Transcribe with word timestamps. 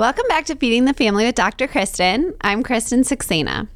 Welcome 0.00 0.24
back 0.30 0.46
to 0.46 0.56
Feeding 0.56 0.86
the 0.86 0.94
Family 0.94 1.26
with 1.26 1.34
Dr. 1.34 1.68
Kristen. 1.68 2.34
I'm 2.40 2.62
Kristen 2.62 3.02
Saxena. 3.02 3.68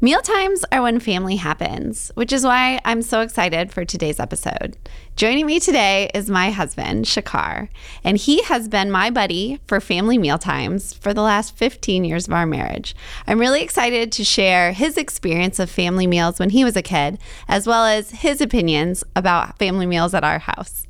Meal 0.00 0.20
times 0.20 0.64
are 0.72 0.82
when 0.82 0.98
family 0.98 1.36
happens, 1.36 2.10
which 2.16 2.32
is 2.32 2.42
why 2.42 2.80
I'm 2.84 3.00
so 3.00 3.20
excited 3.20 3.72
for 3.72 3.84
today's 3.84 4.18
episode. 4.18 4.76
Joining 5.14 5.46
me 5.46 5.60
today 5.60 6.10
is 6.14 6.28
my 6.28 6.50
husband, 6.50 7.04
Shikhar, 7.04 7.68
and 8.02 8.16
he 8.16 8.42
has 8.42 8.66
been 8.66 8.90
my 8.90 9.08
buddy 9.08 9.60
for 9.68 9.80
family 9.80 10.18
meal 10.18 10.36
times 10.36 10.92
for 10.92 11.14
the 11.14 11.22
last 11.22 11.56
15 11.56 12.04
years 12.04 12.26
of 12.26 12.34
our 12.34 12.44
marriage. 12.44 12.96
I'm 13.28 13.38
really 13.38 13.62
excited 13.62 14.10
to 14.10 14.24
share 14.24 14.72
his 14.72 14.96
experience 14.96 15.60
of 15.60 15.70
family 15.70 16.08
meals 16.08 16.40
when 16.40 16.50
he 16.50 16.64
was 16.64 16.74
a 16.74 16.82
kid, 16.82 17.20
as 17.46 17.68
well 17.68 17.86
as 17.86 18.10
his 18.10 18.40
opinions 18.40 19.04
about 19.14 19.60
family 19.60 19.86
meals 19.86 20.12
at 20.12 20.24
our 20.24 20.40
house. 20.40 20.88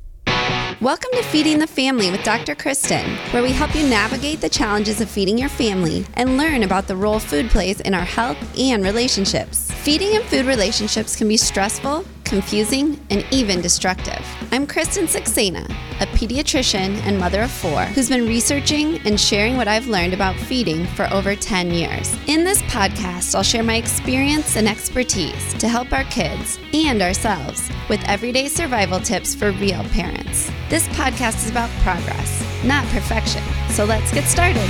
Welcome 0.80 1.12
to 1.12 1.22
Feeding 1.22 1.60
the 1.60 1.68
Family 1.68 2.10
with 2.10 2.24
Dr. 2.24 2.56
Kristen, 2.56 3.08
where 3.30 3.44
we 3.44 3.52
help 3.52 3.76
you 3.76 3.86
navigate 3.86 4.40
the 4.40 4.48
challenges 4.48 5.00
of 5.00 5.08
feeding 5.08 5.38
your 5.38 5.48
family 5.48 6.04
and 6.14 6.36
learn 6.36 6.64
about 6.64 6.88
the 6.88 6.96
role 6.96 7.20
food 7.20 7.48
plays 7.48 7.80
in 7.80 7.94
our 7.94 8.04
health 8.04 8.36
and 8.58 8.82
relationships. 8.82 9.70
Feeding 9.70 10.16
and 10.16 10.24
food 10.24 10.46
relationships 10.46 11.14
can 11.14 11.28
be 11.28 11.36
stressful, 11.36 12.04
confusing, 12.24 13.00
and 13.10 13.24
even 13.30 13.60
destructive. 13.60 14.24
I'm 14.50 14.66
Kristen 14.66 15.06
Saxena, 15.06 15.64
a 16.00 16.06
pediatrician 16.06 16.96
and 17.02 17.18
mother 17.18 17.42
of 17.42 17.50
four 17.50 17.84
who's 17.84 18.08
been 18.08 18.26
researching 18.26 18.98
and 19.06 19.20
sharing 19.20 19.56
what 19.56 19.68
I've 19.68 19.86
learned 19.86 20.14
about 20.14 20.36
feeding 20.36 20.86
for 20.86 21.08
over 21.12 21.36
10 21.36 21.70
years. 21.70 22.16
In 22.26 22.44
this 22.44 22.62
podcast, 22.62 23.34
I'll 23.34 23.42
share 23.42 23.62
my 23.62 23.76
experience 23.76 24.56
and 24.56 24.66
expertise 24.68 25.54
to 25.54 25.68
help 25.68 25.92
our 25.92 26.04
kids 26.04 26.58
and 26.72 27.02
ourselves 27.02 27.70
with 27.88 28.02
everyday 28.08 28.48
survival 28.48 29.00
tips 29.00 29.34
for 29.34 29.52
real 29.52 29.84
parents. 29.90 30.50
This 30.68 30.88
podcast 30.88 31.44
is 31.44 31.50
about 31.50 31.70
progress, 31.82 32.44
not 32.64 32.84
perfection. 32.86 33.42
So 33.70 33.84
let's 33.84 34.12
get 34.12 34.24
started. 34.24 34.68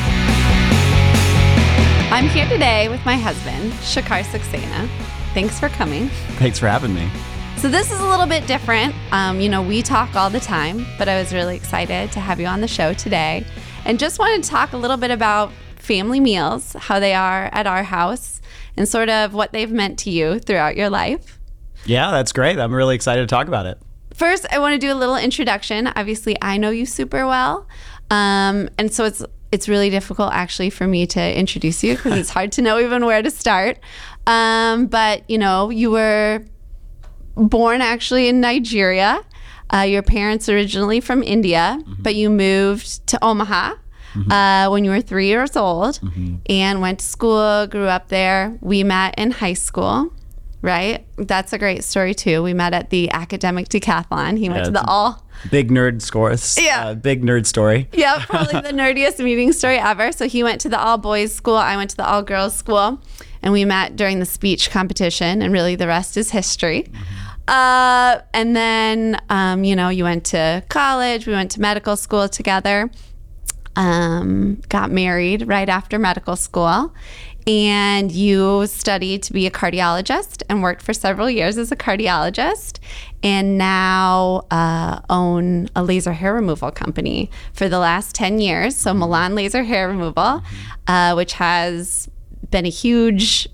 I'm 2.10 2.28
here 2.28 2.48
today 2.48 2.88
with 2.88 3.04
my 3.04 3.16
husband, 3.16 3.72
Shikhar 3.74 4.22
Saxena. 4.22 4.88
Thanks 5.34 5.58
for 5.58 5.68
coming. 5.68 6.08
Thanks 6.38 6.60
for 6.60 6.68
having 6.68 6.94
me. 6.94 7.10
So, 7.64 7.70
this 7.70 7.90
is 7.90 7.98
a 7.98 8.06
little 8.06 8.26
bit 8.26 8.46
different. 8.46 8.94
Um, 9.10 9.40
you 9.40 9.48
know, 9.48 9.62
we 9.62 9.80
talk 9.80 10.14
all 10.14 10.28
the 10.28 10.38
time, 10.38 10.84
but 10.98 11.08
I 11.08 11.18
was 11.18 11.32
really 11.32 11.56
excited 11.56 12.12
to 12.12 12.20
have 12.20 12.38
you 12.38 12.44
on 12.44 12.60
the 12.60 12.68
show 12.68 12.92
today 12.92 13.46
and 13.86 13.98
just 13.98 14.18
wanted 14.18 14.42
to 14.42 14.50
talk 14.50 14.74
a 14.74 14.76
little 14.76 14.98
bit 14.98 15.10
about 15.10 15.50
family 15.76 16.20
meals, 16.20 16.74
how 16.74 17.00
they 17.00 17.14
are 17.14 17.48
at 17.54 17.66
our 17.66 17.82
house, 17.82 18.42
and 18.76 18.86
sort 18.86 19.08
of 19.08 19.32
what 19.32 19.52
they've 19.52 19.72
meant 19.72 19.98
to 20.00 20.10
you 20.10 20.40
throughout 20.40 20.76
your 20.76 20.90
life. 20.90 21.38
Yeah, 21.86 22.10
that's 22.10 22.32
great. 22.32 22.58
I'm 22.58 22.74
really 22.74 22.94
excited 22.94 23.22
to 23.22 23.26
talk 23.26 23.48
about 23.48 23.64
it. 23.64 23.78
First, 24.12 24.44
I 24.52 24.58
want 24.58 24.74
to 24.74 24.78
do 24.78 24.92
a 24.92 24.94
little 24.94 25.16
introduction. 25.16 25.86
Obviously, 25.86 26.36
I 26.42 26.58
know 26.58 26.68
you 26.68 26.84
super 26.84 27.26
well. 27.26 27.66
Um, 28.10 28.68
and 28.76 28.92
so 28.92 29.06
it's 29.06 29.24
it's 29.52 29.70
really 29.70 29.88
difficult 29.88 30.34
actually 30.34 30.68
for 30.68 30.86
me 30.86 31.06
to 31.06 31.38
introduce 31.38 31.82
you 31.82 31.96
because 31.96 32.18
it's 32.18 32.30
hard 32.38 32.52
to 32.52 32.60
know 32.60 32.78
even 32.78 33.06
where 33.06 33.22
to 33.22 33.30
start. 33.30 33.78
Um, 34.26 34.84
but 34.84 35.22
you 35.30 35.38
know, 35.38 35.70
you 35.70 35.90
were 35.90 36.44
born 37.36 37.80
actually 37.80 38.28
in 38.28 38.40
Nigeria. 38.40 39.20
Uh, 39.72 39.80
your 39.80 40.02
parents 40.02 40.48
originally 40.48 41.00
from 41.00 41.22
India, 41.22 41.78
mm-hmm. 41.80 42.02
but 42.02 42.14
you 42.14 42.30
moved 42.30 43.06
to 43.06 43.22
Omaha 43.24 43.74
mm-hmm. 44.14 44.30
uh, 44.30 44.70
when 44.70 44.84
you 44.84 44.90
were 44.90 45.00
three 45.00 45.26
years 45.26 45.56
old 45.56 46.00
mm-hmm. 46.00 46.36
and 46.48 46.80
went 46.80 47.00
to 47.00 47.04
school, 47.04 47.66
grew 47.66 47.86
up 47.86 48.08
there. 48.08 48.56
We 48.60 48.84
met 48.84 49.14
in 49.18 49.30
high 49.30 49.54
school 49.54 50.12
right? 50.64 51.06
That's 51.16 51.52
a 51.52 51.58
great 51.58 51.84
story 51.84 52.14
too. 52.14 52.42
We 52.42 52.54
met 52.54 52.72
at 52.72 52.88
the 52.88 53.10
academic 53.10 53.68
decathlon. 53.68 54.38
He 54.38 54.48
went 54.48 54.60
yeah, 54.60 54.64
to 54.64 54.70
the 54.70 54.84
all 54.86 55.22
big 55.50 55.70
nerd 55.70 56.00
scores. 56.00 56.58
Yeah, 56.58 56.88
uh, 56.88 56.94
big 56.94 57.22
nerd 57.22 57.44
story. 57.44 57.88
Yeah, 57.92 58.24
probably 58.24 58.62
the 58.62 58.70
nerdiest 58.70 59.22
meeting 59.22 59.52
story 59.52 59.76
ever. 59.76 60.10
So 60.10 60.26
he 60.26 60.42
went 60.42 60.62
to 60.62 60.70
the 60.70 60.80
all 60.80 60.96
boys 60.96 61.34
school. 61.34 61.56
I 61.56 61.76
went 61.76 61.90
to 61.90 61.96
the 61.96 62.06
all 62.06 62.22
girls 62.22 62.56
school, 62.56 62.98
and 63.42 63.52
we 63.52 63.66
met 63.66 63.94
during 63.96 64.20
the 64.20 64.26
speech 64.26 64.70
competition. 64.70 65.42
And 65.42 65.52
really, 65.52 65.76
the 65.76 65.86
rest 65.86 66.16
is 66.16 66.30
history. 66.30 66.84
Mm-hmm. 66.84 67.23
Uh, 67.46 68.20
and 68.32 68.56
then, 68.56 69.20
um, 69.28 69.64
you 69.64 69.76
know, 69.76 69.88
you 69.88 70.04
went 70.04 70.24
to 70.26 70.62
college. 70.68 71.26
We 71.26 71.32
went 71.32 71.50
to 71.52 71.60
medical 71.60 71.96
school 71.96 72.28
together. 72.28 72.90
Um, 73.76 74.62
got 74.68 74.90
married 74.90 75.48
right 75.48 75.68
after 75.68 75.98
medical 75.98 76.36
school 76.36 76.94
and 77.46 78.10
you 78.10 78.66
studied 78.66 79.22
to 79.22 79.32
be 79.32 79.46
a 79.46 79.50
cardiologist 79.50 80.42
and 80.48 80.62
worked 80.62 80.80
for 80.80 80.94
several 80.94 81.28
years 81.28 81.58
as 81.58 81.70
a 81.70 81.76
cardiologist 81.76 82.78
and 83.22 83.58
now 83.58 84.46
uh, 84.50 85.00
own 85.10 85.68
a 85.76 85.82
laser 85.82 86.12
hair 86.12 86.34
removal 86.34 86.70
company 86.70 87.30
for 87.52 87.68
the 87.68 87.78
last 87.78 88.14
10 88.14 88.40
years 88.40 88.76
so 88.76 88.94
milan 88.94 89.34
laser 89.34 89.62
hair 89.62 89.88
removal 89.88 90.42
uh, 90.86 91.12
which 91.14 91.34
has 91.34 92.08
been 92.50 92.64
a 92.64 92.70
huge 92.70 93.48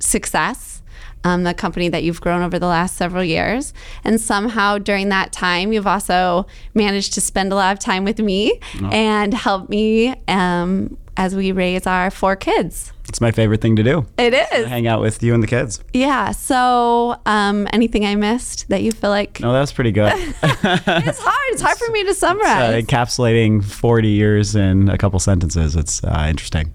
success 0.00 0.79
um, 1.24 1.44
the 1.44 1.54
company 1.54 1.88
that 1.88 2.02
you've 2.02 2.20
grown 2.20 2.42
over 2.42 2.58
the 2.58 2.66
last 2.66 2.96
several 2.96 3.24
years. 3.24 3.72
And 4.04 4.20
somehow 4.20 4.78
during 4.78 5.08
that 5.10 5.32
time, 5.32 5.72
you've 5.72 5.86
also 5.86 6.46
managed 6.74 7.14
to 7.14 7.20
spend 7.20 7.52
a 7.52 7.54
lot 7.54 7.72
of 7.72 7.78
time 7.78 8.04
with 8.04 8.18
me 8.18 8.60
oh. 8.82 8.90
and 8.90 9.34
help 9.34 9.68
me 9.68 10.14
um, 10.28 10.96
as 11.16 11.34
we 11.34 11.52
raise 11.52 11.86
our 11.86 12.10
four 12.10 12.36
kids. 12.36 12.92
It's 13.08 13.20
my 13.20 13.32
favorite 13.32 13.60
thing 13.60 13.74
to 13.74 13.82
do. 13.82 14.06
It 14.18 14.32
is. 14.32 14.66
Hang 14.68 14.86
out 14.86 15.00
with 15.00 15.20
you 15.20 15.34
and 15.34 15.42
the 15.42 15.48
kids. 15.48 15.82
Yeah. 15.92 16.30
So, 16.30 17.20
um, 17.26 17.66
anything 17.72 18.06
I 18.06 18.14
missed 18.14 18.68
that 18.68 18.82
you 18.82 18.92
feel 18.92 19.10
like? 19.10 19.40
No, 19.40 19.52
that 19.52 19.60
was 19.60 19.72
pretty 19.72 19.90
good. 19.90 20.12
it's 20.42 21.18
hard. 21.18 21.44
It's 21.48 21.60
hard 21.60 21.76
for 21.76 21.90
me 21.90 22.04
to 22.04 22.14
summarize. 22.14 22.72
Uh, 22.72 22.86
encapsulating 22.86 23.64
40 23.64 24.08
years 24.08 24.54
in 24.54 24.88
a 24.88 24.96
couple 24.96 25.18
sentences. 25.18 25.74
It's 25.74 26.04
uh, 26.04 26.26
interesting. 26.28 26.72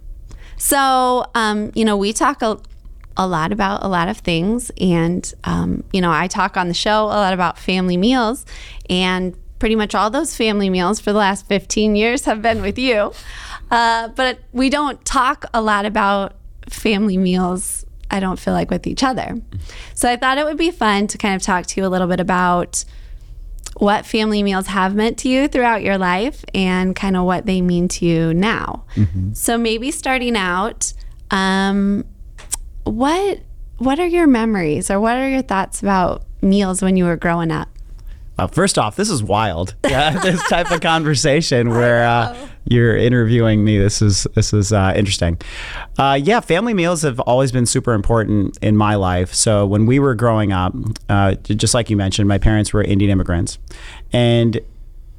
So, 0.57 1.25
um, 1.35 1.71
you 1.73 1.85
know, 1.85 1.95
we 1.95 2.11
talk 2.11 2.41
a, 2.41 2.59
a 3.17 3.27
lot 3.27 3.51
about 3.51 3.83
a 3.83 3.87
lot 3.87 4.07
of 4.07 4.17
things. 4.17 4.71
And, 4.79 5.33
um, 5.43 5.83
you 5.93 6.01
know, 6.01 6.11
I 6.11 6.27
talk 6.27 6.57
on 6.57 6.67
the 6.67 6.73
show 6.73 7.05
a 7.05 7.19
lot 7.23 7.33
about 7.33 7.57
family 7.57 7.97
meals. 7.97 8.45
And 8.89 9.35
pretty 9.59 9.75
much 9.75 9.95
all 9.95 10.09
those 10.09 10.35
family 10.35 10.69
meals 10.69 10.99
for 10.99 11.11
the 11.11 11.17
last 11.17 11.47
15 11.47 11.95
years 11.95 12.25
have 12.25 12.41
been 12.41 12.61
with 12.61 12.77
you. 12.77 13.11
Uh, 13.71 14.09
but 14.09 14.39
we 14.51 14.69
don't 14.69 15.03
talk 15.05 15.45
a 15.53 15.61
lot 15.61 15.85
about 15.85 16.33
family 16.69 17.17
meals, 17.17 17.85
I 18.11 18.19
don't 18.19 18.37
feel 18.39 18.53
like, 18.53 18.69
with 18.69 18.85
each 18.85 19.03
other. 19.03 19.41
So 19.93 20.09
I 20.09 20.17
thought 20.17 20.37
it 20.37 20.45
would 20.45 20.57
be 20.57 20.71
fun 20.71 21.07
to 21.07 21.17
kind 21.17 21.35
of 21.35 21.41
talk 21.41 21.65
to 21.67 21.81
you 21.81 21.87
a 21.87 21.89
little 21.89 22.07
bit 22.07 22.19
about 22.19 22.83
what 23.77 24.05
family 24.05 24.41
meals 24.41 24.67
have 24.67 24.95
meant 24.95 25.17
to 25.19 25.29
you 25.29 25.47
throughout 25.47 25.81
your 25.81 25.97
life 25.97 26.45
and 26.53 26.95
kind 26.95 27.17
of 27.17 27.25
what 27.25 27.45
they 27.45 27.61
mean 27.61 27.87
to 27.89 28.05
you 28.05 28.33
now. 28.33 28.85
Mm-hmm. 28.95 29.33
So 29.33 29.57
maybe 29.57 29.91
starting 29.91 30.37
out, 30.37 30.93
um, 31.31 32.05
what 32.85 33.39
what 33.77 33.99
are 33.99 34.07
your 34.07 34.27
memories 34.27 34.89
or 34.89 34.99
what 34.99 35.17
are 35.17 35.29
your 35.29 35.41
thoughts 35.41 35.81
about 35.81 36.23
meals 36.41 36.81
when 36.81 36.95
you 36.95 37.05
were 37.05 37.17
growing 37.17 37.51
up? 37.51 37.67
Uh, 38.37 38.47
first 38.47 38.77
off, 38.77 38.95
this 38.95 39.09
is 39.09 39.23
wild. 39.23 39.75
Yeah, 39.89 40.17
this 40.19 40.41
type 40.49 40.71
of 40.71 40.81
conversation 40.81 41.69
where 41.69 42.05
uh, 42.05 42.35
you're 42.65 42.97
interviewing 42.97 43.63
me. 43.63 43.77
This 43.77 44.01
is 44.01 44.27
this 44.35 44.53
is 44.53 44.73
uh, 44.73 44.93
interesting. 44.95 45.37
Uh, 45.97 46.19
yeah, 46.21 46.39
family 46.41 46.73
meals 46.73 47.01
have 47.03 47.19
always 47.21 47.51
been 47.51 47.65
super 47.65 47.93
important 47.93 48.57
in 48.61 48.75
my 48.75 48.95
life. 48.95 49.33
So 49.33 49.65
when 49.65 49.85
we 49.85 49.99
were 49.99 50.15
growing 50.15 50.51
up, 50.51 50.73
uh, 51.07 51.35
just 51.35 51.73
like 51.73 51.89
you 51.89 51.95
mentioned, 51.95 52.27
my 52.27 52.37
parents 52.37 52.73
were 52.73 52.83
Indian 52.83 53.11
immigrants, 53.11 53.57
and 54.11 54.59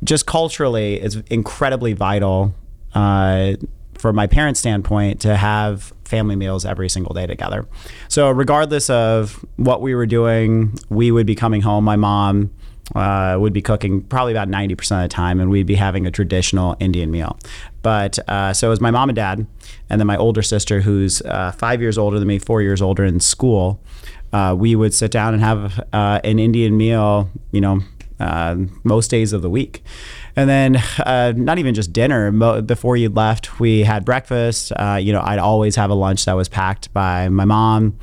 just 0.05 0.26
culturally, 0.26 0.97
it's 0.97 1.16
incredibly 1.31 1.94
vital 1.94 2.55
uh, 2.94 3.55
from 3.99 4.17
my 4.17 4.27
parents' 4.27 4.61
standpoint 4.61 5.21
to 5.21 5.37
have 5.37 5.93
family 6.05 6.37
meals 6.37 6.65
every 6.65 6.89
single 6.89 7.15
day 7.15 7.27
together. 7.27 7.67
So 8.09 8.31
regardless 8.31 8.89
of 8.91 9.45
what 9.57 9.81
we 9.83 9.95
were 9.95 10.07
doing, 10.07 10.79
we 10.89 11.11
would 11.11 11.27
be 11.27 11.34
coming 11.34 11.62
home. 11.62 11.84
My 11.84 11.97
mom 11.97 12.51
uh, 12.95 13.37
would 13.39 13.53
be 13.53 13.62
cooking 13.62 14.03
probably 14.03 14.33
about 14.33 14.49
90% 14.49 14.73
of 14.97 15.03
the 15.03 15.09
time, 15.09 15.41
and 15.41 15.51
we'd 15.51 15.67
be 15.67 15.75
having 15.75 16.06
a 16.06 16.11
traditional 16.11 16.77
Indian 16.79 17.11
meal. 17.11 17.39
But 17.83 18.19
uh, 18.29 18.53
so 18.53 18.69
it 18.69 18.70
was 18.70 18.81
my 18.81 18.91
mom 18.91 19.09
and 19.09 19.17
dad, 19.17 19.47
and 19.91 20.00
then 20.00 20.06
my 20.06 20.17
older 20.17 20.43
sister, 20.43 20.81
who's 20.81 21.20
uh, 21.23 21.53
five 21.53 21.81
years 21.81 21.99
older 21.99 22.19
than 22.19 22.29
me, 22.29 22.38
four 22.38 22.62
years 22.62 22.81
older 22.81 23.05
in 23.05 23.20
school. 23.20 23.81
Uh, 24.32 24.55
we 24.56 24.76
would 24.76 24.93
sit 24.93 25.11
down 25.11 25.35
and 25.35 25.43
have 25.43 25.81
uh, 25.93 26.20
an 26.23 26.38
Indian 26.38 26.76
meal, 26.76 27.31
you 27.53 27.61
know, 27.61 27.81
uh, 28.20 28.56
most 28.85 29.11
days 29.11 29.32
of 29.32 29.43
the 29.43 29.50
week. 29.50 29.82
And 30.37 30.50
then, 30.50 30.83
not 31.44 31.59
even 31.59 31.75
just 31.75 31.93
dinner. 31.93 32.31
Mo- 32.31 32.61
before 32.61 32.97
you 32.97 33.09
left, 33.09 33.59
we 33.59 33.83
had 33.83 34.05
breakfast. 34.05 34.71
you 35.00 35.12
know, 35.12 35.23
I'd 35.23 35.38
always 35.38 35.77
have 35.77 35.91
a 35.91 35.94
lunch 35.94 36.27
that 36.27 36.35
was 36.35 36.49
packed 36.49 36.93
by 36.93 37.29
my 37.29 37.44
mom. 37.44 37.99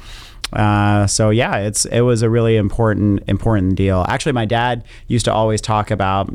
Uh, 0.52 1.08
so 1.08 1.30
yeah, 1.30 1.58
it's 1.58 1.86
it 1.86 2.02
was 2.02 2.22
a 2.22 2.30
really 2.30 2.58
important 2.58 3.24
important 3.28 3.76
deal. 3.76 4.06
Actually, 4.08 4.34
my 4.34 4.46
dad 4.46 4.84
used 5.08 5.26
to 5.26 5.34
always 5.34 5.62
talk 5.62 5.90
about 5.90 6.32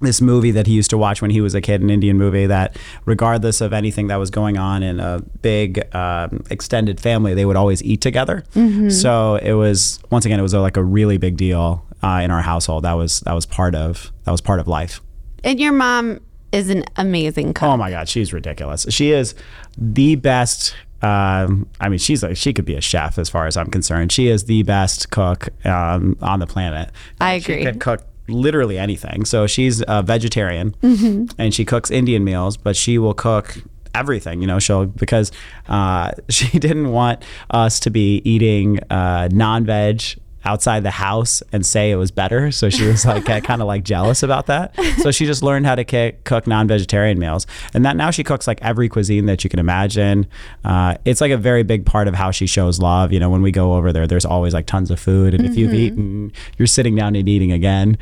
this 0.00 0.20
movie 0.20 0.50
that 0.50 0.66
he 0.66 0.74
used 0.74 0.90
to 0.90 0.98
watch 0.98 1.22
when 1.22 1.30
he 1.30 1.40
was 1.40 1.54
a 1.54 1.60
kid, 1.60 1.80
an 1.80 1.90
Indian 1.90 2.18
movie 2.18 2.46
that, 2.46 2.76
regardless 3.04 3.60
of 3.60 3.72
anything 3.72 4.08
that 4.08 4.16
was 4.16 4.30
going 4.30 4.58
on 4.58 4.82
in 4.82 5.00
a 5.00 5.20
big 5.42 5.94
um, 5.94 6.42
extended 6.50 7.00
family, 7.00 7.34
they 7.34 7.44
would 7.44 7.56
always 7.56 7.82
eat 7.82 8.00
together. 8.00 8.44
Mm-hmm. 8.54 8.90
So 8.90 9.36
it 9.36 9.52
was 9.52 10.00
once 10.10 10.24
again, 10.24 10.38
it 10.38 10.42
was 10.42 10.54
a, 10.54 10.60
like 10.60 10.76
a 10.76 10.82
really 10.82 11.18
big 11.18 11.36
deal 11.36 11.86
uh, 12.02 12.20
in 12.22 12.30
our 12.30 12.42
household. 12.42 12.84
That 12.84 12.94
was 12.94 13.20
that 13.20 13.32
was 13.32 13.46
part 13.46 13.74
of 13.74 14.12
that 14.24 14.30
was 14.30 14.40
part 14.40 14.60
of 14.60 14.68
life. 14.68 15.00
And 15.44 15.58
your 15.60 15.72
mom 15.72 16.20
is 16.52 16.68
an 16.70 16.84
amazing 16.96 17.54
cook. 17.54 17.68
Oh 17.68 17.76
my 17.76 17.90
God, 17.90 18.08
she's 18.08 18.32
ridiculous. 18.32 18.86
She 18.90 19.12
is 19.12 19.34
the 19.78 20.16
best. 20.16 20.74
Um, 21.00 21.68
I 21.80 21.88
mean, 21.88 21.98
she's 21.98 22.22
like 22.22 22.36
she 22.36 22.52
could 22.52 22.64
be 22.64 22.74
a 22.76 22.80
chef 22.80 23.18
as 23.18 23.28
far 23.28 23.46
as 23.46 23.56
I'm 23.56 23.70
concerned. 23.70 24.12
She 24.12 24.28
is 24.28 24.44
the 24.44 24.62
best 24.62 25.10
cook 25.10 25.48
um, 25.66 26.16
on 26.22 26.38
the 26.40 26.46
planet. 26.46 26.90
I 27.20 27.38
She 27.40 27.54
agree. 27.54 27.64
can 27.64 27.78
cook 27.80 28.02
literally 28.28 28.78
anything. 28.78 29.24
So 29.24 29.46
she's 29.48 29.82
a 29.88 30.02
vegetarian, 30.02 30.76
Mm-hmm. 30.82 31.40
and 31.40 31.52
she 31.52 31.64
cooks 31.64 31.90
Indian 31.90 32.22
meals, 32.22 32.56
but 32.56 32.76
she 32.76 32.98
will 32.98 33.14
cook 33.14 33.56
everything. 33.94 34.40
You 34.40 34.46
know, 34.46 34.58
she'll 34.60 34.86
because 34.86 35.32
uh, 35.68 36.12
she 36.28 36.58
didn't 36.60 36.92
want 36.92 37.24
us 37.50 37.80
to 37.80 37.90
be 37.90 38.22
eating 38.24 38.78
uh, 38.90 39.28
non-veg 39.32 40.02
outside 40.44 40.82
the 40.82 40.90
house 40.90 41.42
and 41.52 41.64
say 41.64 41.90
it 41.90 41.96
was 41.96 42.10
better. 42.10 42.50
So 42.50 42.70
she 42.70 42.86
was 42.86 43.04
like 43.04 43.24
kind 43.24 43.62
of 43.62 43.68
like 43.68 43.84
jealous 43.84 44.22
about 44.22 44.46
that. 44.46 44.74
So 44.98 45.10
she 45.10 45.26
just 45.26 45.42
learned 45.42 45.66
how 45.66 45.74
to 45.74 46.12
cook 46.24 46.46
non-vegetarian 46.46 47.18
meals, 47.18 47.46
and 47.74 47.84
that 47.84 47.96
now 47.96 48.10
she 48.10 48.24
cooks 48.24 48.46
like 48.46 48.60
every 48.62 48.88
cuisine 48.88 49.26
that 49.26 49.44
you 49.44 49.50
can 49.50 49.58
imagine. 49.58 50.26
Uh, 50.64 50.96
it's 51.04 51.20
like 51.20 51.32
a 51.32 51.36
very 51.36 51.62
big 51.62 51.86
part 51.86 52.08
of 52.08 52.14
how 52.14 52.30
she 52.30 52.46
shows 52.46 52.78
love. 52.78 53.12
You 53.12 53.20
know, 53.20 53.30
when 53.30 53.42
we 53.42 53.50
go 53.52 53.74
over 53.74 53.92
there, 53.92 54.06
there's 54.06 54.24
always 54.24 54.54
like 54.54 54.66
tons 54.66 54.90
of 54.90 54.98
food, 55.00 55.34
and 55.34 55.44
if 55.44 55.56
you've 55.56 55.74
eaten, 55.74 56.32
you're 56.58 56.66
sitting 56.66 56.94
down 56.94 57.14
and 57.16 57.28
eating 57.28 57.52
again, 57.52 57.98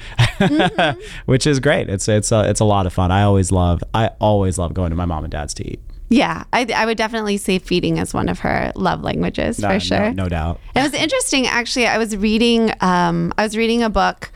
which 1.27 1.47
is 1.47 1.61
great. 1.61 1.89
It's 1.89 2.09
it's 2.09 2.33
a, 2.33 2.49
it's 2.49 2.61
a 2.61 2.65
lot 2.65 2.87
of 2.87 2.93
fun. 2.93 3.11
I 3.11 3.23
always 3.23 3.53
love 3.53 3.83
I 3.95 4.09
always 4.21 4.59
love 4.59 4.75
going 4.75 4.91
to 4.91 4.97
my 4.97 5.05
mom 5.05 5.25
and 5.25 5.31
dad's 5.31 5.55
to 5.55 5.67
eat. 5.67 5.81
Yeah, 6.13 6.43
I, 6.53 6.67
I 6.75 6.87
would 6.87 6.99
definitely 6.99 7.37
say 7.37 7.59
feeding 7.61 7.97
is 7.99 8.13
one 8.13 8.29
of 8.29 8.41
her 8.41 8.73
love 8.75 9.03
languages 9.03 9.61
No- 9.61 9.69
for 9.69 9.75
no- 9.75 9.79
sure. 9.79 10.13
no 10.13 10.29
doubt. 10.29 10.61
It 10.75 10.83
was 10.83 10.93
interesting, 10.93 11.47
actually. 11.47 11.87
I 11.87 11.99
was 11.99 12.17
reading, 12.17 12.73
um, 12.81 13.33
I 13.39 13.45
was 13.45 13.57
reading 13.57 13.83
a 13.85 13.89
book, 13.91 14.33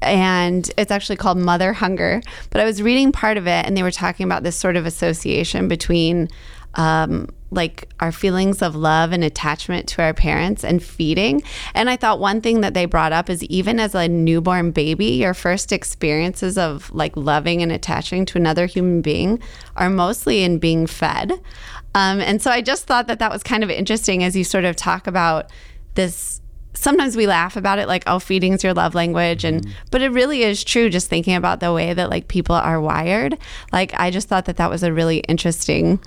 and 0.00 0.70
it's 0.78 0.90
actually 0.90 1.16
called 1.16 1.36
Mother 1.36 1.74
Hunger. 1.74 2.22
But 2.48 2.62
I 2.62 2.64
was 2.64 2.80
reading 2.82 3.12
part 3.12 3.36
of 3.36 3.46
it, 3.46 3.66
and 3.66 3.76
they 3.76 3.82
were 3.82 3.90
talking 3.90 4.24
about 4.24 4.42
this 4.44 4.56
sort 4.56 4.76
of 4.76 4.86
association 4.86 5.68
between, 5.68 6.28
um, 6.76 7.28
like 7.50 7.88
our 8.00 8.12
feelings 8.12 8.62
of 8.62 8.76
love 8.76 9.12
and 9.12 9.24
attachment 9.24 9.88
to 9.88 10.02
our 10.02 10.14
parents 10.14 10.64
and 10.64 10.82
feeding. 10.82 11.42
And 11.74 11.90
I 11.90 11.96
thought 11.96 12.20
one 12.20 12.40
thing 12.40 12.60
that 12.60 12.74
they 12.74 12.84
brought 12.84 13.12
up 13.12 13.28
is 13.28 13.42
even 13.44 13.80
as 13.80 13.94
a 13.94 14.08
newborn 14.08 14.70
baby, 14.70 15.06
your 15.06 15.34
first 15.34 15.72
experiences 15.72 16.56
of 16.56 16.92
like 16.92 17.16
loving 17.16 17.62
and 17.62 17.72
attaching 17.72 18.24
to 18.26 18.38
another 18.38 18.66
human 18.66 19.02
being 19.02 19.40
are 19.76 19.90
mostly 19.90 20.42
in 20.42 20.58
being 20.58 20.86
fed. 20.86 21.32
Um, 21.94 22.20
and 22.20 22.40
so 22.40 22.50
I 22.50 22.60
just 22.60 22.86
thought 22.86 23.08
that 23.08 23.18
that 23.18 23.32
was 23.32 23.42
kind 23.42 23.64
of 23.64 23.70
interesting 23.70 24.22
as 24.22 24.36
you 24.36 24.44
sort 24.44 24.64
of 24.64 24.76
talk 24.76 25.06
about 25.06 25.50
this 25.94 26.40
sometimes 26.72 27.16
we 27.16 27.26
laugh 27.26 27.56
about 27.56 27.80
it 27.80 27.88
like 27.88 28.04
oh 28.06 28.20
feeding 28.20 28.52
is 28.52 28.62
your 28.62 28.72
love 28.72 28.94
language 28.94 29.44
and 29.44 29.66
but 29.90 30.00
it 30.00 30.08
really 30.12 30.42
is 30.42 30.62
true 30.62 30.88
just 30.88 31.08
thinking 31.08 31.34
about 31.34 31.58
the 31.58 31.72
way 31.72 31.92
that 31.92 32.08
like 32.08 32.28
people 32.28 32.54
are 32.54 32.80
wired 32.80 33.36
like 33.72 33.92
i 33.98 34.08
just 34.08 34.28
thought 34.28 34.44
that 34.44 34.56
that 34.56 34.70
was 34.70 34.84
a 34.84 34.92
really 34.92 35.18
interesting 35.20 36.00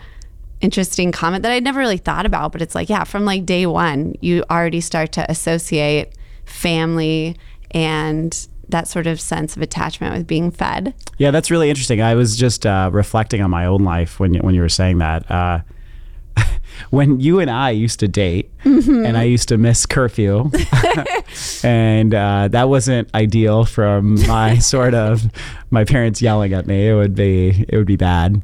interesting 0.63 1.11
comment 1.11 1.43
that 1.43 1.51
i'd 1.51 1.63
never 1.63 1.79
really 1.79 1.97
thought 1.97 2.25
about 2.25 2.51
but 2.51 2.61
it's 2.61 2.73
like 2.73 2.89
yeah 2.89 3.03
from 3.03 3.25
like 3.25 3.45
day 3.45 3.65
one 3.65 4.13
you 4.21 4.43
already 4.49 4.81
start 4.81 5.11
to 5.11 5.29
associate 5.29 6.13
family 6.45 7.35
and 7.71 8.47
that 8.69 8.87
sort 8.87 9.05
of 9.05 9.19
sense 9.19 9.55
of 9.55 9.61
attachment 9.61 10.15
with 10.15 10.25
being 10.25 10.49
fed 10.49 10.93
Yeah, 11.19 11.31
that's 11.31 11.51
really 11.51 11.69
interesting. 11.69 12.01
I 12.01 12.15
was 12.15 12.35
just 12.35 12.65
uh, 12.65 12.89
reflecting 12.91 13.41
on 13.41 13.51
my 13.51 13.65
own 13.65 13.83
life 13.83 14.19
when 14.19 14.33
you, 14.33 14.39
when 14.41 14.55
you 14.55 14.61
were 14.61 14.69
saying 14.69 14.97
that. 14.97 15.29
Uh, 15.29 15.59
when 16.89 17.19
you 17.19 17.39
and 17.39 17.51
I 17.51 17.69
used 17.69 17.99
to 17.99 18.07
date, 18.07 18.49
and 18.63 19.15
I 19.15 19.23
used 19.23 19.49
to 19.49 19.57
miss 19.57 19.85
curfew, 19.85 20.49
and 21.63 22.15
uh, 22.15 22.47
that 22.47 22.67
wasn't 22.69 23.13
ideal 23.13 23.65
from 23.65 24.15
my 24.27 24.57
sort 24.73 24.95
of 24.95 25.29
my 25.69 25.83
parents 25.83 26.21
yelling 26.21 26.53
at 26.53 26.65
me. 26.65 26.89
It 26.89 26.95
would 26.95 27.13
be 27.15 27.65
it 27.69 27.77
would 27.77 27.85
be 27.85 27.97
bad. 27.97 28.41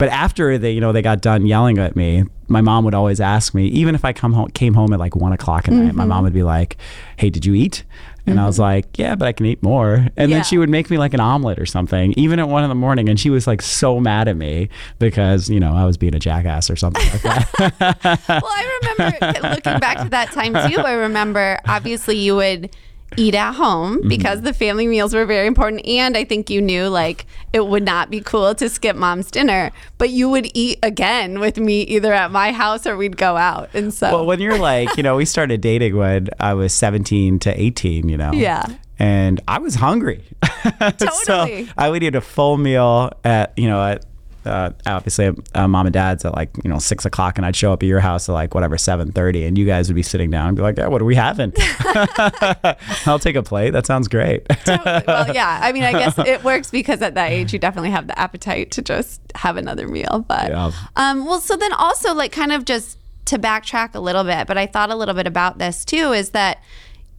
But 0.00 0.08
after 0.08 0.56
they, 0.56 0.72
you 0.72 0.80
know, 0.80 0.92
they 0.92 1.02
got 1.02 1.20
done 1.20 1.44
yelling 1.44 1.76
at 1.76 1.94
me, 1.94 2.24
my 2.48 2.62
mom 2.62 2.86
would 2.86 2.94
always 2.94 3.20
ask 3.20 3.52
me, 3.52 3.66
even 3.66 3.94
if 3.94 4.02
I 4.02 4.14
come 4.14 4.32
home, 4.32 4.48
came 4.52 4.72
home 4.72 4.94
at 4.94 4.98
like 4.98 5.14
one 5.14 5.34
o'clock 5.34 5.68
at 5.68 5.74
night, 5.74 5.94
my 5.94 6.06
mom 6.06 6.16
mm-hmm. 6.16 6.24
would 6.24 6.32
be 6.32 6.42
like, 6.42 6.78
"Hey, 7.18 7.28
did 7.28 7.44
you 7.44 7.52
eat?" 7.52 7.84
And 8.26 8.40
I 8.40 8.46
was 8.46 8.56
mm-hmm. 8.56 8.62
like, 8.62 8.98
"Yeah, 8.98 9.14
but 9.14 9.28
I 9.28 9.32
can 9.32 9.44
eat 9.44 9.62
more." 9.62 10.08
And 10.16 10.30
Yeah. 10.30 10.38
then 10.38 10.44
she 10.44 10.56
would 10.56 10.70
make 10.70 10.88
me 10.88 10.96
like 10.96 11.12
an 11.12 11.20
omelet 11.20 11.58
or 11.58 11.66
something, 11.66 12.14
even 12.16 12.38
at 12.38 12.48
one 12.48 12.62
in 12.62 12.70
the 12.70 12.74
morning. 12.74 13.10
And 13.10 13.20
she 13.20 13.28
was 13.28 13.46
like 13.46 13.60
so 13.60 14.00
mad 14.00 14.26
at 14.26 14.38
me 14.38 14.70
because 14.98 15.50
you 15.50 15.60
know 15.60 15.74
I 15.74 15.84
was 15.84 15.98
being 15.98 16.14
a 16.14 16.18
jackass 16.18 16.70
or 16.70 16.76
something 16.76 17.06
like 17.12 17.22
that. 17.22 17.48
well, 18.28 18.42
I 18.42 18.80
remember 18.82 19.48
looking 19.54 19.78
back 19.80 19.98
to 19.98 20.08
that 20.08 20.32
time 20.32 20.54
too. 20.70 20.80
I 20.80 20.92
remember 20.92 21.60
obviously 21.66 22.16
you 22.16 22.36
would 22.36 22.74
eat 23.16 23.34
at 23.34 23.52
home 23.54 23.98
Mm-hmm. 23.98 24.08
because 24.08 24.42
the 24.42 24.52
family 24.52 24.86
meals 24.86 25.14
were 25.14 25.26
very 25.26 25.46
important. 25.46 25.84
And 25.86 26.16
I 26.16 26.24
think 26.24 26.48
you 26.50 26.60
knew 26.62 26.88
like 26.88 27.26
it 27.52 27.66
would 27.66 27.82
not 27.84 28.10
be 28.10 28.20
cool 28.20 28.54
to 28.54 28.68
skip 28.68 28.94
mom's 28.96 29.30
dinner, 29.30 29.72
but 29.98 30.10
you 30.10 30.28
would 30.28 30.48
eat 30.54 30.78
again 30.82 31.40
with 31.40 31.56
me 31.58 31.82
either 31.82 32.12
at 32.12 32.30
my 32.30 32.52
house 32.52 32.86
or 32.86 32.96
we'd 32.96 33.16
go 33.16 33.36
out. 33.36 33.68
And 33.74 33.92
so, 33.92 34.12
well, 34.12 34.26
when 34.26 34.40
you're 34.40 34.58
like, 34.58 34.96
you 34.96 35.02
know, 35.02 35.16
we 35.16 35.24
started 35.24 35.60
dating 35.70 35.96
when 35.96 36.28
I 36.38 36.54
was 36.54 36.72
17 36.72 37.38
to 37.40 37.60
18, 37.60 38.08
you 38.08 38.16
know. 38.16 38.32
Yeah. 38.32 38.64
And 38.98 39.40
I 39.48 39.58
was 39.58 39.76
hungry. 39.76 40.22
Totally. 40.78 41.08
so 41.24 41.66
I 41.78 41.88
would 41.88 42.02
eat 42.02 42.14
a 42.14 42.20
full 42.20 42.58
meal 42.58 43.10
at, 43.24 43.52
you 43.56 43.66
know, 43.66 43.82
at 43.82 44.04
uh, 44.46 44.70
obviously 44.86 45.30
uh, 45.54 45.68
mom 45.68 45.86
and 45.86 45.92
dad's 45.92 46.24
at 46.24 46.34
like 46.34 46.50
you 46.64 46.70
know 46.70 46.78
six 46.78 47.04
o'clock 47.04 47.36
and 47.36 47.44
I'd 47.46 47.54
show 47.56 47.72
up 47.72 47.82
at 47.82 47.86
your 47.86 48.00
house 48.00 48.28
at 48.28 48.32
like 48.32 48.54
whatever 48.54 48.78
seven 48.78 49.12
thirty 49.12 49.44
and 49.44 49.58
you 49.58 49.66
guys 49.66 49.88
would 49.88 49.94
be 49.96 50.02
sitting 50.02 50.30
down 50.30 50.48
and 50.48 50.56
be 50.56 50.62
like 50.62 50.76
yeah, 50.78 50.86
what 50.88 51.02
are 51.02 51.04
we 51.04 51.14
having 51.14 51.52
I'll 53.06 53.18
take 53.18 53.36
a 53.36 53.42
plate 53.42 53.70
that 53.70 53.86
sounds 53.86 54.08
great 54.08 54.46
Totally. 54.64 55.02
well, 55.06 55.34
yeah. 55.34 55.60
I 55.62 55.72
mean, 55.72 55.84
I 55.84 55.92
guess 55.92 56.18
it 56.18 56.42
works 56.44 56.70
because 56.70 57.02
at 57.02 57.14
that 57.14 57.30
age, 57.30 57.52
you 57.52 57.58
definitely 57.58 57.90
have 57.90 58.06
the 58.06 58.18
appetite 58.18 58.70
to 58.72 58.82
just 58.82 59.20
have 59.34 59.56
another 59.56 59.86
meal. 59.88 60.24
But, 60.26 60.50
Yeah. 60.50 60.72
um, 60.96 61.24
well, 61.26 61.40
so 61.40 61.56
then 61.56 61.72
also, 61.72 62.14
like, 62.14 62.32
kind 62.32 62.52
of 62.52 62.64
just 62.64 62.98
to 63.26 63.38
backtrack 63.38 63.94
a 63.94 64.00
little 64.00 64.24
bit, 64.24 64.46
but 64.46 64.58
I 64.58 64.66
thought 64.66 64.90
a 64.90 64.94
little 64.96 65.14
bit 65.14 65.26
about 65.26 65.58
this 65.58 65.84
too 65.84 66.12
is 66.12 66.30
that 66.30 66.62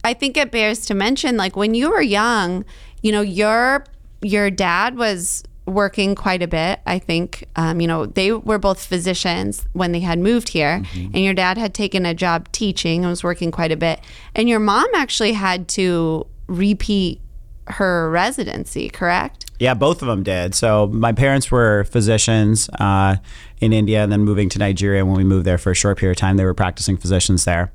I 0.04 0.14
think 0.14 0.36
it 0.36 0.50
bears 0.50 0.84
to 0.86 0.94
mention, 0.94 1.36
like, 1.36 1.56
when 1.56 1.74
you 1.74 1.90
were 1.90 2.02
young, 2.02 2.64
you 3.02 3.12
know, 3.12 3.20
your 3.22 3.84
your 4.20 4.50
dad 4.50 4.96
was 4.96 5.42
working 5.66 6.14
quite 6.14 6.42
a 6.42 6.48
bit. 6.48 6.80
I 6.86 6.98
think, 6.98 7.44
um, 7.56 7.80
you 7.80 7.86
know, 7.86 8.06
they 8.06 8.32
were 8.32 8.58
both 8.58 8.84
physicians 8.84 9.64
when 9.72 9.92
they 9.92 10.00
had 10.00 10.18
moved 10.18 10.48
here, 10.48 10.82
and 10.94 11.18
your 11.18 11.34
dad 11.34 11.56
had 11.58 11.72
taken 11.74 12.04
a 12.04 12.14
job 12.14 12.50
teaching 12.52 13.02
and 13.02 13.10
was 13.10 13.22
working 13.22 13.50
quite 13.50 13.72
a 13.72 13.76
bit. 13.76 14.00
And 14.34 14.48
your 14.48 14.60
mom 14.60 14.88
actually 14.94 15.32
had 15.32 15.68
to 15.68 16.26
repeat 16.48 17.20
her 17.68 18.10
residency, 18.10 18.88
correct? 18.90 19.46
Yeah, 19.62 19.74
both 19.74 20.02
of 20.02 20.08
them 20.08 20.24
did. 20.24 20.56
So 20.56 20.88
my 20.88 21.12
parents 21.12 21.48
were 21.48 21.84
physicians 21.84 22.68
uh, 22.80 23.18
in 23.60 23.72
India, 23.72 24.02
and 24.02 24.10
then 24.10 24.24
moving 24.24 24.48
to 24.48 24.58
Nigeria. 24.58 25.06
When 25.06 25.14
we 25.14 25.22
moved 25.22 25.46
there 25.46 25.56
for 25.56 25.70
a 25.70 25.74
short 25.74 25.98
period 25.98 26.16
of 26.16 26.20
time, 26.20 26.36
they 26.36 26.44
were 26.44 26.52
practicing 26.52 26.96
physicians 26.96 27.44
there. 27.44 27.70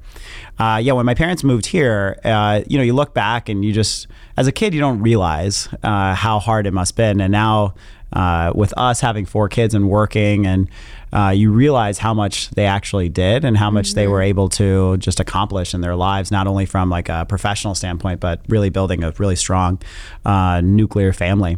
Uh, 0.60 0.82
yeah, 0.84 0.92
when 0.92 1.06
my 1.06 1.14
parents 1.14 1.46
moved 1.46 1.68
here, 1.68 2.20
uh, 2.26 2.62
you 2.68 2.78
know, 2.78 2.84
you 2.84 2.92
look 2.92 3.14
back 3.14 3.48
and 3.48 3.64
you 3.64 3.72
just, 3.72 4.08
as 4.36 4.48
a 4.48 4.52
kid, 4.52 4.74
you 4.74 4.82
don't 4.82 5.02
realize 5.02 5.70
uh, 5.82 6.14
how 6.14 6.40
hard 6.40 6.68
it 6.68 6.74
must 6.74 6.92
have 6.92 6.98
been. 6.98 7.22
And 7.22 7.32
now, 7.32 7.74
uh, 8.14 8.52
with 8.56 8.74
us 8.78 9.02
having 9.02 9.26
four 9.26 9.50
kids 9.50 9.74
and 9.74 9.90
working, 9.90 10.46
and 10.46 10.70
uh, 11.14 11.30
you 11.30 11.52
realize 11.52 11.98
how 11.98 12.14
much 12.14 12.50
they 12.52 12.66
actually 12.66 13.10
did 13.10 13.46
and 13.46 13.58
how 13.58 13.72
much 13.72 13.94
they 13.94 14.08
were 14.08 14.22
able 14.22 14.50
to 14.50 14.98
just 14.98 15.20
accomplish 15.20 15.74
in 15.74 15.82
their 15.82 15.96
lives, 15.96 16.32
not 16.32 16.48
only 16.48 16.66
from 16.66 16.90
like 16.90 17.10
a 17.10 17.26
professional 17.28 17.76
standpoint, 17.76 18.20
but 18.20 18.42
really 18.50 18.70
building 18.70 19.04
a 19.04 19.12
really 19.18 19.36
strong 19.36 19.80
uh, 20.26 20.62
nuclear 20.62 21.14
family. 21.14 21.58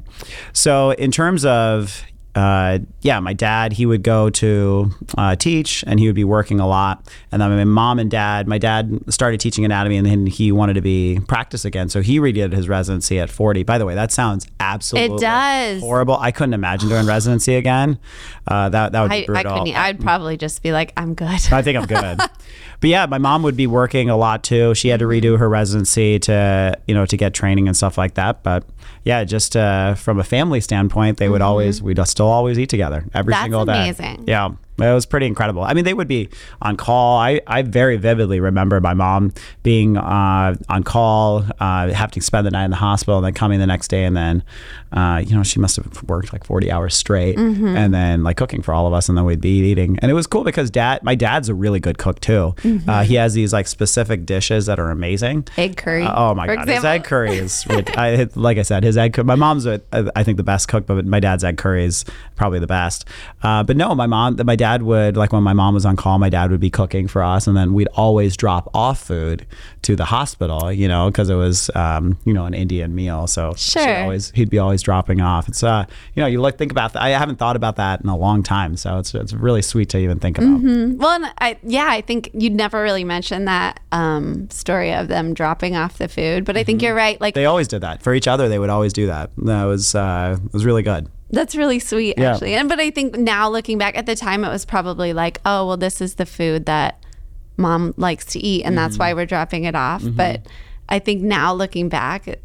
So, 0.53 0.91
in 0.91 1.11
terms 1.11 1.45
of 1.45 2.03
uh, 2.39 2.79
yeah, 3.01 3.19
my 3.19 3.33
dad, 3.33 3.73
he 3.73 3.85
would 3.85 4.01
go 4.01 4.29
to 4.29 4.89
uh, 5.17 5.35
teach 5.35 5.83
and 5.85 5.99
he 5.99 6.05
would 6.07 6.15
be 6.15 6.23
working 6.23 6.61
a 6.61 6.67
lot. 6.67 7.05
And 7.33 7.41
then 7.41 7.49
my 7.49 7.65
mom 7.65 7.99
and 7.99 8.09
dad, 8.09 8.47
my 8.47 8.57
dad 8.57 8.97
started 9.09 9.41
teaching 9.41 9.65
anatomy 9.65 9.97
and 9.97 10.07
then 10.07 10.25
he 10.25 10.53
wanted 10.53 10.75
to 10.75 10.81
be 10.81 11.19
practice 11.27 11.65
again. 11.65 11.89
So 11.89 12.01
he 12.01 12.17
redid 12.17 12.53
his 12.53 12.69
residency 12.69 13.19
at 13.19 13.29
40. 13.29 13.63
By 13.63 13.77
the 13.77 13.85
way, 13.85 13.93
that 13.93 14.13
sounds 14.13 14.47
absolutely 14.61 15.17
it 15.17 15.19
does. 15.19 15.81
horrible. 15.81 16.15
I 16.15 16.31
couldn't 16.31 16.53
imagine 16.53 16.87
doing 16.87 17.05
residency 17.05 17.55
again. 17.55 17.99
Uh, 18.47 18.69
that, 18.69 18.93
that 18.93 19.01
would 19.01 19.11
be 19.11 19.15
I, 19.15 19.21
I 19.21 19.25
brutal. 19.25 19.57
couldn't. 19.59 19.75
I'd 19.75 19.99
probably 19.99 20.37
just 20.37 20.63
be 20.63 20.71
like, 20.71 20.93
I'm 20.95 21.15
good. 21.15 21.27
I 21.27 21.61
think 21.61 21.77
I'm 21.77 21.87
good. 21.87 22.19
but 22.81 22.89
yeah, 22.89 23.05
my 23.05 23.17
mom 23.17 23.43
would 23.43 23.57
be 23.57 23.67
working 23.67 24.09
a 24.09 24.17
lot 24.17 24.43
too. 24.43 24.73
She 24.75 24.89
had 24.89 24.99
to 25.01 25.05
redo 25.05 25.37
her 25.39 25.49
residency 25.49 26.19
to, 26.19 26.77
you 26.87 26.93
know, 26.95 27.05
to 27.05 27.17
get 27.17 27.33
training 27.33 27.67
and 27.67 27.75
stuff 27.75 27.97
like 27.97 28.13
that. 28.15 28.43
But 28.43 28.63
yeah, 29.03 29.23
just 29.23 29.55
uh, 29.55 29.95
from 29.95 30.19
a 30.19 30.23
family 30.23 30.61
standpoint, 30.61 31.17
they 31.17 31.29
would 31.29 31.41
always, 31.41 31.81
we'd 31.81 31.99
still 32.07 32.27
always 32.27 32.57
eat 32.59 32.69
together 32.69 33.05
every 33.13 33.33
Mm-hmm. 33.33 33.41
That's 33.41 33.43
single 33.43 33.65
day. 33.65 33.89
amazing. 33.89 34.23
Yeah. 34.27 34.49
It 34.81 34.93
was 34.93 35.05
pretty 35.05 35.25
incredible. 35.25 35.63
I 35.63 35.73
mean, 35.73 35.83
they 35.85 35.93
would 35.93 36.07
be 36.07 36.29
on 36.61 36.77
call. 36.77 37.17
I, 37.17 37.41
I 37.47 37.61
very 37.63 37.97
vividly 37.97 38.39
remember 38.39 38.79
my 38.81 38.93
mom 38.93 39.33
being 39.63 39.97
uh, 39.97 40.55
on 40.69 40.83
call, 40.83 41.45
uh, 41.59 41.89
having 41.89 42.11
to 42.13 42.21
spend 42.21 42.45
the 42.47 42.51
night 42.51 42.65
in 42.65 42.71
the 42.71 42.77
hospital, 42.77 43.17
and 43.17 43.25
then 43.25 43.33
coming 43.33 43.59
the 43.59 43.67
next 43.67 43.87
day, 43.89 44.03
and 44.05 44.15
then, 44.15 44.43
uh, 44.91 45.21
you 45.25 45.35
know, 45.35 45.43
she 45.43 45.59
must 45.59 45.75
have 45.77 46.03
worked 46.03 46.31
like 46.33 46.43
40 46.43 46.71
hours 46.71 46.95
straight, 46.95 47.37
Mm-hmm. 47.37 47.75
and 47.77 47.93
then 47.93 48.23
like 48.23 48.37
cooking 48.37 48.61
for 48.61 48.73
all 48.73 48.87
of 48.87 48.93
us, 48.93 49.09
and 49.09 49.17
then 49.17 49.25
we'd 49.25 49.41
be 49.41 49.59
eating. 49.69 49.97
And 50.01 50.09
it 50.11 50.13
was 50.13 50.27
cool 50.27 50.43
because 50.43 50.69
dad, 50.69 51.03
my 51.03 51.15
dad's 51.15 51.49
a 51.49 51.53
really 51.53 51.79
good 51.79 51.97
cook 51.97 52.19
too. 52.19 52.53
Mm-hmm. 52.57 52.89
Uh, 52.89 53.03
he 53.03 53.15
has 53.15 53.33
these 53.33 53.53
like 53.53 53.67
specific 53.67 54.25
dishes 54.25 54.65
that 54.67 54.79
are 54.79 54.91
amazing. 54.91 55.47
Egg 55.57 55.77
curry. 55.77 56.03
Uh, 56.03 56.13
oh 56.31 56.35
my 56.35 56.47
god, 56.47 56.67
his 56.67 56.83
egg 56.85 57.03
curry 57.03 57.37
is. 57.37 57.65
I, 57.69 58.27
like 58.35 58.57
I 58.57 58.61
said, 58.63 58.83
his 58.83 58.97
egg. 58.97 59.13
cur- 59.13 59.23
My 59.23 59.35
mom's, 59.35 59.65
a, 59.65 59.81
I 60.15 60.23
think, 60.23 60.37
the 60.37 60.43
best 60.43 60.67
cook, 60.67 60.85
but 60.85 61.05
my 61.05 61.19
dad's 61.19 61.43
egg 61.43 61.57
curry 61.57 61.85
is 61.85 62.05
probably 62.35 62.59
the 62.59 62.67
best. 62.67 63.05
Uh, 63.43 63.63
but 63.63 63.75
no, 63.77 63.93
my 63.95 64.07
mom, 64.07 64.37
my 64.45 64.55
dad 64.55 64.68
would 64.77 65.17
like 65.17 65.33
when 65.33 65.43
my 65.43 65.53
mom 65.53 65.73
was 65.73 65.85
on 65.85 65.95
call, 65.95 66.19
my 66.19 66.29
dad 66.29 66.51
would 66.51 66.59
be 66.59 66.69
cooking 66.69 67.07
for 67.07 67.21
us, 67.23 67.47
and 67.47 67.55
then 67.57 67.73
we'd 67.73 67.87
always 67.93 68.37
drop 68.37 68.69
off 68.73 68.99
food 69.03 69.45
to 69.81 69.95
the 69.95 70.05
hospital, 70.05 70.71
you 70.71 70.87
know, 70.87 71.09
because 71.09 71.29
it 71.29 71.35
was, 71.35 71.69
um, 71.75 72.17
you 72.25 72.33
know, 72.33 72.45
an 72.45 72.53
Indian 72.53 72.93
meal. 72.95 73.27
So 73.27 73.53
Sure. 73.57 74.03
always 74.03 74.31
he'd 74.31 74.49
be 74.49 74.59
always 74.59 74.81
dropping 74.81 75.21
off. 75.21 75.47
It's, 75.47 75.63
uh, 75.63 75.85
you 76.15 76.21
know, 76.21 76.27
you 76.27 76.41
look 76.41 76.57
think 76.57 76.71
about 76.71 76.93
that. 76.93 77.01
I 77.01 77.09
haven't 77.09 77.37
thought 77.37 77.55
about 77.55 77.75
that 77.77 78.01
in 78.01 78.09
a 78.09 78.17
long 78.17 78.43
time, 78.43 78.75
so 78.77 78.97
it's 78.99 79.13
it's 79.15 79.33
really 79.33 79.61
sweet 79.61 79.89
to 79.89 79.97
even 79.97 80.19
think 80.19 80.37
about. 80.37 80.61
Well, 80.61 81.09
and 81.11 81.25
I, 81.39 81.57
yeah, 81.63 81.87
I 81.89 82.01
think 82.01 82.29
you'd 82.33 82.53
never 82.53 82.81
really 82.81 83.03
mention 83.03 83.45
that 83.45 83.79
um, 83.91 84.49
story 84.49 84.93
of 84.93 85.07
them 85.07 85.33
dropping 85.33 85.75
off 85.75 85.97
the 85.97 86.07
food, 86.07 86.45
but 86.45 86.55
I 86.57 86.63
think 86.63 86.81
you're 86.81 86.95
right. 86.95 87.19
Like 87.19 87.33
They 87.35 87.45
always 87.45 87.67
did 87.67 87.81
that 87.81 88.03
for 88.03 88.13
each 88.13 88.27
other. 88.27 88.47
They 88.49 88.59
would 88.59 88.69
always 88.69 88.93
do 88.93 89.07
that. 89.07 89.31
That 89.37 89.63
was 89.65 89.95
uh, 89.95 90.37
it 90.43 90.53
was 90.53 90.65
really 90.65 90.83
good. 90.83 91.07
That's 91.31 91.55
really 91.55 91.79
sweet, 91.79 92.15
Yeah. 92.17 92.33
actually. 92.33 92.55
And 92.55 92.67
but 92.69 92.79
I 92.79 92.89
think 92.91 93.17
now 93.17 93.49
looking 93.49 93.77
back 93.77 93.97
at 93.97 94.05
the 94.05 94.15
time, 94.15 94.43
it 94.43 94.49
was 94.49 94.65
probably 94.65 95.13
like, 95.13 95.39
oh, 95.45 95.67
well, 95.67 95.77
this 95.77 96.01
is 96.01 96.15
the 96.15 96.25
food 96.25 96.65
that 96.65 97.03
mom 97.57 97.93
likes 97.97 98.25
to 98.25 98.39
eat, 98.39 98.63
and 98.63 98.77
that's 98.77 98.95
Mm-hmm. 98.95 98.99
why 99.03 99.13
we're 99.13 99.25
dropping 99.25 99.63
it 99.65 99.75
off. 99.75 100.03
But 100.05 100.45
I 100.87 100.99
think 100.99 101.21
now 101.21 101.53
looking 101.53 101.89
back, 101.89 102.27
it, 102.27 102.41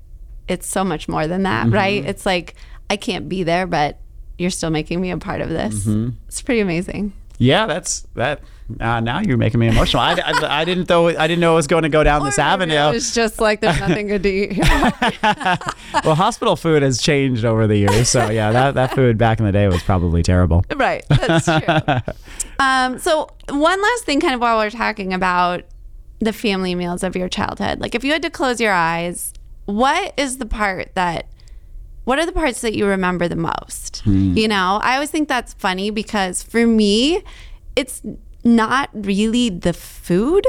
it's 0.48 0.66
so 0.66 0.84
much 0.84 1.08
more 1.08 1.26
than 1.26 1.44
that, 1.44 1.66
Mm-hmm. 1.66 1.74
right? 1.74 2.04
It's 2.04 2.26
like 2.26 2.54
I 2.90 2.96
can't 2.96 3.28
be 3.28 3.42
there, 3.42 3.66
but 3.66 3.98
you're 4.38 4.50
still 4.50 4.70
making 4.70 5.00
me 5.00 5.10
a 5.10 5.16
part 5.18 5.40
of 5.40 5.48
this. 5.48 5.86
Mm-hmm. 5.86 6.10
It's 6.28 6.42
pretty 6.42 6.60
amazing. 6.60 7.12
Yeah, 7.38 7.66
that's 7.66 8.06
that. 8.14 8.40
Uh, 8.80 9.00
now 9.00 9.20
you're 9.20 9.36
making 9.36 9.60
me 9.60 9.68
emotional. 9.68 10.02
I, 10.02 10.14
I, 10.14 10.60
I 10.60 10.64
didn't 10.64 10.88
know 10.88 11.08
I 11.08 11.26
didn't 11.26 11.40
know 11.40 11.52
it 11.52 11.56
was 11.56 11.66
going 11.66 11.82
to 11.82 11.90
go 11.90 12.02
down 12.02 12.24
this 12.24 12.38
avenue. 12.38 12.92
was 12.92 13.14
just 13.14 13.38
like 13.40 13.60
there's 13.60 13.78
nothing 13.78 14.06
good 14.06 14.22
to 14.22 14.28
eat. 14.28 14.52
here. 14.52 14.64
Well, 16.04 16.16
hospital 16.16 16.56
food 16.56 16.82
has 16.82 17.00
changed 17.00 17.44
over 17.44 17.66
the 17.66 17.76
years, 17.76 18.08
so 18.08 18.28
yeah, 18.30 18.50
that, 18.50 18.74
that 18.74 18.94
food 18.94 19.16
back 19.16 19.38
in 19.38 19.44
the 19.44 19.52
day 19.52 19.68
was 19.68 19.82
probably 19.82 20.22
terrible. 20.22 20.64
Right. 20.74 21.04
That's 21.08 21.46
true. 21.46 22.14
um, 22.58 22.98
so 22.98 23.28
one 23.48 23.80
last 23.80 24.04
thing, 24.04 24.20
kind 24.20 24.34
of 24.34 24.40
while 24.40 24.58
we're 24.58 24.70
talking 24.70 25.12
about 25.12 25.62
the 26.18 26.32
family 26.32 26.74
meals 26.74 27.02
of 27.04 27.14
your 27.14 27.28
childhood, 27.28 27.80
like 27.80 27.94
if 27.94 28.02
you 28.02 28.12
had 28.12 28.22
to 28.22 28.30
close 28.30 28.60
your 28.60 28.72
eyes, 28.72 29.32
what 29.66 30.14
is 30.16 30.38
the 30.38 30.46
part 30.46 30.94
that 30.94 31.26
what 32.04 32.18
are 32.18 32.26
the 32.26 32.32
parts 32.32 32.60
that 32.62 32.74
you 32.74 32.86
remember 32.86 33.28
the 33.28 33.36
most? 33.36 34.02
You 34.04 34.48
know, 34.48 34.78
I 34.82 34.94
always 34.94 35.10
think 35.10 35.28
that's 35.28 35.54
funny 35.54 35.90
because 35.90 36.42
for 36.42 36.66
me, 36.66 37.22
it's 37.76 38.02
not 38.44 38.90
really 38.92 39.48
the 39.50 39.72
food. 39.72 40.46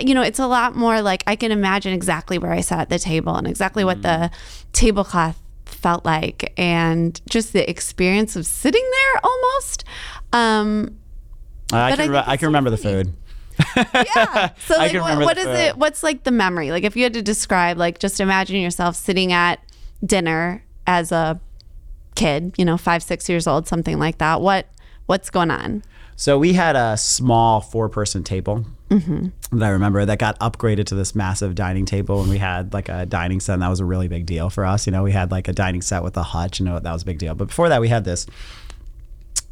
You 0.00 0.14
know, 0.14 0.22
it's 0.22 0.38
a 0.40 0.46
lot 0.46 0.74
more 0.74 1.00
like 1.02 1.22
I 1.26 1.36
can 1.36 1.52
imagine 1.52 1.92
exactly 1.92 2.36
where 2.38 2.50
I 2.52 2.60
sat 2.60 2.80
at 2.80 2.88
the 2.88 2.98
table 2.98 3.36
and 3.36 3.46
exactly 3.46 3.84
what 3.84 4.02
the 4.02 4.30
tablecloth 4.72 5.40
felt 5.66 6.04
like 6.04 6.52
and 6.56 7.20
just 7.28 7.52
the 7.52 7.68
experience 7.68 8.34
of 8.36 8.46
sitting 8.46 8.82
there 8.90 9.20
almost. 9.22 9.84
Um, 10.32 10.98
I 11.72 11.90
But 11.90 11.92
I 11.92 11.96
can, 11.96 12.10
re- 12.10 12.24
I 12.26 12.36
can 12.36 12.46
remember 12.46 12.70
the 12.70 12.76
food. 12.76 13.12
yeah. 13.76 14.50
So 14.66 14.76
like, 14.76 14.90
can 14.90 15.00
what, 15.00 15.18
what 15.18 15.38
is 15.38 15.44
food. 15.44 15.54
it? 15.54 15.76
What's 15.76 16.02
like 16.02 16.24
the 16.24 16.32
memory? 16.32 16.70
Like 16.72 16.82
if 16.84 16.96
you 16.96 17.04
had 17.04 17.12
to 17.14 17.22
describe, 17.22 17.78
like 17.78 17.98
just 18.00 18.18
imagine 18.18 18.56
yourself 18.60 18.96
sitting 18.96 19.32
at 19.32 19.60
dinner 20.04 20.64
as 20.86 21.12
a 21.12 21.40
kid, 22.16 22.54
you 22.58 22.64
know, 22.64 22.76
five, 22.76 23.02
six 23.02 23.28
years 23.28 23.46
old, 23.46 23.68
something 23.68 23.98
like 23.98 24.18
that. 24.18 24.40
What 24.40 24.66
what's 25.06 25.30
going 25.30 25.50
on? 25.52 25.82
So 26.16 26.38
we 26.38 26.52
had 26.52 26.76
a 26.76 26.96
small 26.96 27.60
four-person 27.60 28.24
table 28.24 28.64
Mm-hmm. 28.90 29.58
that 29.58 29.66
I 29.66 29.70
remember 29.70 30.04
that 30.04 30.18
got 30.18 30.38
upgraded 30.38 30.84
to 30.86 30.94
this 30.94 31.14
massive 31.14 31.54
dining 31.54 31.84
table, 31.84 32.20
and 32.20 32.30
we 32.30 32.38
had 32.38 32.72
like 32.72 32.88
a 32.88 33.06
dining 33.06 33.40
set. 33.40 33.54
And 33.54 33.62
that 33.62 33.68
was 33.68 33.80
a 33.80 33.84
really 33.84 34.06
big 34.08 34.24
deal 34.26 34.50
for 34.50 34.64
us. 34.64 34.86
You 34.86 34.92
know, 34.92 35.02
we 35.02 35.10
had 35.10 35.32
like 35.32 35.48
a 35.48 35.52
dining 35.52 35.82
set 35.82 36.04
with 36.04 36.16
a 36.16 36.22
hutch, 36.22 36.60
and 36.60 36.68
that 36.68 36.92
was 36.92 37.02
a 37.02 37.04
big 37.06 37.18
deal. 37.18 37.34
But 37.34 37.48
before 37.48 37.68
that, 37.70 37.80
we 37.80 37.88
had 37.88 38.04
this 38.04 38.26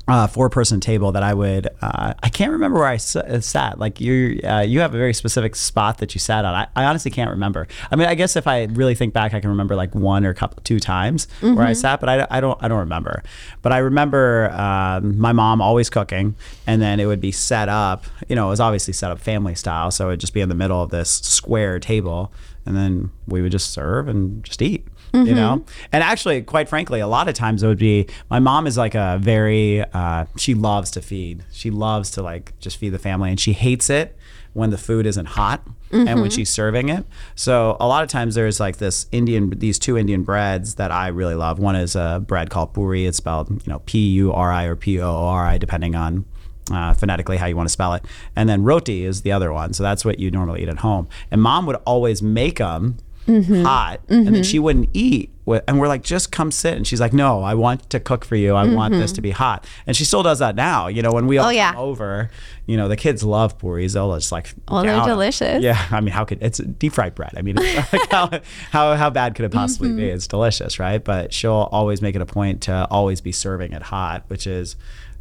uh, 0.08 0.26
four-person 0.26 0.80
table 0.80 1.12
that 1.12 1.22
I 1.22 1.32
would. 1.32 1.68
Uh, 1.80 2.12
I 2.22 2.28
can't 2.28 2.50
remember 2.50 2.78
where 2.80 2.88
I 2.88 2.94
s- 2.94 3.14
uh, 3.14 3.40
sat. 3.40 3.78
Like 3.78 4.00
you, 4.00 4.40
uh, 4.42 4.60
you 4.60 4.80
have 4.80 4.94
a 4.94 4.98
very 4.98 5.14
specific 5.14 5.54
spot 5.54 5.98
that 5.98 6.14
you 6.14 6.18
sat 6.18 6.44
on. 6.44 6.52
I, 6.54 6.66
I 6.74 6.84
honestly 6.84 7.10
can't 7.10 7.30
remember. 7.30 7.68
I 7.90 7.96
mean, 7.96 8.08
I 8.08 8.14
guess 8.16 8.34
if 8.34 8.46
I 8.48 8.64
really 8.64 8.94
think 8.96 9.14
back, 9.14 9.32
I 9.32 9.40
can 9.40 9.50
remember 9.50 9.76
like 9.76 9.94
one 9.94 10.24
or 10.26 10.34
couple, 10.34 10.60
two 10.64 10.80
times 10.80 11.28
where 11.40 11.64
I 11.66 11.72
sat, 11.72 12.00
but 12.00 12.08
I, 12.08 12.26
I 12.30 12.40
don't, 12.40 12.58
I 12.62 12.66
don't 12.68 12.80
remember. 12.80 13.22
But 13.62 13.72
I 13.72 13.78
remember 13.78 14.50
um, 14.50 15.18
my 15.18 15.32
mom 15.32 15.60
always 15.62 15.88
cooking, 15.88 16.34
and 16.66 16.82
then 16.82 16.98
it 16.98 17.06
would 17.06 17.20
be 17.20 17.30
set 17.32 17.68
up. 17.68 18.04
You 18.28 18.34
know, 18.34 18.46
it 18.46 18.50
was 18.50 18.60
obviously 18.60 18.92
set 18.94 19.10
up 19.12 19.20
family 19.20 19.54
style, 19.54 19.90
so 19.92 20.06
it 20.06 20.10
would 20.12 20.20
just 20.20 20.34
be 20.34 20.40
in 20.40 20.48
the 20.48 20.54
middle 20.56 20.82
of 20.82 20.90
this 20.90 21.10
square 21.10 21.78
table, 21.78 22.32
and 22.66 22.76
then 22.76 23.10
we 23.28 23.40
would 23.40 23.52
just 23.52 23.70
serve 23.70 24.08
and 24.08 24.42
just 24.42 24.60
eat 24.62 24.86
you 25.12 25.34
know? 25.34 25.64
And 25.92 26.02
actually 26.02 26.42
quite 26.42 26.68
frankly 26.68 27.00
a 27.00 27.06
lot 27.06 27.28
of 27.28 27.34
times 27.34 27.62
it 27.62 27.66
would 27.66 27.78
be 27.78 28.06
my 28.30 28.38
mom 28.38 28.66
is 28.66 28.76
like 28.78 28.94
a 28.94 29.18
very 29.20 29.82
uh, 29.92 30.24
she 30.36 30.54
loves 30.54 30.90
to 30.92 31.02
feed. 31.02 31.44
She 31.52 31.70
loves 31.70 32.10
to 32.12 32.22
like 32.22 32.58
just 32.58 32.76
feed 32.76 32.90
the 32.90 32.98
family 32.98 33.30
and 33.30 33.38
she 33.38 33.52
hates 33.52 33.90
it 33.90 34.16
when 34.54 34.70
the 34.70 34.78
food 34.78 35.06
isn't 35.06 35.26
hot 35.26 35.66
and 35.92 36.20
when 36.20 36.30
she's 36.30 36.48
serving 36.50 36.88
it. 36.88 37.04
So 37.34 37.76
a 37.80 37.86
lot 37.86 38.02
of 38.02 38.08
times 38.08 38.34
there's 38.34 38.58
like 38.60 38.78
this 38.78 39.06
indian 39.12 39.50
these 39.50 39.78
two 39.78 39.98
indian 39.98 40.22
breads 40.24 40.76
that 40.76 40.90
i 40.90 41.08
really 41.08 41.34
love. 41.34 41.58
One 41.58 41.76
is 41.76 41.94
a 41.96 42.22
bread 42.26 42.48
called 42.50 42.72
puri. 42.72 43.06
It's 43.06 43.18
spelled 43.18 43.50
you 43.50 43.72
know 43.72 43.80
p-u-r-i 43.80 44.64
or 44.64 44.76
p-o-o-r-i 44.76 45.58
depending 45.58 45.94
on 45.94 46.24
uh, 46.70 46.94
phonetically 46.94 47.36
how 47.36 47.46
you 47.46 47.56
want 47.56 47.68
to 47.68 47.72
spell 47.72 47.92
it. 47.94 48.04
And 48.36 48.48
then 48.48 48.62
roti 48.62 49.04
is 49.04 49.22
the 49.22 49.32
other 49.32 49.52
one 49.52 49.72
so 49.74 49.82
that's 49.82 50.04
what 50.04 50.18
you 50.18 50.30
normally 50.30 50.62
eat 50.62 50.68
at 50.68 50.78
home. 50.78 51.08
And 51.30 51.42
mom 51.42 51.66
would 51.66 51.76
always 51.84 52.22
make 52.22 52.58
them 52.58 52.96
Mm-hmm. 53.26 53.62
hot 53.62 54.00
and 54.08 54.26
then 54.26 54.34
mm-hmm. 54.34 54.42
she 54.42 54.58
wouldn't 54.58 54.88
eat 54.92 55.30
and 55.66 55.80
we're 55.80 55.88
like 55.88 56.02
just 56.02 56.32
come 56.32 56.50
sit. 56.50 56.74
And 56.74 56.86
she's 56.86 57.00
like 57.00 57.12
no 57.12 57.42
i 57.42 57.54
want 57.54 57.88
to 57.90 58.00
cook 58.00 58.24
for 58.24 58.36
you. 58.36 58.54
I 58.54 58.66
want 58.66 58.94
this 58.94 59.10
mm-hmm. 59.10 59.16
to 59.16 59.20
be 59.20 59.30
hot. 59.30 59.66
And 59.86 59.96
she 59.96 60.04
still 60.04 60.22
does 60.22 60.40
that 60.40 60.56
now 60.56 60.88
you 60.88 61.02
know 61.02 61.12
when 61.12 61.26
we 61.26 61.38
oh, 61.38 61.42
all 61.42 61.48
Oh, 61.48 61.52
yeah. 61.52 61.72
come 61.72 61.80
over 61.80 62.30
you 62.66 62.76
know 62.76 62.88
the 62.88 62.96
kids 62.96 63.22
love 63.22 63.58
puris 63.58 63.92
they'll 63.94 64.14
just 64.14 64.32
like 64.32 64.52
Well, 64.68 64.82
they're 64.82 65.04
delicious. 65.04 65.62
yeah 65.62 65.86
i 65.90 66.00
mean 66.00 66.12
how 66.12 66.24
could 66.24 66.42
it's 66.42 66.58
deep 66.58 66.92
fried 66.94 67.14
bread. 67.14 67.32
I 67.36 67.42
mean 67.42 67.56
like 67.56 67.66
how, 68.10 68.30
how 68.70 68.94
how 68.96 69.10
bad 69.10 69.34
could 69.34 69.44
it 69.44 69.52
possibly 69.52 69.90
be? 69.90 70.02
Mm-hmm. 70.02 70.16
it's 70.16 70.26
delicious 70.26 70.78
right? 70.78 71.02
But 71.02 71.32
she'll 71.32 71.68
always 71.70 72.02
make 72.02 72.14
it 72.16 72.22
a 72.22 72.26
point 72.26 72.62
to 72.62 72.86
always 72.90 73.20
be 73.20 73.32
serving 73.32 73.72
it 73.72 73.82
hot 73.82 74.24
which 74.28 74.46
is 74.46 74.76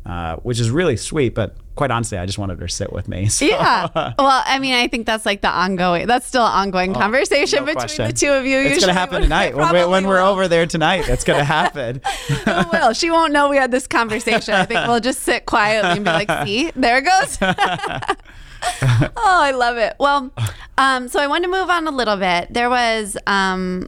uh, 0.05 0.35
which 0.37 0.59
is 0.59 0.69
really 0.71 0.97
sweet 0.97 1.35
but 1.35 1.55
quite 1.75 1.89
honestly 1.91 2.17
i 2.17 2.25
just 2.25 2.37
wanted 2.37 2.59
her 2.59 2.67
to 2.67 2.73
sit 2.73 2.91
with 2.91 3.07
me 3.07 3.27
so. 3.29 3.45
Yeah. 3.45 3.87
Well, 3.93 4.43
I 4.45 4.59
mean, 4.59 4.73
I 4.73 4.87
think 4.87 5.05
that's 5.05 5.25
like 5.25 5.41
the 5.41 5.49
ongoing. 5.49 6.05
That's 6.07 6.25
still 6.27 6.45
an 6.45 6.51
ongoing 6.51 6.93
conversation 6.93 7.59
Oh, 7.59 7.61
No 7.61 7.65
between 7.67 7.79
question. 7.81 8.07
the 8.07 8.13
two 8.13 8.31
of 8.31 8.45
you. 8.45 8.57
It's 8.59 8.79
gonna 8.81 8.93
happen 8.93 9.21
tonight 9.21 9.55
when, 9.55 9.73
we, 9.73 9.85
when 9.85 10.07
we're 10.07 10.19
over 10.21 10.47
there 10.47 10.65
tonight. 10.65 11.07
It's 11.07 11.23
gonna 11.23 11.43
happen. 11.59 12.01
It 12.29 12.71
will. 12.71 12.93
She 12.93 13.09
won't 13.09 13.31
know 13.33 13.49
we 13.49 13.57
had 13.57 13.71
this 13.71 13.87
conversation. 13.87 14.53
I 14.53 14.65
think 14.65 14.85
we'll 14.87 14.99
just 14.99 15.21
sit 15.21 15.45
quietly 15.45 15.91
and 15.91 16.05
be 16.05 16.11
like, 16.11 16.45
see, 16.45 16.71
there 16.75 16.97
it 16.97 17.03
goes. 17.03 17.37
oh, 18.61 19.11
I 19.17 19.51
love 19.51 19.77
it. 19.77 19.95
Well, 19.99 20.31
um, 20.77 21.07
so 21.07 21.19
I 21.19 21.27
want 21.27 21.43
to 21.45 21.49
move 21.49 21.69
on 21.69 21.87
a 21.87 21.91
little 21.91 22.17
bit. 22.17 22.53
There 22.53 22.69
was 22.69 23.17
um, 23.27 23.87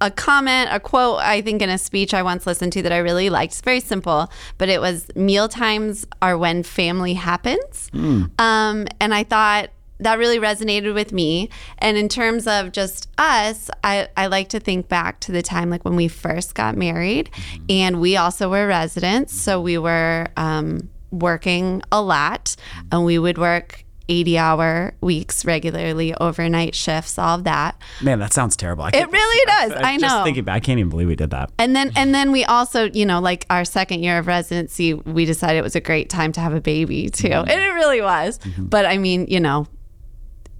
a 0.00 0.10
comment, 0.10 0.70
a 0.72 0.80
quote, 0.80 1.18
I 1.20 1.40
think, 1.40 1.62
in 1.62 1.70
a 1.70 1.78
speech 1.78 2.14
I 2.14 2.22
once 2.22 2.46
listened 2.46 2.72
to 2.74 2.82
that 2.82 2.92
I 2.92 2.98
really 2.98 3.30
liked. 3.30 3.52
It's 3.52 3.60
very 3.60 3.80
simple, 3.80 4.30
but 4.56 4.68
it 4.68 4.80
was 4.80 5.10
meal 5.16 5.48
times 5.48 6.06
are 6.22 6.38
when 6.38 6.62
family 6.62 7.14
happens. 7.14 7.90
Um, 8.38 8.86
and 9.00 9.12
I 9.14 9.24
thought, 9.24 9.70
that 10.00 10.18
really 10.18 10.38
resonated 10.38 10.94
with 10.94 11.12
me. 11.12 11.50
And 11.78 11.96
in 11.96 12.08
terms 12.08 12.46
of 12.46 12.72
just 12.72 13.08
us, 13.18 13.68
I, 13.82 14.08
I 14.16 14.28
like 14.28 14.48
to 14.50 14.60
think 14.60 14.88
back 14.88 15.18
to 15.20 15.32
the 15.32 15.42
time 15.42 15.70
like 15.70 15.84
when 15.84 15.96
we 15.96 16.08
first 16.08 16.54
got 16.54 16.76
married 16.76 17.30
and 17.68 18.00
we 18.00 18.16
also 18.16 18.48
were 18.48 18.66
residents. 18.66 19.34
So 19.34 19.60
we 19.60 19.76
were 19.76 20.28
um, 20.36 20.88
working 21.10 21.82
a 21.90 22.00
lot 22.00 22.54
and 22.92 23.04
we 23.04 23.18
would 23.18 23.38
work 23.38 23.84
80 24.08 24.38
hour 24.38 24.94
weeks 25.00 25.44
regularly, 25.44 26.14
overnight 26.14 26.74
shifts, 26.74 27.18
all 27.18 27.38
of 27.38 27.44
that. 27.44 27.80
Man, 28.02 28.18
that 28.18 28.32
sounds 28.32 28.56
terrible. 28.56 28.84
I 28.84 28.90
It 28.94 29.10
really 29.10 29.46
does. 29.46 29.72
I 29.72 29.98
Just 29.98 30.16
know. 30.16 30.24
thinking 30.24 30.44
back, 30.44 30.56
I 30.56 30.60
can't 30.60 30.78
even 30.78 30.90
believe 30.90 31.08
we 31.08 31.16
did 31.16 31.30
that. 31.30 31.50
And 31.58 31.74
then 31.76 31.92
and 31.96 32.14
then 32.14 32.32
we 32.32 32.44
also, 32.44 32.90
you 32.90 33.06
know, 33.06 33.20
like 33.20 33.46
our 33.50 33.64
second 33.64 34.02
year 34.02 34.18
of 34.18 34.26
residency, 34.26 34.94
we 34.94 35.24
decided 35.24 35.58
it 35.58 35.62
was 35.62 35.76
a 35.76 35.80
great 35.80 36.08
time 36.08 36.32
to 36.32 36.40
have 36.40 36.54
a 36.54 36.60
baby 36.60 37.08
too. 37.10 37.28
And 37.28 37.50
it 37.50 37.72
really 37.74 38.00
was. 38.00 38.38
But 38.56 38.86
I 38.86 38.98
mean, 38.98 39.26
you 39.28 39.40
know, 39.40 39.66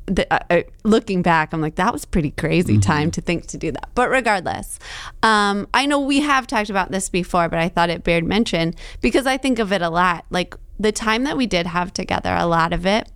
the, 0.07 0.33
uh, 0.33 0.39
uh, 0.51 0.63
looking 0.85 1.23
back, 1.23 1.53
I'm 1.53 1.61
like, 1.61 1.77
that 1.77 1.93
was 1.93 2.05
pretty 2.05 2.31
crazy 2.31 2.79
time 2.79 3.11
to 3.13 3.21
think 3.21 3.47
to 3.49 3.59
do 3.59 3.71
that. 3.73 3.91
But 3.95 4.11
regardless, 4.11 4.79
um, 5.23 5.69
I 5.75 5.87
know 5.87 6.01
we 6.01 6.21
have 6.21 6.47
talked 6.47 6.71
about 6.71 6.91
this 6.91 7.09
before, 7.09 7.49
but 7.49 7.59
I 7.59 7.69
thought 7.69 7.91
it 7.91 8.05
bared 8.05 8.25
mention 8.25 8.75
because 9.01 9.27
I 9.27 9.37
think 9.37 9.59
of 9.59 9.73
it 9.73 9.83
a 9.83 9.91
lot. 9.91 10.25
Like 10.31 10.55
the 10.79 10.93
time 10.93 11.25
that 11.25 11.37
we 11.37 11.47
did 11.47 11.67
have 11.67 11.93
together, 11.93 12.35
a 12.35 12.47
lot 12.47 12.73
of 12.73 12.87
it 12.87 13.09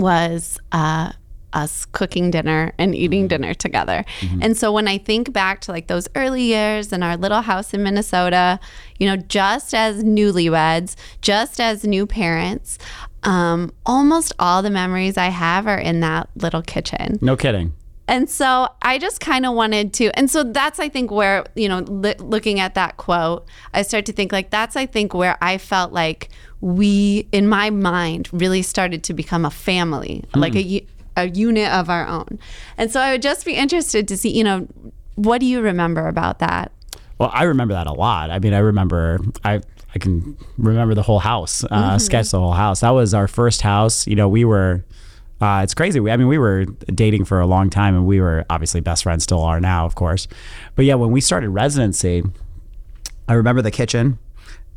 was 0.00 0.58
uh, 0.72 1.12
us 1.52 1.86
cooking 1.86 2.30
dinner 2.30 2.72
and 2.78 2.94
eating 2.94 3.28
dinner 3.28 3.54
together. 3.54 4.04
And 4.42 4.56
so 4.56 4.70
when 4.72 4.86
I 4.86 4.98
think 4.98 5.32
back 5.32 5.60
to 5.62 5.72
like 5.72 5.86
those 5.86 6.06
early 6.14 6.42
years 6.42 6.92
in 6.92 7.02
our 7.02 7.16
little 7.16 7.40
house 7.40 7.72
in 7.72 7.82
Minnesota, 7.82 8.60
you 8.98 9.06
know, 9.06 9.16
just 9.16 9.74
as 9.74 10.04
newlyweds, 10.04 10.96
just 11.22 11.60
as 11.60 11.84
new 11.84 12.06
parents, 12.06 12.78
um, 13.22 13.72
almost 13.86 14.32
all 14.38 14.62
the 14.62 14.70
memories 14.70 15.16
I 15.16 15.26
have 15.28 15.66
are 15.66 15.78
in 15.78 16.00
that 16.00 16.28
little 16.36 16.62
kitchen. 16.62 17.18
No 17.22 17.36
kidding. 17.36 17.74
And 18.08 18.30
so 18.30 18.68
I 18.82 18.98
just 18.98 19.18
kind 19.20 19.44
of 19.44 19.54
wanted 19.54 19.92
to, 19.94 20.16
and 20.16 20.30
so 20.30 20.44
that's 20.44 20.78
I 20.78 20.88
think 20.88 21.10
where 21.10 21.44
you 21.56 21.68
know, 21.68 21.80
li- 21.80 22.14
looking 22.18 22.60
at 22.60 22.74
that 22.74 22.98
quote, 22.98 23.46
I 23.74 23.82
start 23.82 24.06
to 24.06 24.12
think 24.12 24.30
like 24.30 24.50
that's 24.50 24.76
I 24.76 24.86
think 24.86 25.12
where 25.12 25.36
I 25.42 25.58
felt 25.58 25.92
like 25.92 26.28
we, 26.60 27.26
in 27.32 27.48
my 27.48 27.70
mind, 27.70 28.28
really 28.32 28.62
started 28.62 29.04
to 29.04 29.14
become 29.14 29.44
a 29.44 29.50
family, 29.50 30.24
like 30.34 30.56
a, 30.56 30.84
a 31.16 31.28
unit 31.28 31.70
of 31.70 31.90
our 31.90 32.06
own. 32.06 32.38
And 32.78 32.90
so 32.90 33.00
I 33.00 33.12
would 33.12 33.22
just 33.22 33.44
be 33.44 33.54
interested 33.54 34.08
to 34.08 34.16
see, 34.16 34.30
you 34.30 34.44
know, 34.44 34.66
what 35.16 35.38
do 35.38 35.46
you 35.46 35.60
remember 35.60 36.08
about 36.08 36.38
that? 36.40 36.72
Well, 37.18 37.30
I 37.32 37.44
remember 37.44 37.74
that 37.74 37.86
a 37.86 37.92
lot. 37.92 38.30
I 38.30 38.38
mean, 38.38 38.52
I 38.52 38.58
remember 38.58 39.18
I 39.44 39.60
I 39.94 39.98
can 39.98 40.36
remember 40.58 40.94
the 40.94 41.02
whole 41.02 41.18
house, 41.18 41.64
uh, 41.64 41.98
sketch 41.98 42.30
the 42.30 42.38
whole 42.38 42.52
house. 42.52 42.80
That 42.80 42.90
was 42.90 43.14
our 43.14 43.26
first 43.26 43.62
house. 43.62 44.06
You 44.06 44.14
know, 44.14 44.28
we 44.28 44.44
were. 44.44 44.84
Uh, 45.40 45.60
it's 45.62 45.74
crazy. 45.74 46.00
We, 46.00 46.10
I 46.10 46.16
mean, 46.16 46.28
we 46.28 46.38
were 46.38 46.64
dating 46.94 47.26
for 47.26 47.40
a 47.40 47.46
long 47.46 47.68
time, 47.70 47.94
and 47.94 48.06
we 48.06 48.20
were 48.20 48.44
obviously 48.50 48.80
best 48.80 49.02
friends. 49.02 49.24
Still 49.24 49.42
are 49.42 49.60
now, 49.60 49.86
of 49.86 49.94
course. 49.94 50.28
But 50.74 50.84
yeah, 50.84 50.94
when 50.94 51.10
we 51.10 51.20
started 51.22 51.50
residency, 51.50 52.22
I 53.28 53.34
remember 53.34 53.62
the 53.62 53.70
kitchen, 53.70 54.18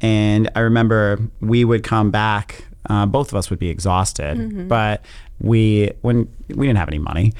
and 0.01 0.49
I 0.55 0.59
remember 0.61 1.19
we 1.41 1.65
would 1.65 1.83
come 1.83 2.11
back. 2.11 2.65
Uh, 2.89 3.05
both 3.05 3.29
of 3.31 3.35
us 3.35 3.49
would 3.49 3.59
be 3.59 3.69
exhausted, 3.69 4.67
but 4.67 5.03
we 5.39 5.91
when 6.01 6.27
we 6.49 6.67
didn't 6.67 6.79
have 6.79 6.87
any 6.87 6.99
money, 6.99 7.33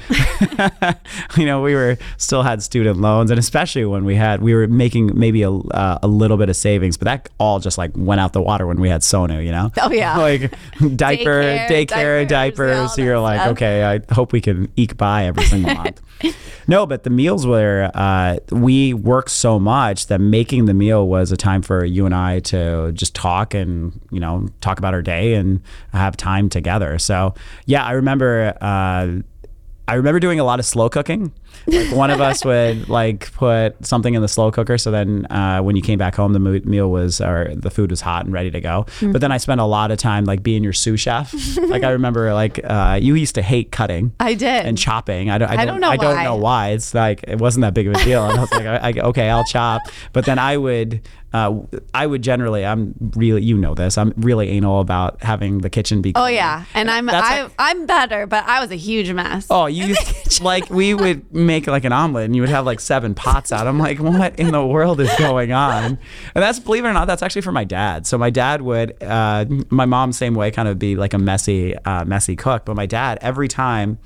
you 1.36 1.44
know, 1.44 1.60
we 1.60 1.74
were 1.74 1.98
still 2.16 2.42
had 2.42 2.62
student 2.62 2.98
loans, 3.00 3.30
and 3.30 3.38
especially 3.38 3.84
when 3.84 4.04
we 4.04 4.14
had 4.14 4.40
we 4.42 4.54
were 4.54 4.66
making 4.66 5.18
maybe 5.18 5.42
a 5.42 5.50
uh, 5.50 5.98
a 6.02 6.08
little 6.08 6.36
bit 6.36 6.48
of 6.48 6.56
savings, 6.56 6.96
but 6.96 7.04
that 7.06 7.28
all 7.38 7.58
just 7.60 7.78
like 7.78 7.90
went 7.94 8.20
out 8.20 8.32
the 8.32 8.42
water 8.42 8.66
when 8.66 8.80
we 8.80 8.88
had 8.88 9.02
Sonu, 9.02 9.44
you 9.44 9.52
know. 9.52 9.70
Oh, 9.80 9.90
yeah. 9.90 10.16
like 10.18 10.52
diaper, 10.96 11.42
Daycare, 11.42 11.68
daycare, 11.68 12.28
diapers, 12.28 12.28
diapers. 12.28 12.94
so 12.94 13.02
you're 13.02 13.18
like, 13.18 13.40
stuff. 13.40 13.52
okay, 13.52 13.84
I 13.84 14.14
hope 14.14 14.32
we 14.32 14.40
can 14.40 14.70
eke 14.76 14.96
by 14.96 15.24
every 15.26 15.44
single 15.44 15.74
month. 15.74 16.00
No, 16.70 16.86
but 16.86 17.02
the 17.02 17.10
meals 17.10 17.48
were 17.48 17.90
uh, 17.94 18.36
we 18.52 18.94
worked 18.94 19.32
so 19.32 19.58
much 19.58 20.06
that 20.06 20.20
making 20.20 20.66
the 20.66 20.74
meal 20.74 21.08
was 21.08 21.32
a 21.32 21.36
time 21.36 21.62
for 21.62 21.84
you 21.84 22.06
and 22.06 22.14
I 22.14 22.38
to 22.40 22.92
just 22.92 23.12
talk 23.12 23.54
and 23.54 24.00
you 24.12 24.20
know 24.20 24.48
talk 24.60 24.78
about 24.78 24.94
our 24.94 25.02
day 25.02 25.34
and 25.34 25.62
have 25.92 26.16
time 26.16 26.48
together. 26.48 26.96
So 27.00 27.34
yeah, 27.66 27.89
I 27.90 27.94
remember. 27.94 28.56
Uh, 28.60 29.22
I 29.88 29.94
remember 29.94 30.20
doing 30.20 30.38
a 30.38 30.44
lot 30.44 30.60
of 30.60 30.64
slow 30.64 30.88
cooking. 30.88 31.32
Like 31.66 31.94
one 31.94 32.10
of 32.10 32.20
us 32.20 32.44
would 32.44 32.88
like 32.88 33.32
put 33.32 33.84
something 33.84 34.14
in 34.14 34.22
the 34.22 34.28
slow 34.28 34.50
cooker, 34.50 34.78
so 34.78 34.90
then 34.90 35.26
uh, 35.30 35.60
when 35.60 35.76
you 35.76 35.82
came 35.82 35.98
back 35.98 36.14
home, 36.14 36.32
the 36.32 36.40
meal 36.40 36.90
was 36.90 37.20
or 37.20 37.52
the 37.54 37.70
food 37.70 37.90
was 37.90 38.00
hot 38.00 38.24
and 38.24 38.32
ready 38.32 38.50
to 38.50 38.60
go. 38.60 38.86
Mm. 39.00 39.12
But 39.12 39.20
then 39.20 39.30
I 39.32 39.36
spent 39.38 39.60
a 39.60 39.64
lot 39.64 39.90
of 39.90 39.98
time 39.98 40.24
like 40.24 40.42
being 40.42 40.64
your 40.64 40.72
sous 40.72 41.00
chef. 41.00 41.34
like 41.68 41.82
I 41.84 41.90
remember 41.90 42.32
like 42.34 42.60
uh, 42.64 42.98
you 43.00 43.14
used 43.14 43.34
to 43.36 43.42
hate 43.42 43.70
cutting 43.72 44.12
I 44.20 44.34
did. 44.34 44.66
and 44.66 44.76
chopping. 44.76 45.30
I 45.30 45.38
don't. 45.38 45.48
I, 45.48 45.52
I 45.52 45.56
don't, 45.58 45.66
don't 45.66 45.80
know 45.80 45.88
I 45.90 45.96
don't 45.96 46.16
why. 46.16 46.24
know 46.24 46.36
why. 46.36 46.68
It's 46.70 46.94
like 46.94 47.24
it 47.28 47.38
wasn't 47.38 47.62
that 47.62 47.74
big 47.74 47.86
of 47.86 47.94
a 47.94 48.04
deal. 48.04 48.24
And 48.28 48.38
I 48.38 48.40
was 48.40 48.52
like, 48.52 48.66
I, 48.66 48.76
I, 48.76 48.92
okay, 49.08 49.28
I'll 49.30 49.44
chop. 49.44 49.82
But 50.12 50.24
then 50.24 50.38
I 50.38 50.56
would, 50.56 51.00
uh, 51.32 51.60
I 51.94 52.06
would 52.06 52.22
generally. 52.22 52.64
I'm 52.64 52.94
really, 53.16 53.42
you 53.42 53.56
know 53.56 53.74
this. 53.74 53.98
I'm 53.98 54.12
really 54.16 54.48
anal 54.48 54.80
about 54.80 55.22
having 55.22 55.58
the 55.58 55.70
kitchen 55.70 56.02
be. 56.02 56.12
oh 56.14 56.26
yeah, 56.26 56.64
and 56.74 56.90
I'm 56.90 57.06
That's 57.06 57.26
I, 57.26 57.42
like- 57.42 57.52
I'm 57.58 57.86
better, 57.86 58.26
but 58.26 58.44
I 58.46 58.60
was 58.60 58.70
a 58.70 58.76
huge 58.76 59.12
mess. 59.12 59.46
Oh, 59.50 59.66
you 59.66 59.86
used, 59.86 60.40
like 60.42 60.70
we 60.70 60.94
would 60.94 61.24
make 61.46 61.66
like 61.66 61.84
an 61.84 61.92
omelet 61.92 62.24
and 62.24 62.36
you 62.36 62.42
would 62.42 62.48
have 62.48 62.66
like 62.66 62.80
seven 62.80 63.14
pots 63.14 63.52
out. 63.52 63.66
I'm 63.66 63.78
like, 63.78 63.98
what 63.98 64.38
in 64.38 64.52
the 64.52 64.64
world 64.64 65.00
is 65.00 65.10
going 65.18 65.52
on? 65.52 65.98
And 66.34 66.42
that's 66.42 66.58
believe 66.58 66.84
it 66.84 66.88
or 66.88 66.92
not, 66.92 67.06
that's 67.06 67.22
actually 67.22 67.42
for 67.42 67.52
my 67.52 67.64
dad. 67.64 68.06
So 68.06 68.18
my 68.18 68.30
dad 68.30 68.62
would, 68.62 69.02
uh, 69.02 69.46
my 69.70 69.86
mom 69.86 70.12
same 70.12 70.34
way, 70.34 70.50
kind 70.50 70.68
of 70.68 70.78
be 70.78 70.96
like 70.96 71.14
a 71.14 71.18
messy, 71.18 71.76
uh, 71.76 72.04
messy 72.04 72.36
cook. 72.36 72.64
But 72.64 72.76
my 72.76 72.86
dad, 72.86 73.18
every 73.20 73.48
time 73.48 73.98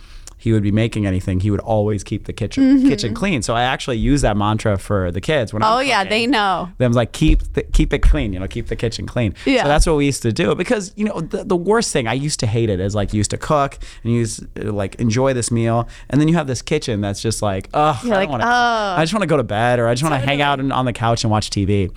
he 0.44 0.52
would 0.52 0.62
be 0.62 0.70
making 0.70 1.06
anything, 1.06 1.40
he 1.40 1.50
would 1.50 1.60
always 1.60 2.04
keep 2.04 2.26
the 2.26 2.32
kitchen 2.34 2.82
kitchen 2.86 3.14
clean. 3.14 3.40
So 3.40 3.54
I 3.54 3.62
actually 3.62 3.96
use 3.96 4.20
that 4.20 4.36
mantra 4.36 4.76
for 4.76 5.10
the 5.10 5.20
kids 5.22 5.54
when 5.54 5.62
I'm 5.62 5.68
Mm-hmm. 5.70 5.76
oh 5.78 5.80
yeah, 5.80 6.02
cooking. 6.04 6.10
they 6.10 6.26
know. 6.26 6.68
Them 6.76 6.92
like 6.92 7.12
keep 7.12 7.38
the, 7.54 7.62
keep 7.62 7.94
it 7.94 8.00
clean, 8.00 8.34
you 8.34 8.38
know, 8.38 8.46
keep 8.46 8.66
the 8.66 8.76
kitchen 8.76 9.06
clean. 9.06 9.34
Yeah. 9.46 9.62
So 9.62 9.68
that's 9.68 9.86
what 9.86 9.96
we 9.96 10.04
used 10.04 10.20
to 10.22 10.32
do 10.32 10.54
because 10.54 10.92
you 10.96 11.06
know 11.06 11.20
the, 11.22 11.44
the 11.44 11.56
worst 11.56 11.92
thing 11.94 12.06
I 12.06 12.12
used 12.12 12.40
to 12.40 12.46
hate 12.46 12.68
it 12.68 12.78
is 12.78 12.94
like 12.94 13.14
you 13.14 13.16
used 13.16 13.30
to 13.30 13.38
cook 13.38 13.78
and 14.02 14.12
you 14.12 14.18
used 14.18 14.44
to, 14.56 14.70
like 14.70 14.96
enjoy 14.96 15.32
this 15.32 15.50
meal 15.50 15.88
and 16.10 16.20
then 16.20 16.28
you 16.28 16.34
have 16.34 16.46
this 16.46 16.60
kitchen 16.60 17.00
that's 17.00 17.22
just 17.22 17.40
like 17.40 17.70
oh 17.72 17.98
I 18.04 18.06
like, 18.06 18.28
wanna, 18.28 18.44
"Ugh." 18.44 18.98
I 18.98 19.02
just 19.02 19.14
want 19.14 19.22
to 19.22 19.26
go 19.26 19.38
to 19.38 19.42
bed 19.42 19.78
or 19.78 19.88
I 19.88 19.94
just 19.94 20.02
want 20.02 20.20
to 20.20 20.26
hang 20.26 20.42
out 20.42 20.60
and, 20.60 20.70
on 20.74 20.84
the 20.84 20.92
couch 20.92 21.24
and 21.24 21.30
watch 21.30 21.48
TV. 21.48 21.90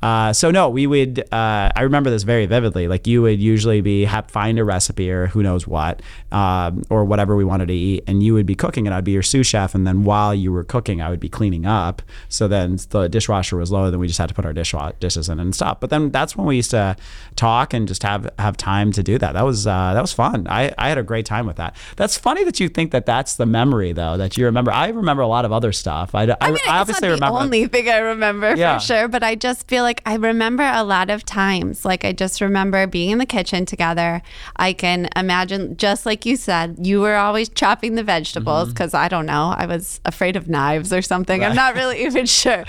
Uh, 0.00 0.32
so 0.32 0.50
no, 0.50 0.68
we 0.68 0.86
would. 0.86 1.20
Uh, 1.32 1.70
I 1.74 1.80
remember 1.82 2.08
this 2.10 2.22
very 2.22 2.46
vividly. 2.46 2.86
Like 2.86 3.06
you 3.06 3.22
would 3.22 3.40
usually 3.40 3.80
be 3.80 4.04
have, 4.04 4.30
find 4.30 4.58
a 4.58 4.64
recipe 4.64 5.10
or 5.10 5.26
who 5.26 5.42
knows 5.42 5.66
what, 5.66 6.02
um, 6.30 6.84
or 6.88 7.04
whatever 7.04 7.34
we 7.34 7.44
wanted 7.44 7.66
to 7.68 7.74
eat, 7.74 8.04
and 8.06 8.22
you 8.22 8.32
would 8.34 8.46
be 8.46 8.54
cooking, 8.54 8.86
and 8.86 8.94
I'd 8.94 9.02
be 9.04 9.12
your 9.12 9.22
sous 9.24 9.46
chef. 9.46 9.74
And 9.74 9.86
then 9.86 10.04
while 10.04 10.32
you 10.34 10.52
were 10.52 10.62
cooking, 10.62 11.02
I 11.02 11.10
would 11.10 11.18
be 11.18 11.28
cleaning 11.28 11.66
up. 11.66 12.00
So 12.28 12.46
then 12.46 12.78
the 12.90 13.08
dishwasher 13.08 13.56
was 13.56 13.72
low, 13.72 13.90
then 13.90 13.98
we 13.98 14.06
just 14.06 14.18
had 14.18 14.28
to 14.28 14.34
put 14.34 14.46
our 14.46 14.52
dishwa- 14.54 14.98
dishes 15.00 15.28
in 15.28 15.40
and 15.40 15.54
stop. 15.54 15.80
But 15.80 15.90
then 15.90 16.10
that's 16.10 16.36
when 16.36 16.46
we 16.46 16.56
used 16.56 16.70
to 16.70 16.96
talk 17.34 17.74
and 17.74 17.88
just 17.88 18.02
have 18.04 18.30
have 18.38 18.56
time 18.56 18.92
to 18.92 19.02
do 19.02 19.18
that. 19.18 19.32
That 19.32 19.44
was 19.44 19.66
uh, 19.66 19.94
that 19.94 20.00
was 20.00 20.12
fun. 20.12 20.46
I, 20.48 20.72
I 20.78 20.88
had 20.90 20.98
a 20.98 21.02
great 21.02 21.26
time 21.26 21.44
with 21.46 21.56
that. 21.56 21.74
That's 21.96 22.16
funny 22.16 22.44
that 22.44 22.60
you 22.60 22.68
think 22.68 22.92
that 22.92 23.04
that's 23.04 23.34
the 23.34 23.46
memory 23.46 23.92
though 23.92 24.16
that 24.16 24.36
you 24.36 24.44
remember. 24.44 24.70
I 24.70 24.88
remember 24.88 25.22
a 25.22 25.28
lot 25.28 25.44
of 25.44 25.50
other 25.52 25.72
stuff. 25.72 26.14
I, 26.14 26.22
I, 26.24 26.36
I 26.40 26.50
mean, 26.50 26.58
I 26.68 26.78
obviously 26.78 27.08
remember. 27.08 27.38
only 27.38 27.66
thing 27.66 27.88
I 27.88 27.98
remember 27.98 28.54
Yeah. 28.54 28.78
for 28.78 28.84
sure, 28.84 29.08
but 29.08 29.24
I 29.24 29.34
just 29.34 29.66
feel 29.66 29.82
like 29.82 29.87
I 30.06 30.14
remember 30.16 30.62
a 30.62 30.82
lot 30.84 31.10
of 31.10 31.24
times. 31.24 31.84
Like 31.84 32.04
I 32.04 32.12
just 32.12 32.40
remember 32.40 32.86
being 32.86 33.10
in 33.10 33.18
the 33.18 33.26
kitchen 33.26 33.64
together. 33.66 34.22
I 34.56 34.72
can 34.72 35.08
imagine, 35.16 35.76
just 35.76 36.06
like 36.06 36.24
you 36.26 36.36
said, 36.36 36.76
you 36.86 37.00
were 37.00 37.16
always 37.16 37.48
chopping 37.48 37.94
the 37.94 38.02
vegetables 38.04 38.68
Mm-hmm. 38.68 38.72
because 38.74 38.94
I 38.94 39.08
don't 39.08 39.26
know, 39.26 39.54
I 39.56 39.66
was 39.66 40.00
afraid 40.04 40.36
of 40.36 40.48
knives 40.48 40.92
or 40.92 41.02
something. 41.02 41.44
I'm 41.44 41.54
not 41.56 41.74
really 41.74 42.04
even 42.06 42.26
sure. 42.26 42.64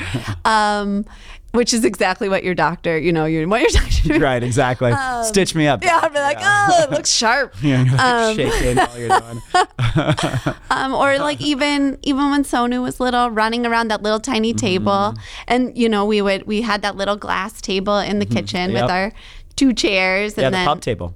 Um, 0.45 1.05
which 1.51 1.73
is 1.73 1.83
exactly 1.83 2.29
what 2.29 2.43
your 2.43 2.53
doctor, 2.55 2.97
you 2.97 3.12
know, 3.12 3.25
you 3.25 3.47
what 3.47 3.62
your 3.62 3.69
doctor. 3.81 4.19
Right, 4.19 4.43
exactly. 4.43 4.93
Stitch 5.23 5.55
me 5.55 5.67
up. 5.67 5.81
Um, 5.81 5.88
Yeah, 5.88 5.99
I'd 6.03 6.13
be 6.13 6.19
like, 6.19 6.38
oh, 6.39 6.83
it 6.83 6.91
looks 6.91 7.12
sharp. 7.12 7.53
Yeah, 7.62 7.83
you're 7.83 7.91
like 7.97 7.99
Um, 8.01 8.35
shaking 8.35 8.77
while 8.77 8.99
you're 8.99 9.19
doing. 9.19 10.55
um, 10.69 10.93
or 10.93 11.17
like 11.17 11.41
even 11.41 11.97
even 12.03 12.29
when 12.31 12.43
Sonu 12.43 12.81
was 12.81 12.99
little, 12.99 13.29
running 13.29 13.65
around 13.65 13.89
that 13.89 14.01
little 14.03 14.19
tiny 14.19 14.49
Mm-hmm. 14.53 14.57
table, 14.57 15.13
and 15.47 15.77
you 15.77 15.89
know 15.89 16.05
we 16.05 16.21
would 16.21 16.43
we 16.47 16.62
had 16.62 16.81
that 16.81 16.95
little 16.95 17.15
glass 17.15 17.62
table 17.62 17.97
in 17.99 18.19
the 18.19 18.25
kitchen 18.25 18.69
Mm-hmm. 18.69 18.75
Yep. 18.75 18.83
with 18.83 18.91
our 18.91 19.12
two 19.55 19.73
chairs, 19.73 20.33
and 20.38 20.43
Yeah, 20.43 20.49
the 20.49 20.55
then 20.57 20.67
pub 20.67 20.81
table. 20.81 21.15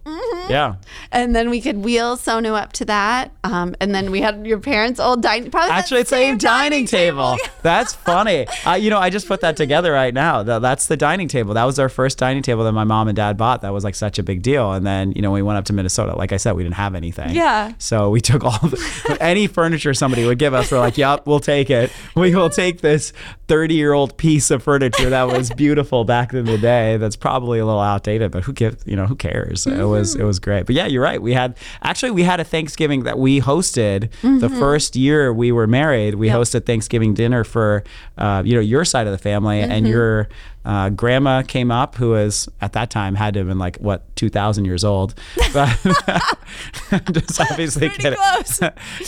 Yeah. 0.49 0.75
and 1.11 1.35
then 1.35 1.49
we 1.49 1.61
could 1.61 1.77
wheel 1.77 2.17
Sonu 2.17 2.53
up 2.59 2.73
to 2.73 2.85
that, 2.85 3.31
um, 3.43 3.75
and 3.79 3.93
then 3.93 4.11
we 4.11 4.21
had 4.21 4.45
your 4.45 4.59
parents' 4.59 4.99
old 4.99 5.21
dining 5.21 5.51
probably 5.51 5.71
Actually, 5.71 6.01
it's 6.01 6.09
the 6.09 6.15
same 6.17 6.37
dining 6.37 6.85
table. 6.85 7.37
That's 7.61 7.93
funny. 7.93 8.47
Uh, 8.65 8.73
you 8.73 8.89
know, 8.89 8.99
I 8.99 9.09
just 9.09 9.27
put 9.27 9.41
that 9.41 9.55
together 9.57 9.91
right 9.91 10.13
now. 10.13 10.43
Th- 10.43 10.61
That's 10.61 10.87
the 10.87 10.97
dining 10.97 11.27
table. 11.27 11.53
That 11.53 11.63
was 11.65 11.79
our 11.79 11.89
first 11.89 12.17
dining 12.17 12.43
table 12.43 12.63
that 12.65 12.71
my 12.73 12.83
mom 12.83 13.07
and 13.07 13.15
dad 13.15 13.37
bought. 13.37 13.61
That 13.61 13.71
was 13.73 13.83
like 13.83 13.95
such 13.95 14.19
a 14.19 14.23
big 14.23 14.41
deal. 14.41 14.73
And 14.73 14.85
then, 14.85 15.11
you 15.13 15.21
know, 15.21 15.31
we 15.31 15.41
went 15.41 15.57
up 15.57 15.65
to 15.65 15.73
Minnesota. 15.73 16.15
Like 16.15 16.31
I 16.31 16.37
said, 16.37 16.53
we 16.53 16.63
didn't 16.63 16.75
have 16.75 16.95
anything. 16.95 17.31
Yeah. 17.35 17.73
So 17.77 18.09
we 18.09 18.21
took 18.21 18.43
all 18.43 18.59
the, 18.59 19.17
any 19.21 19.47
furniture 19.47 19.93
somebody 19.93 20.25
would 20.25 20.39
give 20.39 20.53
us. 20.53 20.71
We're 20.71 20.79
like, 20.79 20.97
yep, 20.97 21.25
we'll 21.25 21.39
take 21.39 21.69
it. 21.69 21.91
We 22.15 22.35
will 22.35 22.49
take 22.49 22.81
this 22.81 23.13
30 23.47 23.75
year 23.75 23.93
old 23.93 24.17
piece 24.17 24.51
of 24.51 24.63
furniture 24.63 25.09
that 25.09 25.27
was 25.27 25.51
beautiful 25.51 26.03
back 26.05 26.33
in 26.33 26.45
the 26.45 26.57
day. 26.57 26.97
That's 26.97 27.15
probably 27.15 27.59
a 27.59 27.65
little 27.65 27.81
outdated, 27.81 28.31
but 28.31 28.43
who 28.43 28.53
gives, 28.53 28.85
you 28.85 28.95
know, 28.95 29.05
who 29.05 29.15
cares? 29.15 29.65
It 29.67 29.83
was, 29.85 30.15
it 30.15 30.23
was 30.23 30.32
great. 30.39 30.65
But 30.65 30.75
yeah, 30.75 30.85
you're 30.87 31.03
right. 31.03 31.21
We 31.21 31.33
had, 31.33 31.57
actually, 31.83 32.11
we 32.11 32.23
had 32.23 32.39
a 32.39 32.43
Thanksgiving 32.43 33.03
that 33.03 33.17
we 33.19 33.41
hosted 33.41 34.09
the 34.21 34.49
first 34.49 34.95
year 34.95 35.33
we 35.33 35.51
were 35.51 35.67
married. 35.67 36.15
We 36.15 36.27
Yep. 36.27 36.37
hosted 36.39 36.65
Thanksgiving 36.65 37.13
dinner 37.13 37.43
for, 37.43 37.83
uh, 38.17 38.43
you 38.45 38.53
know, 38.55 38.59
your 38.61 38.85
side 38.85 39.07
of 39.07 39.11
the 39.11 39.17
family 39.17 39.59
and 39.61 39.87
your, 39.87 40.29
uh, 40.65 40.89
grandma 40.89 41.41
came 41.41 41.71
up, 41.71 41.95
who 41.95 42.11
was 42.11 42.47
at 42.61 42.71
that 42.73 42.89
time 42.89 43.15
had 43.15 43.33
to 43.33 43.41
have 43.41 43.47
been 43.47 43.59
like 43.59 43.75
what 43.77 44.03
two 44.15 44.29
thousand 44.29 44.63
years 44.63 44.85
old, 44.85 45.13
but 45.53 45.67
just 47.11 47.41
obviously 47.51 47.89
Pretty 47.89 48.15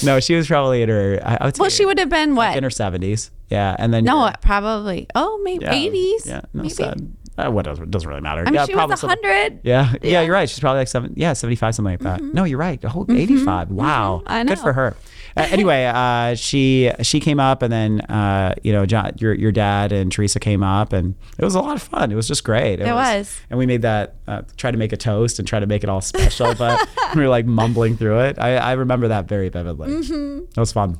no, 0.04 0.20
she 0.20 0.36
was 0.36 0.48
probably 0.48 0.82
in 0.82 0.90
her. 0.90 1.20
I 1.24 1.38
I 1.48 1.52
Well, 1.58 1.70
she 1.70 1.86
would 1.86 1.98
have 2.00 2.10
been 2.10 2.36
what? 2.36 2.58
in 2.58 2.64
her 2.64 2.70
seventies. 2.70 3.32
Yeah, 3.50 3.76
and 3.80 3.94
then 3.94 4.04
no, 4.04 4.32
probably. 4.42 5.08
Oh, 5.16 5.40
maybe 5.44 5.64
yeah, 5.66 5.74
eighties. 5.74 6.26
Yeah, 6.28 6.42
no, 6.54 6.64
maybe. 6.64 6.70
sad. 6.74 7.08
Uh, 7.38 7.50
what 7.52 7.66
does 7.66 7.80
it 7.80 7.92
doesn't 7.92 8.08
really 8.08 8.22
matter. 8.22 8.42
I 8.42 8.46
mean, 8.46 8.54
yeah, 8.54 8.66
she 8.66 8.72
probably 8.74 8.94
was 8.94 9.04
a 9.04 9.08
something- 9.08 9.30
hundred. 9.30 9.60
Yeah, 9.64 9.94
yeah, 10.02 10.22
you're 10.22 10.34
right. 10.34 10.50
She's 10.50 10.60
probably 10.60 10.80
like 10.80 10.88
seven, 10.88 11.14
yeah, 11.18 11.34
seventy-five, 11.34 11.76
something 11.76 11.92
like 11.94 12.00
that. 12.02 12.22
No, 12.24 12.46
you're 12.46 12.58
right. 12.58 12.82
A 12.84 12.90
whole 12.90 13.06
eighty-five. 13.12 13.70
Wow, 13.72 14.22
Mm-hmm. 14.26 14.32
I 14.32 14.44
good 14.46 14.60
for 14.60 14.72
her. 14.72 14.96
Uh, 15.36 15.46
anyway, 15.52 15.84
uh, 15.94 16.34
she 16.36 16.92
she 17.02 17.20
came 17.20 17.42
up, 17.42 17.62
and 17.62 17.74
then 17.74 18.00
uh, 18.02 18.56
you 18.64 18.72
know, 18.72 18.86
John, 18.86 19.12
your 19.18 19.34
your 19.34 19.52
dad 19.52 19.92
and 19.92 20.10
Teresa 20.12 20.40
came 20.40 20.64
up, 20.64 20.94
and 20.94 21.14
it 21.38 21.44
was 21.44 21.56
a 21.56 21.60
lot 21.60 21.76
of 21.76 21.82
fun. 21.84 22.10
It 22.10 22.16
was 22.16 22.26
just 22.28 22.46
great. 22.46 22.80
It 22.80 22.86
was. 22.94 23.38
and 23.50 23.60
we 23.60 23.66
made 23.66 23.82
that 23.82 24.16
uh, 24.30 24.44
try 24.56 24.72
to 24.72 24.78
make 24.78 24.94
a 24.94 24.98
toast 24.98 25.38
and 25.38 25.46
try 25.46 25.60
to 25.60 25.68
make 25.68 25.84
it 25.84 25.90
all 25.90 26.00
special, 26.00 26.56
but 26.56 26.88
we 27.16 27.22
were 27.22 27.28
like 27.28 27.46
mumbling 27.46 27.98
through 27.98 28.20
it. 28.22 28.40
I, 28.40 28.56
I 28.56 28.72
remember 28.74 29.10
that 29.10 29.28
very 29.28 29.50
vividly. 29.50 29.90
Mm-hmm. 29.90 30.44
It 30.52 30.58
was 30.58 30.72
fun. 30.72 31.00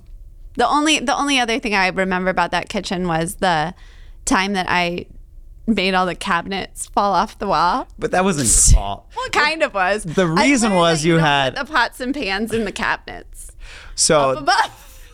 The 0.56 0.68
only 0.68 1.00
the 1.00 1.16
only 1.16 1.40
other 1.40 1.60
thing 1.60 1.74
I 1.74 1.88
remember 1.88 2.30
about 2.30 2.52
that 2.52 2.68
kitchen 2.68 3.08
was 3.08 3.36
the 3.36 3.74
time 4.26 4.52
that 4.54 4.66
I 4.68 5.06
made 5.68 5.94
all 5.94 6.06
the 6.06 6.16
cabinets 6.16 6.86
fall 6.88 7.14
off 7.14 7.40
the 7.40 7.48
wall. 7.48 7.88
But 7.98 8.12
that 8.12 8.24
wasn't 8.24 8.48
your 8.74 8.80
fault. 8.82 9.08
Well, 9.16 9.30
kind 9.30 9.64
of 9.64 9.74
was. 9.74 10.04
The 10.04 10.28
reason 10.28 10.74
was 10.76 11.04
you 11.06 11.18
had- 11.18 11.56
the 11.56 11.66
pots 11.66 12.00
and 12.00 12.14
pans 12.14 12.54
in 12.54 12.66
the 12.66 12.72
cabinets 12.72 13.52
So 13.96 14.46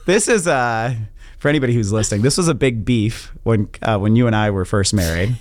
this 0.06 0.28
is 0.28 0.48
uh 0.48 0.96
for 1.38 1.48
anybody 1.50 1.74
who's 1.74 1.92
listening. 1.92 2.22
This 2.22 2.38
was 2.38 2.48
a 2.48 2.54
big 2.54 2.86
beef 2.86 3.32
when 3.44 3.70
uh, 3.82 3.98
when 3.98 4.16
you 4.16 4.28
and 4.28 4.36
I 4.36 4.52
were 4.52 4.66
first 4.66 4.94
married 4.94 5.36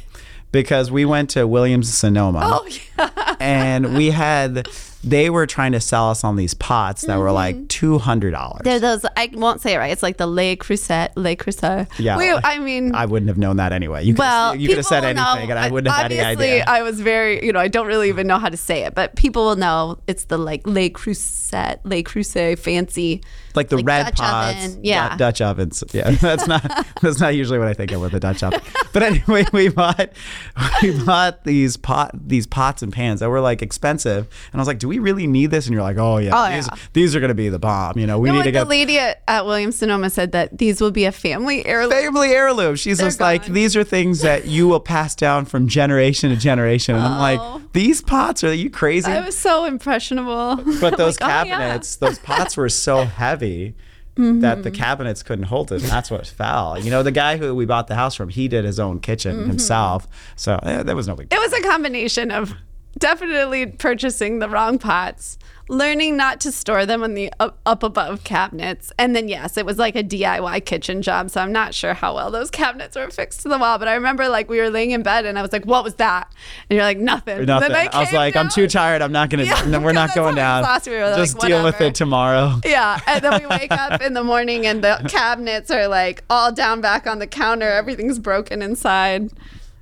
because 0.52 0.90
we 0.90 1.04
went 1.04 1.30
to 1.30 1.46
Williams 1.46 1.92
Sonoma 1.92 2.40
Oh 2.42 2.66
yeah. 2.66 3.36
and 3.40 3.94
we 3.96 4.10
had 4.10 4.66
they 5.02 5.30
were 5.30 5.46
trying 5.46 5.72
to 5.72 5.80
sell 5.80 6.10
us 6.10 6.24
on 6.24 6.36
these 6.36 6.52
pots 6.52 7.02
that 7.02 7.18
were 7.18 7.32
like 7.32 7.68
two 7.68 7.98
hundred 7.98 8.32
dollars. 8.32 8.58
Mm-hmm. 8.60 8.64
They're 8.64 8.80
those. 8.80 9.06
I 9.16 9.30
won't 9.32 9.60
say 9.60 9.74
it 9.74 9.78
right. 9.78 9.90
It's 9.90 10.02
like 10.02 10.18
the 10.18 10.26
Le 10.26 10.56
Creuset, 10.56 11.10
Le 11.16 11.36
Creuset. 11.36 11.88
Yeah. 11.98 12.18
We, 12.18 12.30
I 12.30 12.58
mean, 12.58 12.94
I 12.94 13.06
wouldn't 13.06 13.28
have 13.28 13.38
known 13.38 13.56
that 13.56 13.72
anyway. 13.72 14.04
You 14.04 14.12
could 14.12 14.20
well, 14.20 14.52
have, 14.52 14.60
you 14.60 14.68
could 14.68 14.76
have 14.76 14.86
said 14.86 15.04
anything, 15.04 15.48
know- 15.48 15.54
and 15.54 15.58
I 15.58 15.70
wouldn't 15.70 15.92
have 15.92 16.02
had 16.02 16.12
any 16.12 16.20
idea. 16.20 16.64
I 16.66 16.82
was 16.82 17.00
very, 17.00 17.44
you 17.44 17.52
know, 17.52 17.60
I 17.60 17.68
don't 17.68 17.86
really 17.86 18.08
even 18.08 18.26
know 18.26 18.38
how 18.38 18.50
to 18.50 18.56
say 18.56 18.84
it, 18.84 18.94
but 18.94 19.16
people 19.16 19.44
will 19.46 19.56
know 19.56 19.98
it's 20.06 20.24
the 20.24 20.36
like 20.36 20.66
Le 20.66 20.90
Creuset, 20.90 21.80
Le 21.84 22.02
Creuset, 22.02 22.58
fancy. 22.58 23.22
like 23.54 23.68
the 23.68 23.76
like 23.76 23.86
red 23.86 24.04
Dutch 24.06 24.16
pots, 24.16 24.66
oven, 24.66 24.80
yeah. 24.84 25.10
Du- 25.10 25.16
Dutch 25.16 25.40
ovens. 25.40 25.84
Yeah, 25.92 26.10
that's 26.20 26.46
not 26.46 26.86
that's 27.00 27.20
not 27.20 27.34
usually 27.34 27.58
what 27.58 27.68
I 27.68 27.74
think 27.74 27.92
of 27.92 28.02
with 28.02 28.12
a 28.14 28.20
Dutch 28.20 28.42
oven. 28.42 28.60
But 28.92 29.02
anyway, 29.02 29.46
we 29.52 29.68
bought 29.68 30.10
we 30.82 31.02
bought 31.04 31.44
these 31.44 31.78
pot 31.78 32.10
these 32.14 32.46
pots 32.46 32.82
and 32.82 32.92
pans 32.92 33.20
that 33.20 33.30
were 33.30 33.40
like 33.40 33.62
expensive, 33.62 34.28
and 34.52 34.60
I 34.60 34.62
was 34.62 34.68
like, 34.68 34.78
"Do 34.78 34.89
we 34.90 34.98
really 34.98 35.26
need 35.26 35.50
this?" 35.50 35.66
And 35.66 35.72
you're 35.74 35.82
like, 35.90 35.96
"Oh 35.98 36.18
yeah, 36.18 36.32
Oh, 36.34 36.54
these 36.54 36.66
yeah. 36.66 36.74
these 36.92 37.16
are 37.16 37.20
gonna 37.20 37.34
be 37.34 37.48
the 37.48 37.58
bomb." 37.58 37.98
You 37.98 38.06
know, 38.06 38.18
we 38.18 38.28
No, 38.28 38.34
need 38.34 38.38
like 38.40 38.54
to 38.54 38.60
the 38.60 38.64
lady 38.78 38.98
at, 38.98 39.22
at 39.26 39.46
Williams 39.46 39.76
Sonoma 39.76 40.10
said 40.10 40.32
that 40.32 40.58
these 40.58 40.80
will 40.80 40.90
be 40.90 41.04
a 41.06 41.12
family 41.12 41.64
heirloom. 41.66 41.92
family 41.92 42.30
heirloom. 42.30 42.76
She's 42.76 42.98
They're 42.98 43.06
just 43.06 43.20
like, 43.20 43.46
"These 43.46 43.76
are 43.76 43.84
things 43.84 44.20
that 44.20 44.46
you 44.46 44.68
will 44.68 44.80
pass 44.80 45.14
down 45.14 45.44
from 45.46 45.68
generation 45.68 46.30
to 46.30 46.36
generation." 46.36 46.94
And 46.96 47.04
I'm 47.04 47.16
Oh. 47.18 47.20
like, 47.56 47.72
"These 47.72 48.02
pots 48.02 48.42
are 48.44 48.52
you 48.52 48.68
crazy?" 48.70 49.10
I 49.10 49.24
was 49.24 49.36
so 49.38 49.64
impressionable. 49.64 50.56
But 50.80 50.96
those 51.02 51.20
Like, 51.20 51.30
oh, 51.30 51.44
yeah. 51.46 51.56
cabinets, 51.58 51.96
those 51.96 52.18
pots 52.18 52.56
were 52.56 52.68
so 52.68 53.04
heavy 53.04 53.74
Mm-hmm. 54.18 54.40
that 54.40 54.64
the 54.64 54.70
cabinets 54.72 55.22
couldn't 55.22 55.44
hold 55.46 55.70
it. 55.72 55.80
And 55.82 55.90
that's 55.90 56.10
what 56.10 56.26
fell. 56.26 56.76
You 56.78 56.90
know, 56.90 57.02
the 57.02 57.12
guy 57.12 57.38
who 57.38 57.54
we 57.54 57.64
bought 57.64 57.86
the 57.86 57.94
house 57.94 58.14
from, 58.16 58.28
he 58.28 58.48
did 58.48 58.64
his 58.64 58.78
own 58.78 58.98
kitchen 58.98 59.34
Mm-hmm. 59.36 59.48
himself. 59.48 60.08
So 60.36 60.58
eh, 60.64 60.82
that 60.82 60.94
was 60.96 61.06
no 61.06 61.14
big 61.14 61.32
It 61.32 61.38
was 61.38 61.52
a 61.54 61.62
combination 61.62 62.30
of 62.30 62.52
definitely 62.98 63.66
purchasing 63.66 64.38
the 64.38 64.48
wrong 64.48 64.78
pots, 64.78 65.38
learning 65.68 66.16
not 66.16 66.40
to 66.40 66.50
store 66.50 66.84
them 66.84 67.02
in 67.04 67.14
the 67.14 67.32
up, 67.38 67.58
up 67.64 67.82
above 67.82 68.24
cabinets, 68.24 68.92
and 68.98 69.14
then 69.14 69.28
yes, 69.28 69.56
it 69.56 69.64
was 69.64 69.78
like 69.78 69.94
a 69.96 70.02
DIY 70.02 70.64
kitchen 70.64 71.00
job. 71.00 71.30
So 71.30 71.40
I'm 71.40 71.52
not 71.52 71.74
sure 71.74 71.94
how 71.94 72.14
well 72.16 72.30
those 72.30 72.50
cabinets 72.50 72.96
were 72.96 73.08
fixed 73.10 73.40
to 73.42 73.48
the 73.48 73.58
wall, 73.58 73.78
but 73.78 73.88
I 73.88 73.94
remember 73.94 74.28
like 74.28 74.48
we 74.48 74.58
were 74.58 74.70
laying 74.70 74.90
in 74.90 75.02
bed 75.02 75.24
and 75.26 75.38
I 75.38 75.42
was 75.42 75.52
like, 75.52 75.64
"What 75.64 75.84
was 75.84 75.94
that?" 75.94 76.32
And 76.68 76.76
you're 76.76 76.84
like, 76.84 76.98
"Nothing." 76.98 77.44
Nothing. 77.44 77.72
Then 77.72 77.88
I, 77.92 78.00
was 78.00 78.12
like, 78.12 78.36
I'm 78.36 78.48
too 78.48 78.66
tired. 78.66 79.02
I'm 79.02 79.12
not 79.12 79.30
gonna. 79.30 79.44
Yeah, 79.44 79.64
no, 79.66 79.80
we're 79.80 79.92
not 80.02 80.14
going 80.14 80.34
down. 80.34 80.64
We 80.86 80.92
were 80.92 81.10
like, 81.10 81.16
Just 81.16 81.38
deal 81.38 81.62
with 81.62 81.80
it 81.80 81.94
tomorrow. 81.94 82.60
Yeah, 82.64 83.00
and 83.06 83.22
then 83.22 83.40
we 83.40 83.46
wake 83.58 83.72
up 83.72 84.00
in 84.00 84.14
the 84.14 84.24
morning 84.24 84.66
and 84.66 84.82
the 84.82 85.06
cabinets 85.08 85.70
are 85.70 85.88
like 85.88 86.24
all 86.28 86.52
down 86.52 86.80
back 86.80 87.06
on 87.06 87.18
the 87.18 87.26
counter. 87.26 87.68
Everything's 87.68 88.18
broken 88.18 88.62
inside. 88.62 89.30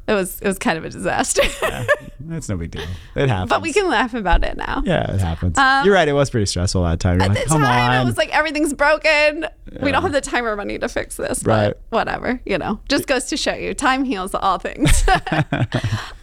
It 0.08 0.14
was 0.14 0.40
it 0.40 0.46
was 0.48 0.58
kind 0.58 0.78
of 0.78 0.84
a 0.86 0.88
disaster. 0.90 1.42
That's 2.20 2.48
no 2.48 2.56
big 2.56 2.70
deal. 2.72 2.82
It 3.14 3.28
happens. 3.28 3.50
but 3.50 3.62
we 3.62 3.72
can 3.72 3.88
laugh 3.88 4.14
about 4.14 4.42
it 4.42 4.56
now. 4.56 4.82
Yeah, 4.84 5.12
it 5.12 5.20
happens. 5.20 5.56
Um, 5.58 5.84
You're 5.84 5.94
right. 5.94 6.08
It 6.08 6.14
was 6.14 6.30
pretty 6.30 6.46
stressful 6.46 6.82
that 6.82 6.98
time. 6.98 7.20
You're 7.20 7.24
At 7.24 7.28
like, 7.34 7.44
the 7.44 7.48
come 7.48 7.60
time, 7.62 7.90
on. 7.92 8.02
it 8.02 8.04
was 8.06 8.16
like 8.16 8.34
everything's 8.34 8.72
broken. 8.74 9.46
We 9.82 9.92
don't 9.92 10.02
have 10.02 10.12
the 10.12 10.20
time 10.22 10.44
or 10.46 10.56
money 10.56 10.78
to 10.78 10.88
fix 10.88 11.16
this. 11.16 11.44
Right. 11.44 11.68
But 11.68 11.82
whatever, 11.90 12.40
you 12.46 12.56
know, 12.58 12.80
just 12.88 13.06
goes 13.06 13.26
to 13.26 13.36
show 13.36 13.52
you 13.54 13.74
time 13.74 14.04
heals 14.04 14.34
all 14.34 14.58
things. 14.58 15.04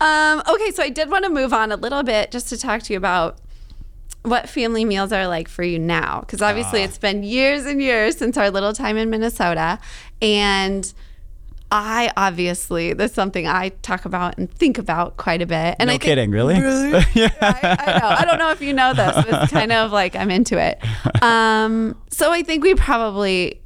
um, 0.02 0.42
okay, 0.50 0.72
so 0.72 0.84
I 0.84 0.90
did 0.94 1.10
want 1.10 1.24
to 1.26 1.30
move 1.30 1.54
on 1.54 1.72
a 1.72 1.76
little 1.76 2.04
bit 2.04 2.32
just 2.32 2.50
to 2.50 2.58
talk 2.58 2.82
to 2.84 2.94
you 2.94 2.98
about 2.98 3.38
what 4.24 4.50
family 4.50 4.84
meals 4.86 5.12
are 5.12 5.28
like 5.28 5.48
for 5.48 5.64
you 5.64 5.78
now. 5.78 6.22
Because 6.22 6.42
obviously, 6.42 6.82
Ah. 6.82 6.86
it's 6.86 6.98
been 6.98 7.24
years 7.24 7.66
and 7.66 7.82
years 7.82 8.18
since 8.18 8.38
our 8.38 8.50
little 8.50 8.74
time 8.74 8.98
in 8.98 9.10
Minnesota. 9.10 9.78
And 10.22 10.92
I 11.72 12.12
obviously, 12.16 12.94
that's 12.94 13.14
something 13.14 13.48
I 13.48 13.70
talk 13.82 14.06
about 14.06 14.38
and 14.38 14.52
think 14.52 14.78
about 14.78 15.18
quite 15.18 15.42
a 15.42 15.46
bit. 15.46 15.76
And 15.80 15.88
no 15.88 15.94
I 15.94 15.98
think, 15.98 16.04
kidding, 16.04 16.32
really? 16.32 16.56
yeah. 16.56 17.32
I, 17.42 17.78
I 17.80 18.00
know. 18.00 18.08
I 18.08 18.26
don't 18.26 18.38
know 18.40 18.52
if 18.52 18.62
you 18.62 18.72
know 18.72 18.94
this. 18.94 19.16
But 19.16 19.44
it's 19.44 19.52
kind 19.52 19.72
of 19.72 19.92
like 19.92 20.16
I'm 20.16 20.30
into 20.30 20.58
it. 20.58 20.80
Um, 21.22 22.00
so 22.10 22.32
I 22.32 22.44
think 22.44 22.64
we 22.64 22.76
probably, 22.76 23.62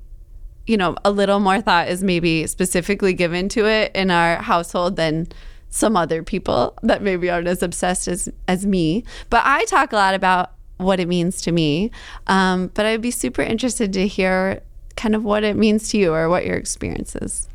you 0.66 0.78
know, 0.78 0.96
a 1.04 1.12
little 1.12 1.40
more 1.40 1.62
thought 1.62 1.90
is 1.90 2.02
maybe 2.02 2.48
specifically 2.48 3.14
given 3.14 3.50
to 3.50 3.68
it 3.68 3.92
in 3.94 4.12
our 4.12 4.38
household 4.38 4.96
than 4.96 5.28
some 5.70 5.96
other 5.98 6.24
people 6.24 6.78
that 6.82 7.02
maybe 7.02 7.30
aren't 7.30 7.48
as 7.48 7.62
obsessed 7.62 8.08
as 8.08 8.30
as 8.48 8.66
me. 8.66 9.04
But 9.30 9.44
I 9.46 9.66
talk 9.66 9.92
a 9.92 9.98
lot 9.98 10.16
about 10.16 10.54
what 10.78 11.02
it 11.02 11.08
means 11.08 11.42
to 11.42 11.52
me. 11.52 11.92
Um, 12.28 12.72
but 12.74 12.86
I'd 12.86 13.02
be 13.02 13.12
super 13.12 13.42
interested 13.42 13.92
to 13.94 14.08
hear 14.08 14.62
kind 14.96 15.16
of 15.16 15.24
what 15.26 15.44
it 15.44 15.58
means 15.58 15.90
to 15.90 15.98
you 15.98 16.14
or 16.14 16.30
what 16.30 16.46
your 16.46 16.56
experience 16.56 17.16
is. 17.18 17.49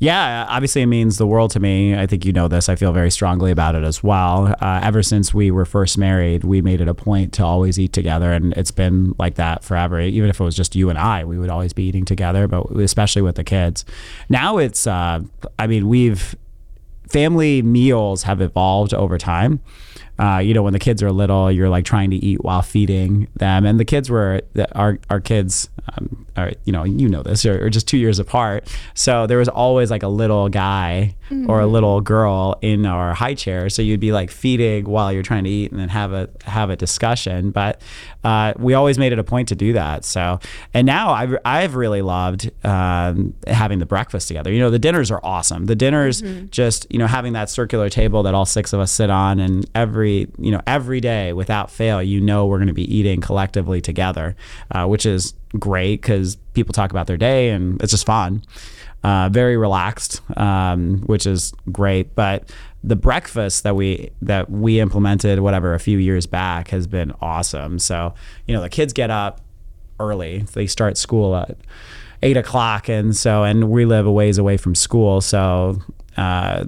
Yeah, 0.00 0.46
obviously 0.48 0.82
it 0.82 0.86
means 0.86 1.18
the 1.18 1.26
world 1.26 1.50
to 1.52 1.60
me. 1.60 1.98
I 1.98 2.06
think 2.06 2.24
you 2.24 2.32
know 2.32 2.46
this. 2.46 2.68
I 2.68 2.76
feel 2.76 2.92
very 2.92 3.10
strongly 3.10 3.50
about 3.50 3.74
it 3.74 3.82
as 3.82 4.02
well. 4.02 4.54
Uh, 4.60 4.80
ever 4.82 5.02
since 5.02 5.34
we 5.34 5.50
were 5.50 5.64
first 5.64 5.98
married, 5.98 6.44
we 6.44 6.62
made 6.62 6.80
it 6.80 6.86
a 6.86 6.94
point 6.94 7.32
to 7.34 7.44
always 7.44 7.80
eat 7.80 7.92
together, 7.92 8.32
and 8.32 8.52
it's 8.52 8.70
been 8.70 9.14
like 9.18 9.34
that 9.34 9.64
forever. 9.64 10.00
Even 10.00 10.30
if 10.30 10.40
it 10.40 10.44
was 10.44 10.54
just 10.54 10.76
you 10.76 10.88
and 10.88 10.98
I, 10.98 11.24
we 11.24 11.36
would 11.36 11.50
always 11.50 11.72
be 11.72 11.82
eating 11.82 12.04
together, 12.04 12.46
but 12.46 12.70
especially 12.76 13.22
with 13.22 13.34
the 13.34 13.44
kids. 13.44 13.84
Now 14.28 14.58
it's, 14.58 14.86
uh, 14.86 15.20
I 15.58 15.66
mean, 15.66 15.88
we've 15.88 16.36
family 17.08 17.62
meals 17.62 18.22
have 18.24 18.40
evolved 18.40 18.94
over 18.94 19.18
time. 19.18 19.60
Uh, 20.18 20.38
you 20.38 20.52
know, 20.54 20.62
when 20.62 20.72
the 20.72 20.78
kids 20.78 21.02
are 21.02 21.12
little, 21.12 21.50
you're 21.50 21.68
like 21.68 21.84
trying 21.84 22.10
to 22.10 22.16
eat 22.16 22.42
while 22.42 22.62
feeding 22.62 23.28
them, 23.36 23.64
and 23.64 23.78
the 23.78 23.84
kids 23.84 24.10
were 24.10 24.40
the, 24.54 24.72
our 24.76 24.98
our 25.10 25.20
kids 25.20 25.68
um, 25.96 26.26
are 26.36 26.52
you 26.64 26.72
know 26.72 26.84
you 26.84 27.08
know 27.08 27.22
this 27.22 27.44
are, 27.46 27.64
are 27.64 27.70
just 27.70 27.88
two 27.88 27.98
years 27.98 28.18
apart. 28.18 28.68
So 28.94 29.26
there 29.26 29.38
was 29.38 29.48
always 29.48 29.90
like 29.90 30.02
a 30.02 30.08
little 30.08 30.48
guy 30.48 31.14
or 31.46 31.60
a 31.60 31.66
little 31.66 32.00
girl 32.00 32.56
in 32.62 32.86
our 32.86 33.12
high 33.14 33.34
chair. 33.34 33.68
So 33.68 33.82
you'd 33.82 34.00
be 34.00 34.12
like 34.12 34.30
feeding 34.30 34.88
while 34.88 35.12
you're 35.12 35.22
trying 35.22 35.44
to 35.44 35.50
eat, 35.50 35.70
and 35.70 35.80
then 35.80 35.88
have 35.88 36.12
a 36.12 36.28
have 36.44 36.70
a 36.70 36.76
discussion. 36.76 37.50
But 37.50 37.80
uh, 38.24 38.54
we 38.58 38.74
always 38.74 38.98
made 38.98 39.12
it 39.12 39.18
a 39.18 39.24
point 39.24 39.48
to 39.48 39.54
do 39.54 39.72
that. 39.74 40.04
So 40.04 40.40
and 40.74 40.86
now 40.86 41.12
I've 41.12 41.36
I've 41.44 41.74
really 41.74 42.02
loved 42.02 42.50
um, 42.64 43.34
having 43.46 43.78
the 43.78 43.86
breakfast 43.86 44.28
together. 44.28 44.52
You 44.52 44.60
know, 44.60 44.70
the 44.70 44.78
dinners 44.78 45.10
are 45.10 45.20
awesome. 45.22 45.66
The 45.66 45.76
dinners 45.76 46.22
just 46.50 46.86
you 46.90 46.98
know 46.98 47.06
having 47.06 47.34
that 47.34 47.50
circular 47.50 47.88
table 47.88 48.22
that 48.24 48.34
all 48.34 48.46
six 48.46 48.72
of 48.72 48.80
us 48.80 48.90
sit 48.90 49.10
on, 49.10 49.38
and 49.38 49.68
every 49.74 49.87
you 49.96 50.50
know 50.50 50.60
every 50.66 51.00
day 51.00 51.32
without 51.32 51.70
fail, 51.70 52.02
you 52.02 52.20
know 52.20 52.46
we're 52.46 52.58
going 52.58 52.68
to 52.68 52.74
be 52.74 52.94
eating 52.94 53.20
collectively 53.20 53.80
together, 53.80 54.36
uh, 54.70 54.86
which 54.86 55.06
is 55.06 55.34
great 55.58 56.02
because 56.02 56.36
people 56.54 56.72
talk 56.72 56.90
about 56.90 57.06
their 57.06 57.16
day 57.16 57.50
and 57.50 57.80
it's 57.82 57.92
just 57.92 58.06
fun. 58.06 58.42
Uh, 59.04 59.28
very 59.28 59.56
relaxed, 59.56 60.20
um, 60.36 60.98
which 61.06 61.24
is 61.24 61.52
great. 61.70 62.14
But 62.16 62.52
the 62.82 62.96
breakfast 62.96 63.62
that 63.62 63.76
we 63.76 64.10
that 64.22 64.50
we 64.50 64.80
implemented, 64.80 65.40
whatever, 65.40 65.74
a 65.74 65.80
few 65.80 65.98
years 65.98 66.26
back, 66.26 66.68
has 66.68 66.86
been 66.86 67.12
awesome. 67.20 67.78
So 67.78 68.14
you 68.46 68.54
know 68.54 68.60
the 68.60 68.68
kids 68.68 68.92
get 68.92 69.10
up 69.10 69.40
early; 70.00 70.38
they 70.52 70.66
start 70.66 70.98
school 70.98 71.36
at 71.36 71.56
eight 72.22 72.36
o'clock, 72.36 72.88
and 72.88 73.16
so 73.16 73.44
and 73.44 73.70
we 73.70 73.84
live 73.84 74.06
a 74.06 74.12
ways 74.12 74.38
away 74.38 74.56
from 74.56 74.74
school, 74.74 75.20
so. 75.20 75.80
Uh, 76.16 76.64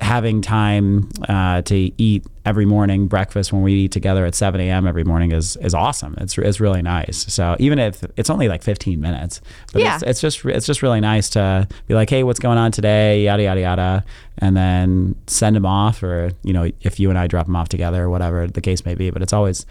having 0.00 0.40
time 0.40 1.08
uh, 1.28 1.60
to 1.62 1.90
eat 2.00 2.24
every 2.46 2.64
morning 2.64 3.08
breakfast 3.08 3.52
when 3.52 3.62
we 3.62 3.72
eat 3.74 3.92
together 3.92 4.24
at 4.24 4.34
7 4.34 4.60
a.m. 4.60 4.86
every 4.86 5.04
morning 5.04 5.32
is 5.32 5.56
is 5.56 5.74
awesome. 5.74 6.14
It's, 6.18 6.38
it's 6.38 6.60
really 6.60 6.82
nice. 6.82 7.32
So 7.32 7.56
even 7.58 7.78
if 7.78 8.04
it's 8.16 8.30
only 8.30 8.48
like 8.48 8.62
15 8.62 9.00
minutes, 9.00 9.40
but 9.72 9.82
Yeah. 9.82 9.94
it's, 9.96 10.04
it's 10.04 10.20
just 10.20 10.44
it's 10.44 10.66
just 10.66 10.82
really 10.82 11.00
nice 11.00 11.28
to 11.30 11.66
be 11.88 11.94
like, 11.94 12.08
hey, 12.08 12.22
what's 12.22 12.38
going 12.38 12.58
on 12.58 12.70
today? 12.72 13.24
Yada 13.24 13.42
yada 13.42 13.60
yada, 13.60 14.04
and 14.38 14.56
then 14.56 15.16
send 15.26 15.56
them 15.56 15.66
off, 15.66 16.02
or 16.02 16.30
you 16.42 16.52
know, 16.52 16.70
if 16.82 17.00
you 17.00 17.10
and 17.10 17.18
I 17.18 17.26
drop 17.26 17.46
them 17.46 17.56
off 17.56 17.68
together, 17.68 18.04
or 18.04 18.08
whatever 18.10 18.46
the 18.46 18.60
case 18.60 18.84
may 18.84 18.94
be. 18.94 19.10
But 19.10 19.22
it's 19.22 19.32
always 19.32 19.66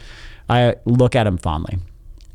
I 0.50 0.76
look 0.86 1.16
at 1.16 1.24
them 1.24 1.38
fondly. 1.38 1.80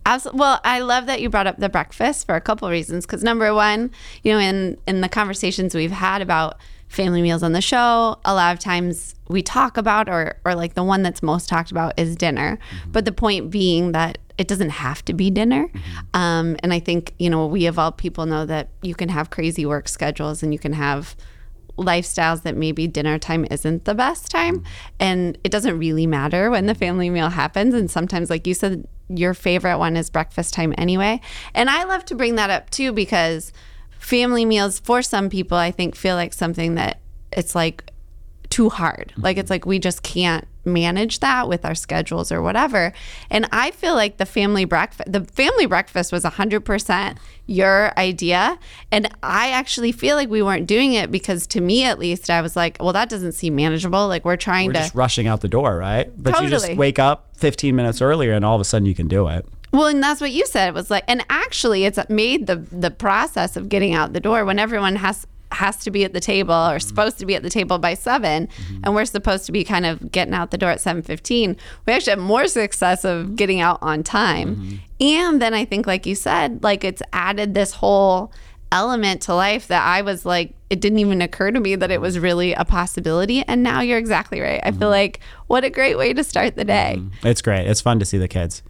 Absolutely. 0.04 0.40
Well, 0.40 0.60
I 0.64 0.80
love 0.80 1.06
that 1.06 1.20
you 1.20 1.28
brought 1.28 1.46
up 1.46 1.58
the 1.58 1.68
breakfast 1.68 2.26
for 2.26 2.34
a 2.34 2.40
couple 2.40 2.66
of 2.66 2.72
reasons. 2.72 3.06
Because 3.06 3.22
number 3.22 3.54
one, 3.54 3.92
you 4.24 4.32
know, 4.32 4.38
in 4.40 4.76
in 4.88 5.02
the 5.02 5.08
conversations 5.08 5.74
we've 5.74 5.92
had 5.92 6.20
about 6.22 6.56
family 6.92 7.22
meals 7.22 7.42
on 7.42 7.52
the 7.52 7.62
show, 7.62 8.18
a 8.24 8.34
lot 8.34 8.52
of 8.52 8.58
times 8.58 9.14
we 9.28 9.42
talk 9.42 9.78
about, 9.78 10.10
or 10.10 10.36
or 10.44 10.54
like 10.54 10.74
the 10.74 10.84
one 10.84 11.02
that's 11.02 11.22
most 11.22 11.48
talked 11.48 11.70
about 11.70 11.98
is 11.98 12.14
dinner. 12.14 12.58
Mm-hmm. 12.58 12.92
But 12.92 13.06
the 13.06 13.12
point 13.12 13.50
being 13.50 13.92
that 13.92 14.18
it 14.36 14.46
doesn't 14.46 14.70
have 14.70 15.04
to 15.06 15.14
be 15.14 15.30
dinner. 15.30 15.68
Mm-hmm. 15.68 16.16
Um, 16.16 16.56
and 16.62 16.72
I 16.72 16.80
think, 16.80 17.14
you 17.18 17.30
know, 17.30 17.46
we 17.46 17.66
of 17.66 17.78
all 17.78 17.92
people 17.92 18.26
know 18.26 18.44
that 18.46 18.68
you 18.82 18.94
can 18.94 19.08
have 19.08 19.30
crazy 19.30 19.64
work 19.64 19.88
schedules 19.88 20.42
and 20.42 20.52
you 20.52 20.58
can 20.58 20.74
have 20.74 21.16
lifestyles 21.78 22.42
that 22.42 22.56
maybe 22.56 22.86
dinner 22.86 23.18
time 23.18 23.46
isn't 23.50 23.86
the 23.86 23.94
best 23.94 24.30
time. 24.30 24.58
Mm-hmm. 24.58 24.94
And 25.00 25.38
it 25.44 25.50
doesn't 25.50 25.78
really 25.78 26.06
matter 26.06 26.50
when 26.50 26.66
the 26.66 26.74
family 26.74 27.08
meal 27.08 27.30
happens. 27.30 27.72
And 27.72 27.90
sometimes, 27.90 28.28
like 28.28 28.46
you 28.46 28.52
said, 28.52 28.86
your 29.08 29.32
favorite 29.32 29.78
one 29.78 29.96
is 29.96 30.10
breakfast 30.10 30.52
time 30.52 30.74
anyway. 30.76 31.20
And 31.54 31.70
I 31.70 31.84
love 31.84 32.04
to 32.06 32.14
bring 32.14 32.34
that 32.36 32.50
up 32.50 32.68
too 32.68 32.92
because 32.92 33.52
family 34.02 34.44
meals, 34.44 34.80
for 34.80 35.02
some 35.02 35.30
people, 35.30 35.56
I 35.56 35.70
think 35.70 35.94
feel 35.94 36.16
like 36.16 36.32
something 36.32 36.74
that 36.74 36.98
it's 37.32 37.54
like 37.54 37.90
too 38.50 38.68
hard. 38.68 39.12
Mm-hmm. 39.12 39.22
Like 39.22 39.36
it's 39.38 39.48
like 39.48 39.64
we 39.64 39.78
just 39.78 40.02
can't 40.02 40.46
manage 40.64 41.20
that 41.20 41.48
with 41.48 41.64
our 41.64 41.74
schedules 41.74 42.30
or 42.30 42.42
whatever. 42.42 42.92
And 43.30 43.48
I 43.50 43.70
feel 43.70 43.94
like 43.94 44.18
the 44.18 44.26
family 44.26 44.64
breakfast 44.64 45.10
the 45.10 45.24
family 45.24 45.66
breakfast 45.66 46.12
was 46.12 46.24
100% 46.24 47.16
your 47.46 47.98
idea 47.98 48.58
and 48.92 49.08
I 49.22 49.50
actually 49.50 49.90
feel 49.90 50.14
like 50.14 50.28
we 50.28 50.42
weren't 50.42 50.68
doing 50.68 50.92
it 50.92 51.10
because 51.10 51.46
to 51.48 51.60
me 51.60 51.84
at 51.84 51.98
least 51.98 52.30
I 52.30 52.40
was 52.42 52.54
like, 52.54 52.76
well 52.78 52.92
that 52.92 53.08
doesn't 53.08 53.32
seem 53.32 53.56
manageable. 53.56 54.06
Like 54.06 54.24
we're 54.24 54.36
trying 54.36 54.68
We're 54.68 54.74
to 54.74 54.78
just 54.80 54.94
rushing 54.94 55.26
out 55.26 55.40
the 55.40 55.48
door, 55.48 55.76
right? 55.76 56.10
But 56.16 56.40
you 56.42 56.48
just 56.48 56.74
wake 56.74 56.98
up 56.98 57.30
15 57.38 57.74
minutes 57.74 58.00
earlier 58.00 58.32
and 58.32 58.44
all 58.44 58.54
of 58.54 58.60
a 58.60 58.64
sudden 58.64 58.86
you 58.86 58.94
can 58.94 59.08
do 59.08 59.26
it. 59.28 59.46
Well, 59.72 59.86
and 59.86 60.02
that's 60.02 60.20
what 60.20 60.32
you 60.32 60.46
said. 60.46 60.68
It 60.68 60.74
was 60.74 60.90
like, 60.90 61.04
and 61.08 61.24
actually, 61.30 61.84
it's 61.84 61.98
made 62.08 62.46
the 62.46 62.56
the 62.56 62.90
process 62.90 63.56
of 63.56 63.68
getting 63.68 63.94
out 63.94 64.12
the 64.12 64.20
door 64.20 64.44
when 64.44 64.58
everyone 64.58 64.96
has 64.96 65.26
has 65.52 65.76
to 65.76 65.90
be 65.90 66.04
at 66.04 66.12
the 66.12 66.20
table 66.20 66.54
or 66.54 66.76
mm-hmm. 66.76 66.78
supposed 66.78 67.18
to 67.18 67.26
be 67.26 67.34
at 67.34 67.42
the 67.42 67.50
table 67.50 67.78
by 67.78 67.92
7 67.92 68.46
mm-hmm. 68.46 68.80
and 68.82 68.94
we're 68.94 69.04
supposed 69.04 69.44
to 69.44 69.52
be 69.52 69.64
kind 69.64 69.84
of 69.84 70.10
getting 70.10 70.32
out 70.32 70.50
the 70.50 70.58
door 70.58 70.70
at 70.70 70.80
seven 70.80 71.02
fifteen. 71.02 71.56
We 71.86 71.92
actually 71.92 72.12
have 72.12 72.20
more 72.20 72.46
success 72.46 73.04
of 73.04 73.36
getting 73.36 73.60
out 73.60 73.78
on 73.82 74.02
time, 74.02 74.56
mm-hmm. 74.56 74.76
and 75.00 75.42
then 75.42 75.54
I 75.54 75.64
think, 75.64 75.86
like 75.86 76.06
you 76.06 76.14
said, 76.14 76.62
like 76.62 76.84
it's 76.84 77.02
added 77.12 77.54
this 77.54 77.72
whole 77.72 78.32
element 78.72 79.22
to 79.22 79.34
life 79.34 79.68
that 79.68 79.82
I 79.86 80.02
was 80.02 80.26
like, 80.26 80.54
it 80.70 80.80
didn't 80.80 80.98
even 80.98 81.20
occur 81.20 81.50
to 81.50 81.60
me 81.60 81.76
that 81.76 81.90
it 81.90 82.00
was 82.00 82.18
really 82.18 82.54
a 82.54 82.64
possibility. 82.64 83.42
And 83.42 83.62
now 83.62 83.82
you're 83.82 83.98
exactly 83.98 84.40
right. 84.40 84.60
I 84.64 84.72
feel 84.72 84.88
like 84.88 85.20
what 85.46 85.64
a 85.64 85.70
great 85.70 85.98
way 85.98 86.14
to 86.14 86.24
start 86.24 86.56
the 86.56 86.64
day. 86.64 87.00
It's 87.22 87.42
great. 87.42 87.66
It's 87.66 87.82
fun 87.82 87.98
to 87.98 88.06
see 88.06 88.16
the 88.18 88.28
kids. 88.28 88.62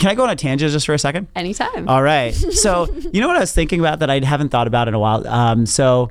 Can 0.00 0.08
I 0.10 0.14
go 0.14 0.24
on 0.24 0.30
a 0.30 0.36
tangent 0.36 0.72
just 0.72 0.86
for 0.86 0.94
a 0.94 0.98
second? 0.98 1.28
Anytime. 1.36 1.88
All 1.88 2.02
right. 2.02 2.34
So, 2.34 2.88
you 3.12 3.20
know 3.20 3.28
what 3.28 3.36
I 3.36 3.40
was 3.40 3.52
thinking 3.52 3.78
about 3.78 3.98
that 3.98 4.08
I 4.08 4.20
haven't 4.20 4.48
thought 4.48 4.66
about 4.66 4.88
in 4.88 4.94
a 4.94 4.98
while? 4.98 5.26
Um, 5.28 5.66
so, 5.66 6.10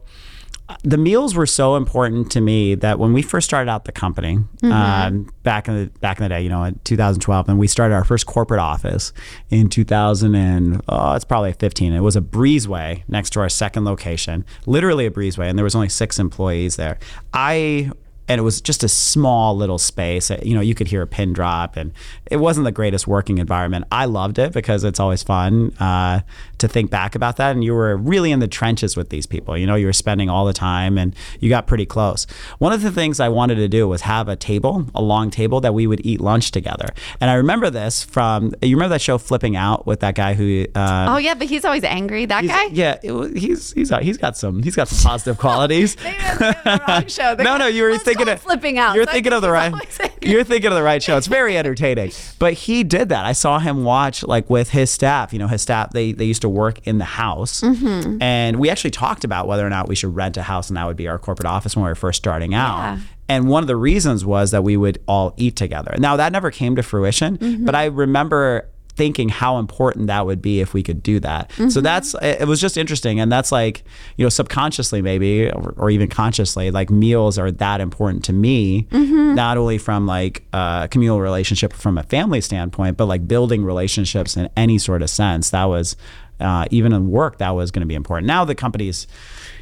the 0.83 0.97
meals 0.97 1.35
were 1.35 1.45
so 1.45 1.75
important 1.75 2.31
to 2.31 2.41
me 2.41 2.75
that 2.75 2.97
when 2.97 3.13
we 3.13 3.21
first 3.21 3.45
started 3.45 3.69
out 3.69 3.85
the 3.85 3.91
company 3.91 4.39
um, 4.63 5.29
back 5.43 5.67
in 5.67 5.75
the 5.75 5.99
back 5.99 6.19
in 6.19 6.23
the 6.23 6.29
day, 6.29 6.41
you 6.41 6.49
know, 6.49 6.63
in 6.63 6.79
2012, 6.83 7.49
and 7.49 7.59
we 7.59 7.67
started 7.67 7.93
our 7.93 8.03
first 8.03 8.25
corporate 8.25 8.59
office 8.59 9.11
in 9.49 9.69
2000 9.69 10.35
and 10.35 10.81
oh, 10.87 11.13
it's 11.13 11.25
probably 11.25 11.53
15. 11.53 11.93
It 11.93 11.99
was 11.99 12.15
a 12.15 12.21
breezeway 12.21 13.03
next 13.07 13.31
to 13.31 13.41
our 13.41 13.49
second 13.49 13.85
location, 13.85 14.45
literally 14.65 15.05
a 15.05 15.11
breezeway, 15.11 15.49
and 15.49 15.57
there 15.57 15.63
was 15.63 15.75
only 15.75 15.89
six 15.89 16.17
employees 16.17 16.77
there. 16.77 16.97
I 17.33 17.91
and 18.27 18.39
it 18.39 18.43
was 18.43 18.61
just 18.61 18.83
a 18.83 18.87
small 18.89 19.55
little 19.55 19.77
space. 19.77 20.31
Uh, 20.31 20.39
You 20.43 20.55
know, 20.55 20.61
you 20.61 20.75
could 20.75 20.87
hear 20.87 21.01
a 21.01 21.07
pin 21.07 21.33
drop, 21.33 21.75
and 21.77 21.91
it 22.31 22.37
wasn't 22.37 22.65
the 22.65 22.71
greatest 22.71 23.07
working 23.07 23.37
environment. 23.37 23.85
I 23.91 24.05
loved 24.05 24.39
it 24.39 24.53
because 24.53 24.83
it's 24.83 24.99
always 24.99 25.23
fun 25.23 25.73
uh, 25.79 26.21
to 26.59 26.67
think 26.67 26.89
back 26.91 27.15
about 27.15 27.37
that. 27.37 27.51
And 27.55 27.63
you 27.63 27.73
were 27.73 27.97
really 27.97 28.31
in 28.31 28.39
the 28.39 28.47
trenches 28.47 28.95
with 28.95 29.09
these 29.09 29.25
people. 29.25 29.57
You 29.57 29.65
know, 29.67 29.75
you 29.75 29.85
were 29.85 29.93
spending 29.93 30.29
all 30.29 30.45
the 30.45 30.53
time, 30.53 30.97
and 30.97 31.15
you 31.39 31.49
got 31.49 31.67
pretty 31.67 31.85
close. 31.85 32.25
One 32.59 32.71
of 32.73 32.81
the 32.81 32.91
things 32.91 33.19
I 33.19 33.29
wanted 33.29 33.55
to 33.55 33.67
do 33.67 33.87
was 33.87 34.01
have 34.01 34.27
a 34.29 34.35
table, 34.35 34.85
a 34.95 35.01
long 35.01 35.29
table 35.29 35.59
that 35.61 35.73
we 35.73 35.87
would 35.87 36.05
eat 36.05 36.21
lunch 36.21 36.51
together. 36.51 36.87
And 37.19 37.29
I 37.29 37.33
remember 37.35 37.69
this 37.69 38.03
from 38.03 38.53
you 38.61 38.75
remember 38.75 38.93
that 38.95 39.01
show 39.01 39.17
Flipping 39.17 39.55
Out 39.55 39.85
with 39.85 39.99
that 40.01 40.15
guy 40.15 40.33
who. 40.33 40.65
Uh, 40.75 41.07
Oh 41.09 41.17
yeah, 41.17 41.33
but 41.33 41.47
he's 41.47 41.65
always 41.65 41.83
angry. 41.83 42.25
That 42.25 42.45
guy. 42.47 42.65
yeah, 42.71 42.97
it 43.03 43.37
he's 43.37 43.73
he's 43.73 43.89
he's 44.01 44.17
got 44.17 44.37
some 44.37 44.63
he's 44.63 44.75
got 44.75 44.87
some 44.87 45.09
positive 45.09 45.37
qualities. 45.45 45.97
Maybe 46.03 46.17
I'm 46.19 46.37
thinking 46.37 46.55
of 46.71 46.79
the 46.79 46.83
wrong 46.87 47.07
show. 47.07 47.35
The 47.37 47.43
no, 47.43 47.57
no, 47.57 47.67
you 47.67 47.83
were 47.83 47.89
it's 47.89 48.03
thinking 48.15 48.29
of 48.33 48.41
flipping 48.41 48.77
out. 48.77 48.95
You're 48.95 49.05
so 49.05 49.11
thinking 49.11 49.33
of 49.33 49.41
the 49.41 49.51
right. 49.59 49.73
You're 50.21 50.43
thinking 50.43 50.69
of 50.69 50.75
the 50.75 50.83
right 50.83 51.01
show. 51.01 51.17
It's 51.17 51.27
very 51.27 51.57
entertaining. 51.57 52.11
But 52.39 52.53
he 52.53 52.83
did 52.83 53.09
that. 53.09 53.25
I 53.25 53.31
saw 53.33 53.59
him 53.59 53.83
watch 53.83 54.23
like 54.23 54.49
with 54.49 54.69
his 54.69 54.89
staff. 54.91 55.33
You 55.33 55.39
know, 55.39 55.47
his 55.47 55.61
staff 55.61 55.91
they 55.91 56.11
they 56.11 56.25
used 56.25 56.41
to 56.43 56.49
work 56.49 56.85
in 56.87 56.97
the 56.97 57.05
house, 57.05 57.61
Mm-hmm. 57.61 58.21
and 58.21 58.59
we 58.59 58.69
actually 58.69 58.91
talked 58.91 59.23
about 59.23 59.47
whether 59.47 59.65
or 59.65 59.69
not 59.69 59.87
we 59.87 59.95
should 59.95 60.15
rent 60.15 60.37
a 60.37 60.43
house, 60.43 60.69
and 60.69 60.77
that 60.77 60.85
would 60.87 60.97
be 60.97 61.07
our 61.07 61.17
corporate 61.19 61.45
office 61.47 61.75
when 61.75 61.83
we 61.83 61.89
were 61.91 61.95
first 61.95 62.17
starting 62.17 62.53
out. 62.53 62.77
Yeah. 62.77 62.99
And 63.29 63.47
one 63.49 63.63
of 63.63 63.67
the 63.67 63.75
reasons 63.77 64.25
was 64.25 64.51
that 64.51 64.63
we 64.63 64.75
would 64.77 64.99
all 65.07 65.33
eat 65.37 65.55
together. 65.55 65.95
Now 65.97 66.17
that 66.17 66.31
never 66.31 66.51
came 66.51 66.75
to 66.75 66.83
fruition, 66.83 67.37
Mm-hmm. 67.37 67.65
but 67.65 67.73
I 67.75 67.85
remember 67.85 68.67
thinking 68.95 69.29
how 69.29 69.57
important 69.57 70.07
that 70.07 70.25
would 70.25 70.41
be 70.41 70.59
if 70.61 70.73
we 70.73 70.83
could 70.83 71.01
do 71.01 71.19
that. 71.19 71.51
So 71.53 71.63
Mm-hmm. 71.63 71.81
that's 71.81 72.13
it 72.15 72.41
it 72.41 72.47
was 72.47 72.61
just 72.61 72.77
interesting 72.77 73.19
and 73.19 73.31
that's 73.31 73.51
like, 73.51 73.83
you 74.17 74.25
know, 74.25 74.29
subconsciously 74.29 75.01
maybe 75.01 75.49
or, 75.49 75.73
or 75.77 75.89
even 75.89 76.07
consciously 76.09 76.69
like 76.71 76.89
meals 76.91 77.37
are 77.39 77.51
that 77.51 77.81
important 77.81 78.23
to 78.25 78.33
me 78.33 78.83
Mm-hmm. 78.91 79.35
not 79.35 79.57
only 79.57 79.77
from 79.77 80.05
like 80.05 80.43
a 80.53 80.87
communal 80.91 81.19
relationship 81.21 81.73
from 81.73 81.97
a 81.97 82.03
family 82.03 82.41
standpoint 82.41 82.97
but 82.97 83.05
like 83.05 83.27
building 83.27 83.65
relationships 83.65 84.37
in 84.37 84.49
any 84.55 84.77
sort 84.77 85.01
of 85.01 85.09
sense. 85.09 85.49
That 85.49 85.65
was 85.65 85.95
uh, 86.39 86.65
even 86.71 86.93
in 86.93 87.09
work 87.09 87.37
that 87.37 87.51
was 87.51 87.71
going 87.71 87.81
to 87.81 87.85
be 87.87 87.95
important. 87.95 88.27
Now 88.27 88.45
the 88.45 88.55
company's 88.55 89.07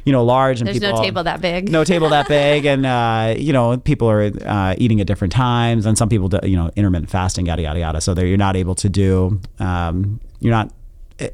you 0.04 0.12
know 0.12 0.24
large 0.24 0.60
and 0.60 0.66
There's 0.66 0.80
people 0.80 0.96
no 0.96 1.02
table 1.02 1.22
that 1.24 1.40
big. 1.40 1.68
no 1.70 1.84
table 1.84 2.08
that 2.08 2.26
big 2.38 2.64
and 2.66 2.84
uh, 2.84 3.34
you 3.38 3.52
know 3.52 3.76
people 3.78 4.10
are 4.10 4.32
uh, 4.44 4.74
eating 4.78 5.00
at 5.00 5.06
different 5.06 5.32
times 5.32 5.86
and 5.86 5.96
some 5.96 6.08
people 6.08 6.28
do, 6.28 6.40
you 6.42 6.56
know 6.56 6.70
intermittent 6.74 7.08
fasting 7.10 7.46
yada 7.46 7.62
yada 7.62 7.78
yada 7.78 8.00
so 8.00 8.12
that 8.14 8.26
you're 8.26 8.36
not 8.36 8.56
able 8.56 8.74
to 8.74 8.88
do 8.88 9.38
um, 9.60 10.18
you're 10.40 10.50
not 10.52 10.72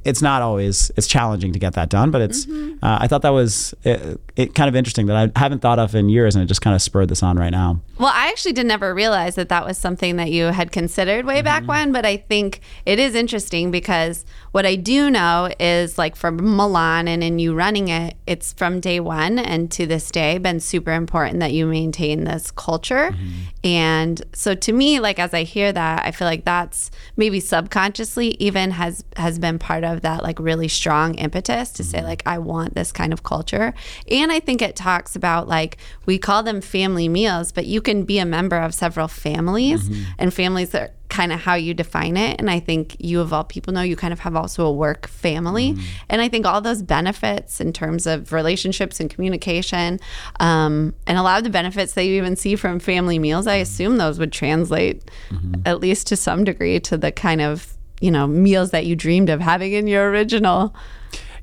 it's 0.05 0.21
not 0.21 0.43
always 0.43 0.91
it's 0.97 1.07
challenging 1.07 1.51
to 1.53 1.59
get 1.59 1.73
that 1.75 1.89
done 1.89 2.11
but 2.11 2.21
it's 2.21 2.45
Mm-hmm. 2.45 2.85
uh, 2.85 2.99
i 3.01 3.07
thought 3.07 3.23
that 3.23 3.31
was 3.31 3.75
it, 3.85 4.21
it 4.39 4.55
kind 4.55 4.69
of 4.69 4.75
interesting 4.75 5.05
that 5.07 5.17
i 5.17 5.39
haven't 5.39 5.61
thought 5.61 5.79
of 5.79 5.95
in 5.95 6.09
years 6.09 6.35
and 6.35 6.43
it 6.43 6.47
just 6.47 6.63
kind 6.63 6.75
of 6.75 6.81
spurred 6.81 7.09
this 7.11 7.23
on 7.23 7.37
right 7.37 7.51
now 7.51 7.81
Well, 7.99 8.13
I 8.15 8.29
actually 8.29 8.53
did 8.53 8.67
never 8.67 8.95
realize 8.95 9.35
that 9.35 9.49
that 9.49 9.67
was 9.67 9.77
something 9.77 10.17
that 10.17 10.31
you 10.31 10.45
had 10.59 10.71
considered 10.73 11.27
way 11.27 11.43
back 11.43 11.63
Mm-hmm. 11.63 11.69
when, 11.69 11.93
but 11.93 12.07
I 12.07 12.17
think 12.17 12.61
it 12.87 12.99
is 13.01 13.15
interesting 13.17 13.73
because 13.73 14.25
what 14.53 14.65
I 14.65 14.77
do 14.77 15.11
know 15.11 15.51
is 15.59 15.99
like 15.99 16.15
from 16.15 16.37
Milan 16.57 17.09
and 17.09 17.23
in 17.25 17.41
you 17.41 17.55
running 17.55 17.89
it, 17.89 18.15
it's 18.27 18.53
from 18.53 18.79
day 18.79 19.01
one 19.01 19.39
and 19.41 19.69
to 19.73 19.85
this 19.87 20.11
day 20.13 20.39
been 20.39 20.61
super 20.61 20.93
important 20.93 21.41
that 21.41 21.53
you 21.53 21.67
maintain 21.67 22.23
this 22.25 22.53
culture. 22.53 23.11
Mm-hmm. 23.11 23.65
And 23.65 24.23
so 24.33 24.55
to 24.55 24.73
me, 24.73 25.01
like 25.01 25.19
as 25.19 25.35
I 25.35 25.43
hear 25.43 25.73
that, 25.73 26.07
I 26.07 26.13
feel 26.13 26.29
like 26.29 26.45
that's 26.45 26.93
maybe 27.17 27.41
subconsciously 27.41 28.37
even 28.39 28.71
has 28.71 29.05
has 29.17 29.39
been 29.41 29.59
part 29.59 29.83
of 29.85 30.03
that 30.03 30.23
like 30.23 30.39
really 30.39 30.69
strong 30.69 31.15
impetus 31.17 31.71
to 31.73 31.83
Mm-hmm. 31.83 31.91
say 31.91 32.03
like 32.05 32.23
I 32.27 32.39
want 32.39 32.75
this 32.75 32.93
kind 32.93 33.13
of 33.13 33.23
culture. 33.25 33.75
And 34.11 34.28
I 34.31 34.41
think 34.41 34.63
it 34.63 34.77
talks 34.77 35.17
about 35.17 35.49
like 35.49 35.77
we 36.07 36.19
call 36.19 36.43
them 36.43 36.61
family 36.61 37.09
meals, 37.09 37.53
but 37.53 37.67
you 37.67 37.81
can 37.81 38.05
be 38.05 38.19
a 38.19 38.25
member 38.27 38.57
of 38.57 38.75
several 38.75 39.09
families 39.09 39.89
Mm-hmm. 39.89 40.03
and 40.19 40.35
families 40.35 40.75
are 40.75 40.91
kind 41.09 41.33
of 41.33 41.41
how 41.41 41.55
you 41.55 41.73
define 41.73 42.17
it. 42.19 42.39
And 42.39 42.51
I 42.51 42.61
think 42.61 42.95
you 42.99 43.21
of 43.21 43.33
all 43.33 43.45
people 43.45 43.73
know 43.73 43.81
you 43.81 43.97
kind 43.97 44.13
of 44.13 44.21
have 44.21 44.37
also 44.37 44.67
a 44.67 44.73
work 44.73 45.09
family. 45.09 45.73
Mm-hmm. 45.73 45.83
And 46.11 46.21
I 46.21 46.29
think 46.29 46.45
all 46.45 46.61
those 46.61 46.83
benefits 46.83 47.61
in 47.61 47.73
terms 47.73 48.07
of 48.07 48.31
relationships 48.33 49.01
and 49.01 49.09
communication, 49.09 50.01
um, 50.39 50.95
and 51.07 51.17
a 51.17 51.23
lot 51.23 51.39
of 51.39 51.45
the 51.45 51.51
benefits 51.51 51.95
that 51.95 52.05
you 52.05 52.13
even 52.19 52.37
see 52.37 52.57
from 52.57 52.79
family 52.79 53.19
meals, 53.19 53.47
I 53.47 53.55
assume 53.57 53.97
those 53.97 54.19
would 54.19 54.33
translate 54.33 55.11
Mm-hmm. 55.31 55.63
at 55.65 55.81
least 55.81 56.07
to 56.09 56.17
some 56.17 56.45
degree 56.45 56.79
to 56.81 56.97
the 56.97 57.11
kind 57.13 57.41
of 57.41 57.75
you 58.01 58.11
know 58.11 58.27
meals 58.27 58.71
that 58.71 58.87
you 58.87 58.95
dreamed 58.95 59.29
of 59.31 59.41
having 59.41 59.73
in 59.73 59.87
your 59.87 60.09
original 60.11 60.75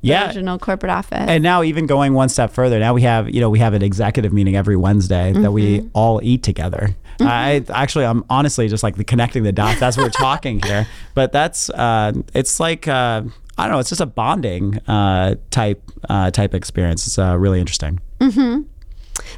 Yeah. 0.02 0.26
original 0.26 0.58
corporate 0.58 0.90
office. 0.92 1.26
and 1.28 1.42
now 1.42 1.62
even 1.62 1.86
going 1.86 2.12
one 2.14 2.28
step 2.28 2.50
further 2.52 2.78
now 2.78 2.94
we 2.94 3.02
have 3.02 3.28
you 3.28 3.40
know 3.40 3.50
we 3.50 3.58
have 3.58 3.74
an 3.74 3.82
executive 3.82 4.32
meeting 4.32 4.56
every 4.56 4.76
wednesday 4.76 5.32
that 5.32 5.52
we 5.52 5.78
Mm-hmm. 5.78 5.88
all 5.94 6.20
eat 6.22 6.42
together 6.42 6.94
i 7.20 7.64
actually 7.70 8.04
i'm 8.04 8.24
honestly 8.30 8.68
just 8.68 8.82
like 8.82 8.96
the 8.96 9.04
connecting 9.04 9.42
the 9.42 9.52
dots 9.52 9.80
as 9.82 9.96
we're 9.96 10.10
talking 10.10 10.60
here 10.62 10.86
but 11.14 11.32
that's 11.32 11.70
uh 11.70 12.12
it's 12.34 12.60
like 12.60 12.86
uh 12.88 13.22
I 13.58 13.62
don't 13.64 13.72
know. 13.72 13.78
It's 13.78 13.88
just 13.88 14.02
a 14.02 14.06
bonding 14.06 14.76
uh, 14.86 15.36
type 15.50 15.82
uh, 16.10 16.30
type 16.30 16.52
experience. 16.52 17.06
It's 17.06 17.18
uh, 17.18 17.38
really 17.38 17.58
interesting. 17.58 18.00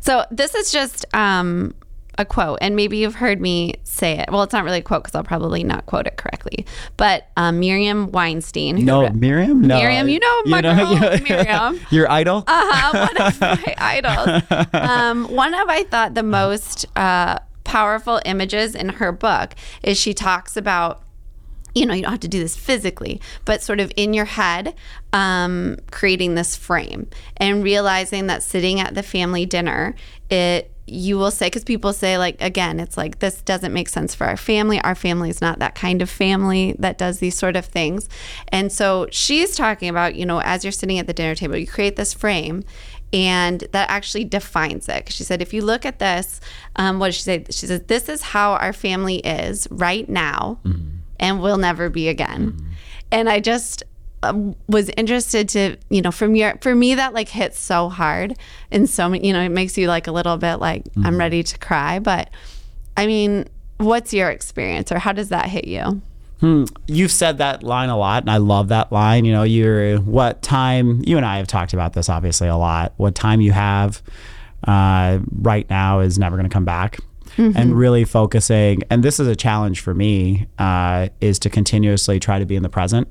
So 0.00 0.24
this 0.32 0.56
is 0.56 0.72
just 0.72 1.04
um, 1.14 1.72
a 2.18 2.24
quote, 2.24 2.58
and 2.60 2.74
maybe 2.76 2.98
you've 2.98 3.14
heard 3.14 3.40
me 3.40 3.74
say 3.84 4.18
it. 4.18 4.28
Well, 4.30 4.42
it's 4.42 4.52
not 4.52 4.64
really 4.64 4.78
a 4.78 4.82
quote 4.82 5.04
because 5.04 5.14
I'll 5.14 5.22
probably 5.24 5.62
not 5.64 5.86
quote 5.86 6.06
it 6.06 6.16
correctly. 6.16 6.66
But 6.96 7.28
um, 7.36 7.60
Miriam 7.60 8.10
Weinstein. 8.12 8.76
who 8.76 8.82
No, 8.84 9.02
wrote- 9.02 9.14
Miriam. 9.14 9.60
No, 9.62 9.78
Miriam, 9.78 10.08
you 10.08 10.18
know 10.18 10.42
my 10.46 10.60
girl, 10.62 11.18
Miriam. 11.20 11.80
Your 11.90 12.10
idol. 12.10 12.44
uh-huh, 12.46 13.08
one 13.08 13.26
of 13.26 13.40
my 13.66 13.74
idols. 13.78 14.68
Um, 14.72 15.24
one 15.34 15.54
of 15.54 15.68
I 15.68 15.84
thought 15.84 16.14
the 16.14 16.22
most 16.24 16.84
uh, 16.96 17.38
powerful 17.64 18.20
images 18.24 18.74
in 18.74 18.88
her 18.88 19.12
book 19.12 19.54
is 19.82 19.98
she 19.98 20.12
talks 20.12 20.56
about 20.56 21.02
you 21.74 21.84
know, 21.86 21.94
you 21.94 22.02
don't 22.02 22.10
have 22.10 22.20
to 22.20 22.28
do 22.28 22.40
this 22.40 22.56
physically, 22.56 23.20
but 23.44 23.62
sort 23.62 23.78
of 23.78 23.92
in 23.94 24.12
your 24.14 24.24
head, 24.24 24.74
um, 25.12 25.76
creating 25.92 26.34
this 26.34 26.56
frame 26.56 27.06
and 27.36 27.62
realizing 27.62 28.26
that 28.26 28.42
sitting 28.42 28.80
at 28.80 28.94
the 28.94 29.02
family 29.02 29.46
dinner, 29.46 29.94
it 30.30 30.72
you 30.90 31.18
will 31.18 31.30
say 31.30 31.46
because 31.46 31.64
people 31.64 31.92
say 31.92 32.18
like 32.18 32.40
again 32.40 32.80
it's 32.80 32.96
like 32.96 33.18
this 33.18 33.42
doesn't 33.42 33.72
make 33.72 33.88
sense 33.88 34.14
for 34.14 34.26
our 34.26 34.36
family. 34.36 34.80
Our 34.82 34.94
family 34.94 35.30
is 35.30 35.40
not 35.40 35.58
that 35.58 35.74
kind 35.74 36.02
of 36.02 36.10
family 36.10 36.74
that 36.78 36.98
does 36.98 37.18
these 37.18 37.36
sort 37.36 37.56
of 37.56 37.64
things 37.64 38.08
and 38.48 38.72
so 38.72 39.06
she's 39.10 39.56
talking 39.56 39.88
about 39.88 40.14
you 40.14 40.26
know 40.26 40.40
as 40.40 40.64
you're 40.64 40.72
sitting 40.72 40.98
at 40.98 41.06
the 41.06 41.12
dinner 41.12 41.34
table 41.34 41.56
you 41.56 41.66
create 41.66 41.96
this 41.96 42.14
frame 42.14 42.64
and 43.12 43.60
that 43.72 43.88
actually 43.88 44.24
defines 44.24 44.86
it. 44.88 45.10
She 45.10 45.24
said 45.24 45.40
if 45.40 45.54
you 45.54 45.62
look 45.62 45.86
at 45.86 45.98
this 45.98 46.40
um, 46.76 46.98
what 46.98 47.08
did 47.08 47.14
she 47.14 47.22
say? 47.22 47.44
She 47.50 47.66
said 47.66 47.88
this 47.88 48.08
is 48.08 48.22
how 48.22 48.52
our 48.52 48.72
family 48.72 49.18
is 49.18 49.66
right 49.70 50.08
now 50.08 50.60
and 51.18 51.40
will 51.40 51.58
never 51.58 51.90
be 51.90 52.08
again. 52.08 52.64
And 53.10 53.28
i 53.28 53.40
just 53.40 53.82
was 54.68 54.90
interested 54.96 55.48
to 55.48 55.76
you 55.90 56.02
know 56.02 56.10
from 56.10 56.34
your 56.34 56.56
for 56.60 56.74
me 56.74 56.94
that 56.94 57.14
like 57.14 57.28
hits 57.28 57.58
so 57.58 57.88
hard 57.88 58.34
and 58.70 58.90
so 58.90 59.08
many 59.08 59.26
you 59.26 59.32
know 59.32 59.40
it 59.40 59.48
makes 59.50 59.78
you 59.78 59.86
like 59.86 60.06
a 60.08 60.12
little 60.12 60.36
bit 60.36 60.56
like 60.56 60.82
i'm 61.04 61.16
ready 61.18 61.42
to 61.42 61.56
cry 61.58 62.00
but 62.00 62.28
i 62.96 63.06
mean 63.06 63.46
what's 63.76 64.12
your 64.12 64.28
experience 64.28 64.90
or 64.90 64.98
how 64.98 65.12
does 65.12 65.28
that 65.28 65.46
hit 65.46 65.68
you 65.68 66.02
You've 66.86 67.10
said 67.10 67.38
that 67.38 67.64
line 67.64 67.88
a 67.88 67.96
lot, 67.96 68.22
and 68.22 68.30
I 68.30 68.36
love 68.36 68.68
that 68.68 68.92
line. 68.92 69.24
You 69.24 69.32
know, 69.32 69.42
you're 69.42 69.96
what 69.98 70.40
time, 70.40 71.02
you 71.04 71.16
and 71.16 71.26
I 71.26 71.38
have 71.38 71.48
talked 71.48 71.72
about 71.72 71.94
this 71.94 72.08
obviously 72.08 72.46
a 72.46 72.56
lot. 72.56 72.92
What 72.96 73.16
time 73.16 73.40
you 73.40 73.50
have 73.50 74.00
uh, 74.64 75.18
right 75.40 75.68
now 75.68 75.98
is 75.98 76.16
never 76.16 76.36
going 76.36 76.48
to 76.48 76.52
come 76.52 76.64
back. 76.64 76.98
And 77.36 77.76
really 77.76 78.04
focusing, 78.04 78.82
and 78.90 79.02
this 79.02 79.18
is 79.20 79.26
a 79.28 79.36
challenge 79.36 79.80
for 79.80 79.94
me, 79.94 80.46
uh, 80.58 81.08
is 81.20 81.38
to 81.40 81.50
continuously 81.50 82.18
try 82.20 82.38
to 82.38 82.46
be 82.46 82.56
in 82.56 82.62
the 82.64 82.68
present. 82.68 83.06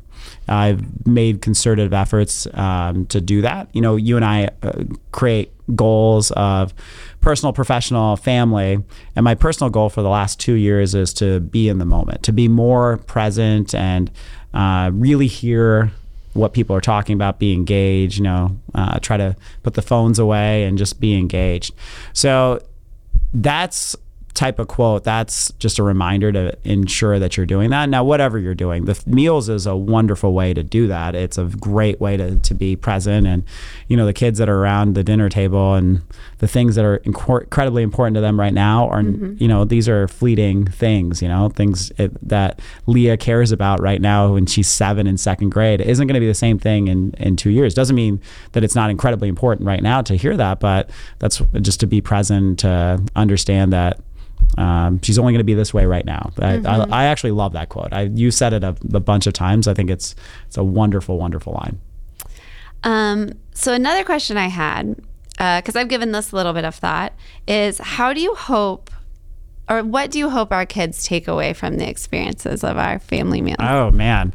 I've 0.47 1.05
made 1.05 1.41
concerted 1.41 1.93
efforts 1.93 2.47
um, 2.53 3.05
to 3.07 3.21
do 3.21 3.41
that. 3.41 3.69
You 3.73 3.81
know, 3.81 3.95
you 3.95 4.15
and 4.15 4.25
I 4.25 4.49
uh, 4.63 4.83
create 5.11 5.51
goals 5.75 6.31
of 6.31 6.73
personal, 7.21 7.53
professional, 7.53 8.15
family. 8.15 8.83
And 9.15 9.23
my 9.23 9.35
personal 9.35 9.69
goal 9.69 9.89
for 9.89 10.01
the 10.01 10.09
last 10.09 10.39
two 10.39 10.53
years 10.53 10.95
is 10.95 11.13
to 11.15 11.39
be 11.39 11.67
in 11.67 11.77
the 11.77 11.85
moment, 11.85 12.23
to 12.23 12.31
be 12.31 12.47
more 12.47 12.97
present 12.97 13.75
and 13.75 14.09
uh, 14.53 14.91
really 14.93 15.27
hear 15.27 15.91
what 16.33 16.53
people 16.53 16.75
are 16.75 16.81
talking 16.81 17.15
about, 17.15 17.39
be 17.39 17.51
engaged, 17.51 18.17
you 18.17 18.23
know, 18.23 18.57
uh, 18.75 18.99
try 18.99 19.17
to 19.17 19.35
put 19.63 19.73
the 19.73 19.81
phones 19.81 20.19
away 20.19 20.63
and 20.63 20.77
just 20.77 20.99
be 20.99 21.15
engaged. 21.15 21.73
So 22.13 22.61
that's 23.33 23.95
type 24.37 24.59
of 24.59 24.67
quote 24.67 25.03
that's 25.03 25.51
just 25.53 25.79
a 25.79 25.83
reminder 25.83 26.31
to 26.31 26.55
ensure 26.63 27.17
that 27.17 27.35
you're 27.35 27.45
doing 27.45 27.71
that. 27.71 27.89
Now 27.89 28.03
whatever 28.03 28.37
you're 28.37 28.53
doing 28.53 28.85
the 28.85 29.01
meals 29.07 29.49
is 29.49 29.65
a 29.65 29.75
wonderful 29.75 30.31
way 30.31 30.53
to 30.53 30.61
do 30.61 30.85
that. 30.87 31.15
It's 31.15 31.39
a 31.39 31.45
great 31.45 31.99
way 31.99 32.17
to, 32.17 32.37
to 32.37 32.53
be 32.53 32.75
present. 32.75 33.25
And 33.25 33.43
you 33.87 33.97
know 33.97 34.05
the 34.05 34.13
kids 34.13 34.37
that 34.37 34.47
are 34.47 34.59
around 34.59 34.93
the 34.93 35.03
dinner 35.03 35.27
table 35.27 35.73
and 35.73 36.01
the 36.37 36.47
things 36.47 36.75
that 36.75 36.85
are 36.85 36.99
incor- 36.99 37.41
incredibly 37.41 37.81
important 37.81 38.13
to 38.13 38.21
them 38.21 38.39
right 38.39 38.53
now 38.53 38.87
are 38.89 39.01
mm-hmm. 39.01 39.33
you 39.39 39.47
know 39.47 39.65
these 39.65 39.89
are 39.89 40.07
fleeting 40.07 40.65
things 40.65 41.21
you 41.21 41.27
know 41.27 41.49
things 41.49 41.91
it, 41.97 42.11
that 42.27 42.59
leah 42.85 43.17
cares 43.17 43.51
about 43.51 43.81
right 43.81 44.01
now 44.01 44.33
when 44.33 44.45
she's 44.45 44.67
seven 44.67 45.07
in 45.07 45.17
second 45.17 45.49
grade 45.49 45.81
isn't 45.81 46.05
going 46.05 46.13
to 46.13 46.19
be 46.19 46.27
the 46.27 46.35
same 46.35 46.59
thing 46.59 46.87
in 46.87 47.13
in 47.17 47.35
two 47.35 47.49
years. 47.49 47.73
Doesn't 47.73 47.95
mean 47.95 48.21
that 48.51 48.63
it's 48.63 48.75
not 48.75 48.91
incredibly 48.91 49.29
important 49.29 49.65
right 49.65 49.81
now 49.81 50.03
to 50.03 50.15
hear 50.15 50.37
that 50.37 50.59
but 50.59 50.91
that's 51.17 51.41
just 51.61 51.79
to 51.79 51.87
be 51.87 52.01
present 52.01 52.59
to 52.59 53.01
understand 53.15 53.73
that 53.73 53.99
um, 54.57 55.01
she's 55.01 55.19
only 55.19 55.33
going 55.33 55.39
to 55.39 55.43
be 55.43 55.53
this 55.53 55.73
way 55.73 55.85
right 55.85 56.05
now. 56.05 56.31
I, 56.39 56.55
I, 56.65 56.85
I 56.89 57.03
actually 57.05 57.31
love 57.31 57.53
that 57.53 57.69
quote. 57.69 57.93
I, 57.93 58.03
you 58.03 58.31
said 58.31 58.53
it 58.53 58.63
a, 58.63 58.75
a 58.93 58.99
bunch 58.99 59.27
of 59.27 59.33
times. 59.33 59.67
I 59.67 59.73
think 59.73 59.89
it's 59.89 60.15
it's 60.47 60.57
a 60.57 60.63
wonderful, 60.63 61.17
wonderful 61.17 61.53
line. 61.53 61.79
um, 62.83 63.31
so 63.53 63.73
another 63.73 64.03
question 64.03 64.37
i 64.37 64.47
had 64.47 64.95
because 65.37 65.75
i've 65.75 65.87
given 65.87 66.11
this 66.11 66.31
a 66.31 66.35
little 66.35 66.53
bit 66.53 66.63
of 66.65 66.75
thought 66.75 67.13
is 67.47 67.79
how 67.79 68.13
do 68.13 68.21
you 68.21 68.33
hope 68.35 68.91
or 69.69 69.83
what 69.83 70.11
do 70.11 70.19
you 70.19 70.29
hope 70.29 70.51
our 70.51 70.65
kids 70.65 71.03
take 71.03 71.27
away 71.27 71.53
from 71.53 71.77
the 71.77 71.89
experiences 71.89 72.63
of 72.63 72.77
our 72.77 72.99
family 72.99 73.41
meal 73.41 73.55
Oh 73.59 73.89
man, 73.91 74.33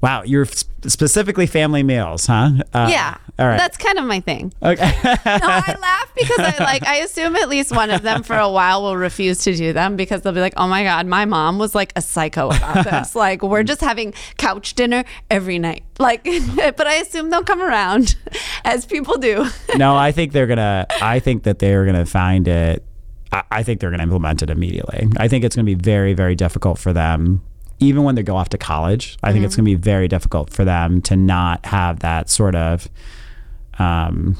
wow! 0.00 0.22
You're 0.24 0.44
sp- 0.50 0.68
specifically 0.86 1.46
family 1.46 1.82
meals, 1.82 2.26
huh? 2.26 2.50
Uh, 2.74 2.88
yeah 2.90 3.16
All 3.40 3.46
right. 3.46 3.56
that's 3.56 3.76
kind 3.78 3.98
of 3.98 4.04
my 4.04 4.20
thing 4.20 4.52
okay. 4.62 4.92
no, 5.02 5.18
I 5.24 5.76
laugh 5.80 6.12
because 6.14 6.38
I 6.38 6.62
like 6.62 6.86
I 6.86 6.96
assume 6.96 7.36
at 7.36 7.48
least 7.48 7.74
one 7.74 7.90
of 7.90 8.02
them 8.02 8.22
for 8.22 8.36
a 8.36 8.50
while 8.50 8.82
will 8.82 8.96
refuse 8.96 9.38
to 9.44 9.54
do 9.54 9.72
them 9.72 9.96
because 9.96 10.22
they'll 10.22 10.32
be 10.32 10.40
like, 10.40 10.54
"Oh 10.56 10.68
my 10.68 10.82
god, 10.82 11.06
my 11.06 11.24
mom 11.24 11.58
was 11.58 11.74
like 11.74 11.92
a 11.96 12.02
psycho 12.02 12.50
about 12.50 12.84
this. 12.90 13.14
like 13.14 13.42
we're 13.42 13.62
just 13.62 13.80
having 13.80 14.12
couch 14.36 14.74
dinner 14.74 15.04
every 15.30 15.58
night." 15.58 15.84
Like 15.98 16.24
but 16.54 16.86
I 16.86 16.94
assume 16.94 17.30
they'll 17.30 17.44
come 17.44 17.62
around 17.62 18.16
as 18.64 18.86
people 18.86 19.18
do. 19.18 19.46
no, 19.76 19.96
I 19.96 20.12
think 20.12 20.32
they're 20.32 20.46
gonna. 20.46 20.86
I 21.00 21.18
think 21.18 21.44
that 21.44 21.58
they're 21.58 21.84
gonna 21.84 22.06
find 22.06 22.48
it. 22.48 22.84
I, 23.32 23.42
I 23.50 23.62
think 23.62 23.80
they're 23.80 23.90
gonna 23.90 24.02
implement 24.02 24.42
it 24.42 24.50
immediately. 24.50 25.08
I 25.16 25.28
think 25.28 25.44
it's 25.44 25.56
gonna 25.56 25.64
be 25.66 25.74
very, 25.74 26.14
very 26.14 26.34
difficult 26.34 26.78
for 26.78 26.92
them, 26.92 27.42
even 27.78 28.02
when 28.02 28.14
they 28.14 28.22
go 28.22 28.36
off 28.36 28.48
to 28.50 28.58
college. 28.58 29.18
I 29.22 29.32
think 29.32 29.44
it's 29.44 29.54
mm-hmm. 29.54 29.62
gonna 29.62 29.76
be 29.76 29.82
very 29.82 30.08
difficult 30.08 30.50
for 30.50 30.64
them 30.64 31.02
to 31.02 31.16
not 31.16 31.66
have 31.66 32.00
that 32.00 32.30
sort 32.30 32.54
of. 32.54 32.88
Um, 33.80 34.36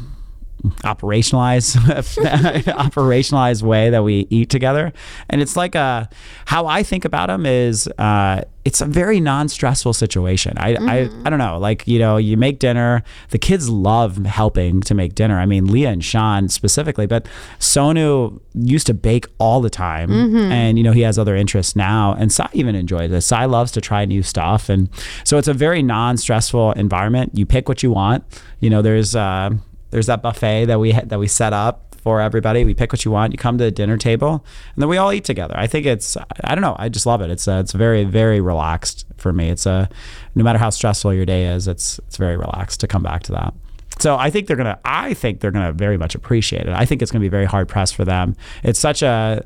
operationalized 0.84 1.76
operationalized 2.74 3.62
way 3.62 3.90
that 3.90 4.02
we 4.02 4.26
eat 4.30 4.50
together. 4.50 4.92
And 5.28 5.40
it's 5.40 5.56
like 5.56 5.74
a 5.74 6.08
how 6.46 6.66
i 6.66 6.82
think 6.82 7.04
about 7.04 7.28
them 7.28 7.46
is 7.46 7.88
uh 7.98 8.42
it's 8.62 8.82
a 8.82 8.84
very 8.84 9.20
non-stressful 9.20 9.94
situation. 9.94 10.52
I, 10.58 10.74
I 10.74 11.10
i 11.24 11.30
don't 11.30 11.38
know. 11.38 11.58
Like 11.58 11.88
you 11.88 11.98
know 11.98 12.18
you 12.18 12.36
make 12.36 12.58
dinner. 12.58 13.02
The 13.30 13.38
kids 13.38 13.70
love 13.70 14.18
helping 14.26 14.82
to 14.82 14.94
make 14.94 15.14
dinner. 15.14 15.38
I 15.38 15.46
mean 15.46 15.66
leah 15.66 15.90
and 15.90 16.04
sean 16.04 16.48
specifically 16.48 17.06
but 17.06 17.26
sonu 17.58 18.38
used 18.54 18.86
to 18.88 18.94
bake 18.94 19.26
all 19.38 19.60
the 19.60 19.70
time. 19.70 20.10
And 20.52 20.76
you 20.76 20.84
know 20.84 20.92
he 20.92 21.00
has 21.02 21.18
other 21.18 21.36
interests 21.36 21.74
now. 21.74 22.14
And 22.18 22.30
sai 22.30 22.48
even 22.52 22.74
enjoys 22.74 23.10
this 23.10 23.26
sai 23.26 23.46
loves 23.46 23.72
to 23.72 23.80
try 23.80 24.04
new 24.04 24.22
stuff. 24.22 24.68
And 24.68 24.90
so 25.24 25.38
it's 25.38 25.48
a 25.48 25.54
very 25.54 25.82
non-stressful 25.82 26.72
environment. 26.72 27.32
You 27.34 27.46
pick 27.46 27.68
what 27.68 27.82
you 27.82 27.90
want. 27.90 28.24
You 28.60 28.68
know 28.68 28.82
there's 28.82 29.16
uh 29.16 29.50
there's 29.90 30.06
that 30.06 30.22
buffet 30.22 30.66
that 30.66 30.78
we 30.78 30.92
ha- 30.92 31.04
that 31.06 31.18
we 31.18 31.28
set 31.28 31.52
up 31.52 31.94
for 32.02 32.20
everybody. 32.20 32.64
We 32.64 32.74
pick 32.74 32.92
what 32.92 33.04
you 33.04 33.10
want. 33.10 33.32
You 33.32 33.38
come 33.38 33.58
to 33.58 33.64
the 33.64 33.70
dinner 33.70 33.96
table, 33.96 34.44
and 34.74 34.82
then 34.82 34.88
we 34.88 34.96
all 34.96 35.12
eat 35.12 35.24
together. 35.24 35.54
I 35.56 35.66
think 35.66 35.86
it's 35.86 36.16
I 36.44 36.54
don't 36.54 36.62
know. 36.62 36.76
I 36.78 36.88
just 36.88 37.06
love 37.06 37.20
it. 37.20 37.30
It's 37.30 37.46
uh, 37.46 37.60
it's 37.62 37.72
very 37.72 38.04
very 38.04 38.40
relaxed 38.40 39.04
for 39.16 39.32
me. 39.32 39.50
It's 39.50 39.66
a 39.66 39.88
no 40.34 40.44
matter 40.44 40.58
how 40.58 40.70
stressful 40.70 41.14
your 41.14 41.26
day 41.26 41.46
is, 41.46 41.68
it's 41.68 41.98
it's 42.00 42.16
very 42.16 42.36
relaxed 42.36 42.80
to 42.80 42.88
come 42.88 43.02
back 43.02 43.22
to 43.24 43.32
that. 43.32 43.54
So 43.98 44.16
I 44.16 44.30
think 44.30 44.46
they're 44.46 44.56
gonna. 44.56 44.78
I 44.84 45.14
think 45.14 45.40
they're 45.40 45.50
gonna 45.50 45.72
very 45.72 45.98
much 45.98 46.14
appreciate 46.14 46.62
it. 46.62 46.70
I 46.72 46.86
think 46.86 47.02
it's 47.02 47.10
gonna 47.10 47.20
be 47.20 47.28
very 47.28 47.44
hard 47.44 47.68
pressed 47.68 47.94
for 47.94 48.04
them. 48.04 48.36
It's 48.62 48.78
such 48.78 49.02
a. 49.02 49.44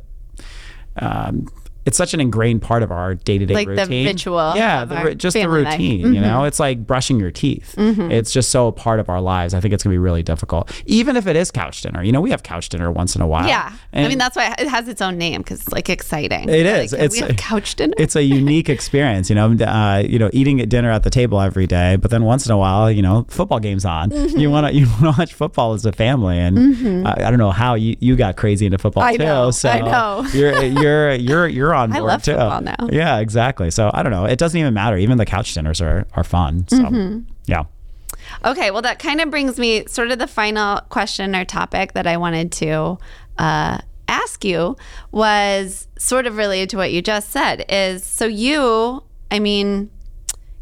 Um, 0.97 1.49
it's 1.87 1.97
such 1.97 2.15
an 2.15 2.21
ingrained 2.21 2.63
part 2.63 2.83
of 2.83 2.91
our 2.91 3.15
day 3.15 3.39
to 3.39 3.47
day 3.47 3.55
Like 3.55 3.67
the 3.69 3.75
routine. 3.77 4.07
ritual 4.07 4.53
yeah, 4.57 4.85
the, 4.85 5.15
just 5.15 5.35
the 5.35 5.47
routine. 5.49 6.15
You 6.15 6.21
know, 6.21 6.45
it's 6.45 6.59
like 6.61 6.87
brushing 6.87 7.19
your 7.21 7.31
teeth. 7.31 7.75
It's 7.79 8.33
just 8.33 8.51
so 8.51 8.69
a 8.69 8.73
part 8.73 9.01
of 9.01 9.09
our 9.09 9.21
lives. 9.21 9.55
I 9.55 9.61
think 9.61 9.75
it's 9.75 9.83
gonna 9.85 9.95
be 9.95 9.99
really 9.99 10.23
difficult, 10.23 10.71
even 10.87 11.17
if 11.17 11.27
it 11.27 11.37
is 11.37 11.51
couch 11.51 11.81
dinner. 11.83 12.03
You 12.03 12.13
know, 12.13 12.21
we 12.21 12.31
have 12.31 12.43
couch 12.43 12.69
dinner 12.69 12.91
once 12.91 13.15
in 13.17 13.23
a 13.23 13.27
while. 13.27 13.47
Yeah. 13.47 13.73
I 13.93 14.09
mean 14.09 14.19
that's 14.19 14.37
why 14.37 14.55
it 14.59 14.69
has 14.69 14.89
its 14.89 15.03
own 15.03 15.19
name 15.19 15.43
cuz 15.45 15.61
it's 15.61 15.73
like 15.73 15.89
exciting. 15.91 16.49
It 16.49 16.65
Like, 16.93 17.01
It's 17.01 17.15
we 17.21 17.27
have 17.27 17.37
couch 17.37 17.75
dinner. 17.75 17.95
it's 17.99 18.17
a 18.17 18.23
unique 18.23 18.69
experience. 18.69 19.29
You 19.29 19.37
know, 19.37 19.53
uh, 19.53 20.03
you 20.07 20.19
know, 20.19 20.31
eating 20.33 20.61
at 20.61 20.69
dinner 20.69 20.91
at 20.91 21.03
the 21.03 21.11
table 21.11 21.41
every 21.41 21.67
day, 21.67 21.97
but 21.97 22.11
then 22.11 22.25
once 22.25 22.47
in 22.47 22.53
a 22.53 22.59
while, 22.59 22.91
you 22.91 23.03
know, 23.03 23.27
football 23.29 23.61
games 23.61 23.85
on. 23.85 24.11
Mm-hmm. 24.11 24.39
You 24.39 24.51
want 24.51 24.67
to 24.69 24.75
you 24.75 24.87
want 25.01 25.15
to 25.15 25.21
watch 25.21 25.35
football 25.35 25.73
as 25.75 25.85
a 25.85 25.93
family, 25.93 26.39
and 26.39 27.07
I, 27.07 27.13
I 27.27 27.31
don't 27.31 27.39
know 27.39 27.51
how 27.51 27.75
you, 27.75 27.97
you 28.01 28.17
got 28.17 28.37
crazy 28.37 28.67
into 28.67 28.79
football 28.79 29.03
I 29.03 29.17
too. 29.17 29.25
know, 29.25 29.51
so 29.51 29.69
I 29.69 29.81
know. 29.81 30.27
you're 30.33 30.63
you're 30.63 31.13
you're 31.15 31.49
you're 31.49 31.74
on 31.75 31.93
I 31.93 31.99
board 31.99 32.09
love 32.09 32.23
too. 32.23 32.33
football 32.33 32.61
now. 32.61 32.77
Yeah, 32.91 33.19
exactly. 33.19 33.71
So 33.71 33.91
I 33.93 34.03
don't 34.03 34.13
know. 34.13 34.25
It 34.25 34.39
doesn't 34.39 34.59
even 34.59 34.75
matter. 34.75 34.97
Even 34.97 35.19
the 35.19 35.27
couch 35.27 35.55
dinners 35.55 35.81
are 35.81 36.07
are 36.15 36.25
fun. 36.25 36.67
So 36.69 36.79
Mm-hmm. 36.79 37.31
yeah. 37.47 37.65
Okay, 38.45 38.71
well, 38.71 38.83
that 38.83 38.99
kind 38.99 39.21
of 39.21 39.31
brings 39.31 39.59
me 39.59 39.85
sort 39.87 40.11
of 40.11 40.19
the 40.19 40.27
final 40.27 40.81
question 40.89 41.35
or 41.37 41.45
topic 41.45 41.93
that 41.93 42.07
I 42.07 42.17
wanted 42.17 42.53
to 42.53 42.99
uh, 43.39 43.79
ask 44.09 44.45
you 44.45 44.77
was 45.13 45.89
sort 45.99 46.27
of 46.27 46.37
related 46.37 46.71
to 46.71 46.77
what 46.79 46.91
you 46.93 47.03
just 47.03 47.31
said. 47.31 47.65
Is 47.69 48.03
so 48.05 48.25
you, 48.27 49.03
I 49.31 49.39
mean, 49.41 49.91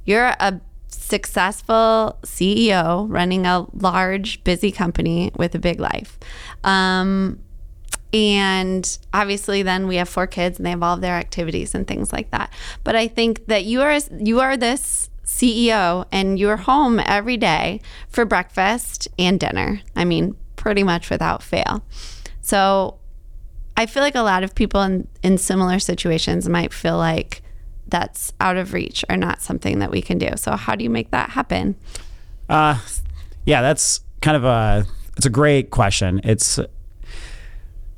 you're 0.05 0.35
a 0.41 0.61
successful 0.89 2.19
CEO 2.23 3.07
running 3.09 3.47
a 3.47 3.67
large, 3.75 4.43
busy 4.45 4.73
company 4.73 5.31
with 5.37 5.55
a 5.55 5.59
big 5.59 5.79
life. 5.79 6.19
Um, 6.65 7.39
and 8.13 8.99
obviously 9.15 9.63
then 9.63 9.87
we 9.87 9.97
have 9.97 10.09
four 10.09 10.27
kids 10.27 10.59
and 10.59 10.67
they 10.67 10.71
have 10.71 10.83
all 10.83 10.95
of 10.95 11.01
their 11.01 11.15
activities 11.15 11.75
and 11.75 11.87
things 11.87 12.13
like 12.13 12.31
that. 12.31 12.53
But 12.85 12.97
i 12.97 13.09
think 13.09 13.47
that 13.47 13.65
you 13.65 13.83
are 13.83 13.99
you 14.19 14.41
are 14.41 14.57
this 14.57 15.09
ceo 15.25 16.05
and 16.13 16.39
you're 16.39 16.59
home 16.59 17.01
every 17.07 17.37
day 17.37 17.81
for 18.09 18.25
breakfast 18.25 19.09
and 19.19 19.41
dinner. 19.41 19.81
I 19.97 20.05
mean 20.05 20.37
pretty 20.57 20.83
much 20.83 21.11
without 21.11 21.43
fail. 21.43 21.83
So 22.41 22.99
i 23.77 23.87
feel 23.87 24.03
like 24.03 24.15
a 24.15 24.23
lot 24.23 24.43
of 24.43 24.55
people 24.55 24.83
in 24.83 25.09
in 25.23 25.39
similar 25.39 25.79
situations 25.79 26.49
might 26.49 26.73
feel 26.73 26.97
like 26.99 27.43
that's 27.89 28.33
out 28.41 28.57
of 28.57 28.73
reach 28.73 29.05
or 29.09 29.17
not 29.17 29.41
something 29.41 29.79
that 29.79 29.91
we 29.91 30.03
can 30.03 30.19
do. 30.19 30.31
So 30.37 30.57
how 30.57 30.75
do 30.75 30.83
you 30.83 30.91
make 30.91 31.11
that 31.11 31.31
happen? 31.31 31.77
Uh, 32.49 32.79
yeah, 33.45 33.63
that's 33.63 34.01
kind 34.23 34.37
of 34.37 34.45
a 34.45 34.87
it's 35.17 35.27
a 35.27 35.31
great 35.31 35.71
question. 35.71 36.21
It's 36.25 36.59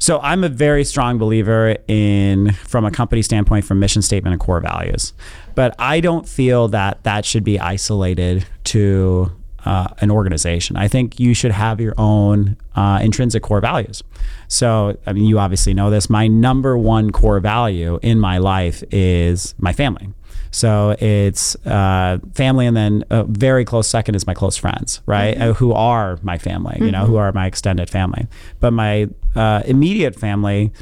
So 0.05 0.21
I'm 0.21 0.45
a 0.45 0.51
very 0.51 0.85
strong 0.85 1.17
believer 1.17 1.79
in, 1.89 2.53
from 2.53 2.85
a 2.85 2.91
company 2.91 3.23
standpoint, 3.23 3.65
from 3.65 3.81
mission 3.81 4.03
statement 4.03 4.35
and 4.35 4.39
core 4.39 4.61
values. 4.61 5.15
But 5.55 5.75
I 5.79 6.01
don't 6.01 6.29
feel 6.29 6.69
that 6.69 7.03
that 7.05 7.25
should 7.25 7.43
be 7.43 7.59
isolated 7.59 8.45
to 8.65 9.33
uh, 9.65 9.89
an 10.03 10.11
organization. 10.11 10.77
I 10.77 10.89
think 10.89 11.19
you 11.19 11.33
should 11.33 11.53
have 11.53 11.81
your 11.81 11.95
own 11.97 12.59
uh, 12.77 13.01
intrinsic 13.03 13.43
core 13.43 13.63
values. 13.63 14.03
So, 14.47 14.99
I 15.07 15.15
mean, 15.15 15.25
you 15.25 15.39
obviously 15.39 15.73
know 15.73 15.89
this. 15.89 16.11
My 16.11 16.27
number 16.27 16.77
one 16.77 17.11
core 17.11 17.41
value 17.41 17.99
in 18.03 18.21
my 18.21 18.37
life 18.37 18.85
is 18.91 19.55
my 19.57 19.73
family. 19.73 20.13
So 20.55 20.95
it's 21.01 21.57
uh, 21.67 22.19
family, 22.35 22.67
and 22.67 22.77
then 22.77 23.05
a 23.11 23.25
very 23.25 23.65
close 23.65 23.89
second 23.89 24.15
is 24.15 24.25
my 24.25 24.35
close 24.35 24.57
friends, 24.57 25.01
right? 25.05 25.37
Mm-hmm. 25.37 25.53
who 25.55 25.73
are 25.73 26.21
my 26.23 26.39
family, 26.39 26.77
you 26.79 26.93
know, 26.93 27.03
mm-hmm. 27.03 27.11
who 27.11 27.17
are 27.17 27.33
my 27.33 27.47
extended 27.47 27.91
family. 27.91 28.29
But 28.61 28.73
my 28.73 29.09
uh, 29.35 29.65
immediate 29.65 30.15
family, 30.15 30.73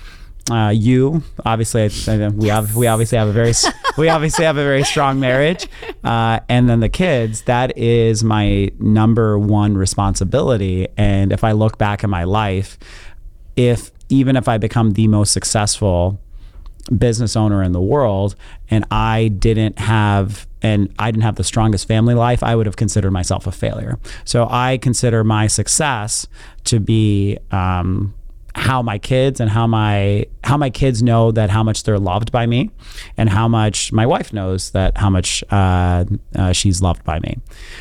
uh, 0.51 0.75
you 0.77 1.23
obviously 1.47 1.89
we 2.33 2.49
have 2.49 2.77
we 2.77 2.87
obviously 2.87 3.17
have 3.17 3.29
a 3.29 3.33
very 3.33 3.55
we 3.97 4.11
obviously 4.11 4.45
have 4.45 4.59
a 4.59 4.63
very 4.63 4.85
strong 4.85 5.19
marriage, 5.19 5.67
uh, 6.05 6.41
and 6.51 6.69
then 6.69 6.81
the 6.81 6.91
kids 6.91 7.41
that 7.43 7.79
is 7.79 8.23
my 8.23 8.71
number 8.79 9.39
one 9.39 9.79
responsibility. 9.79 10.87
And 10.99 11.33
if 11.33 11.45
I 11.45 11.53
look 11.53 11.79
back 11.79 12.05
in 12.05 12.11
my 12.11 12.25
life, 12.25 12.79
if 13.57 13.91
even 14.11 14.37
if 14.37 14.49
I 14.49 14.59
become 14.59 14.91
the 14.91 15.09
most 15.09 15.33
successful 15.33 16.21
business 16.97 17.37
owner 17.37 17.63
in 17.63 17.73
the 17.73 17.81
world 17.81 18.35
and 18.71 18.85
I 18.91 19.29
didn't 19.29 19.79
have 19.79 20.47
and 20.63 20.93
I 20.99 21.11
didn't 21.11 21.25
have 21.25 21.37
the 21.37 21.45
strongest 21.45 21.89
family 21.89 22.15
life, 22.15 22.43
I 22.43 22.55
would 22.55 22.67
have 22.67 22.77
considered 22.77 23.11
myself 23.11 23.47
a 23.47 23.53
failure. 23.53 23.99
So 24.25 24.47
I 24.49 24.79
consider 24.79 25.25
my 25.25 25.49
success 25.49 26.29
to 26.65 26.79
be 26.79 27.39
um, 27.51 28.15
how 28.55 28.81
my 28.83 28.99
kids 28.99 29.41
and 29.41 29.51
how 29.51 29.67
my 29.67 30.27
how 30.45 30.57
my 30.57 30.71
kids 30.71 31.03
know 31.03 31.31
that 31.33 31.51
how 31.51 31.63
much 31.63 31.85
they're 31.85 31.99
loved 31.99 32.33
by 32.33 32.47
me 32.47 32.71
and 33.17 33.29
how 33.29 33.49
much 33.49 33.93
my 33.93 34.07
wife 34.07 34.33
knows 34.33 34.71
that 34.71 34.97
how 34.99 35.11
much 35.11 35.45
uh, 35.51 36.05
uh, 36.37 36.53
she's 36.53 36.83
loved 36.83 37.05
by 37.05 37.19
me. 37.21 37.39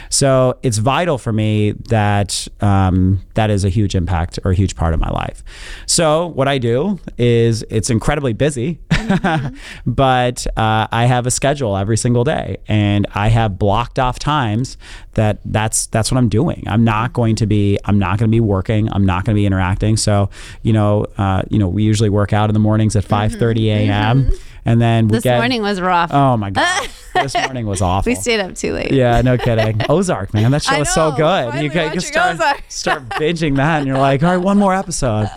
So 0.10 0.58
it's 0.64 0.78
vital 0.78 1.18
for 1.18 1.34
me 1.34 1.72
that 1.90 2.48
um, 2.62 3.22
that 3.34 3.50
is 3.50 3.66
a 3.66 3.70
huge 3.70 3.96
impact 3.96 4.40
or 4.44 4.52
a 4.52 4.56
huge 4.56 4.76
part 4.76 4.94
of 4.94 5.00
my 5.00 5.10
life. 5.10 5.44
So 5.86 6.28
what 6.28 6.48
i 6.48 6.58
do 6.58 7.00
is 7.18 7.64
it's 7.70 7.90
incredibly 7.90 8.34
busy 8.34 8.80
mm-hmm. 8.90 9.56
but 9.86 10.46
uh, 10.58 10.88
i 10.92 11.06
have 11.06 11.26
a 11.26 11.32
schedule 11.32 11.78
every 11.78 11.98
single 11.98 12.24
day 12.24 12.58
and 12.68 13.08
i 13.14 13.28
have 13.28 13.58
blocked 13.58 14.00
off 14.00 14.20
times 14.20 14.78
that 15.14 15.40
that's 15.46 15.88
that's 15.88 16.12
what 16.12 16.18
i'm 16.18 16.30
doing. 16.30 16.64
I'm 16.68 16.84
not 16.84 17.14
going 17.14 17.36
to 17.38 17.46
be 17.46 17.78
i'm 17.86 18.00
not 18.00 18.18
going 18.18 18.30
to 18.30 18.36
be 18.36 18.40
working. 18.40 18.92
I'm 18.92 19.06
not 19.06 19.26
going 19.26 19.36
to 19.36 19.40
be 19.40 19.46
interacting. 19.46 19.98
So 19.98 20.30
you 20.62 20.74
know, 20.74 21.06
uh, 21.18 21.44
you 21.50 21.60
know, 21.60 21.68
we 21.68 21.84
usually 21.84 22.10
work 22.10 22.34
out 22.34 22.50
in 22.52 22.54
the 22.54 22.60
mornings 22.60 22.96
at 22.96 23.06
5:30 23.06 23.38
mm-hmm. 23.38 23.90
a.m. 23.90 24.24
Mm-hmm. 24.26 24.36
And 24.64 24.80
then 24.80 25.08
we 25.08 25.18
this 25.18 25.24
get, 25.24 25.38
morning 25.38 25.62
was 25.62 25.82
rough. 25.82 26.12
Oh 26.14 26.38
my 26.38 26.50
god, 26.52 26.90
this 27.14 27.34
morning 27.34 27.66
was 27.66 27.82
awful. 27.82 28.12
We 28.12 28.16
stayed 28.16 28.40
up 28.42 28.54
too 28.56 28.74
late. 28.74 28.92
Yeah, 28.92 29.22
no 29.22 29.38
kidding. 29.38 29.82
Ozark, 29.90 30.34
man, 30.34 30.52
that 30.52 30.64
show 30.64 30.82
is 30.82 30.94
so 30.94 31.12
good. 31.12 31.56
You, 31.56 31.64
you 31.64 31.70
can 31.72 32.00
start 32.00 32.40
start 32.68 33.10
binging 33.10 33.56
that, 33.56 33.80
and 33.80 33.88
you're 33.88 33.98
like, 33.98 34.22
all 34.22 34.36
right, 34.36 34.44
one 34.44 34.58
more 34.58 34.76
episode. 34.76 35.30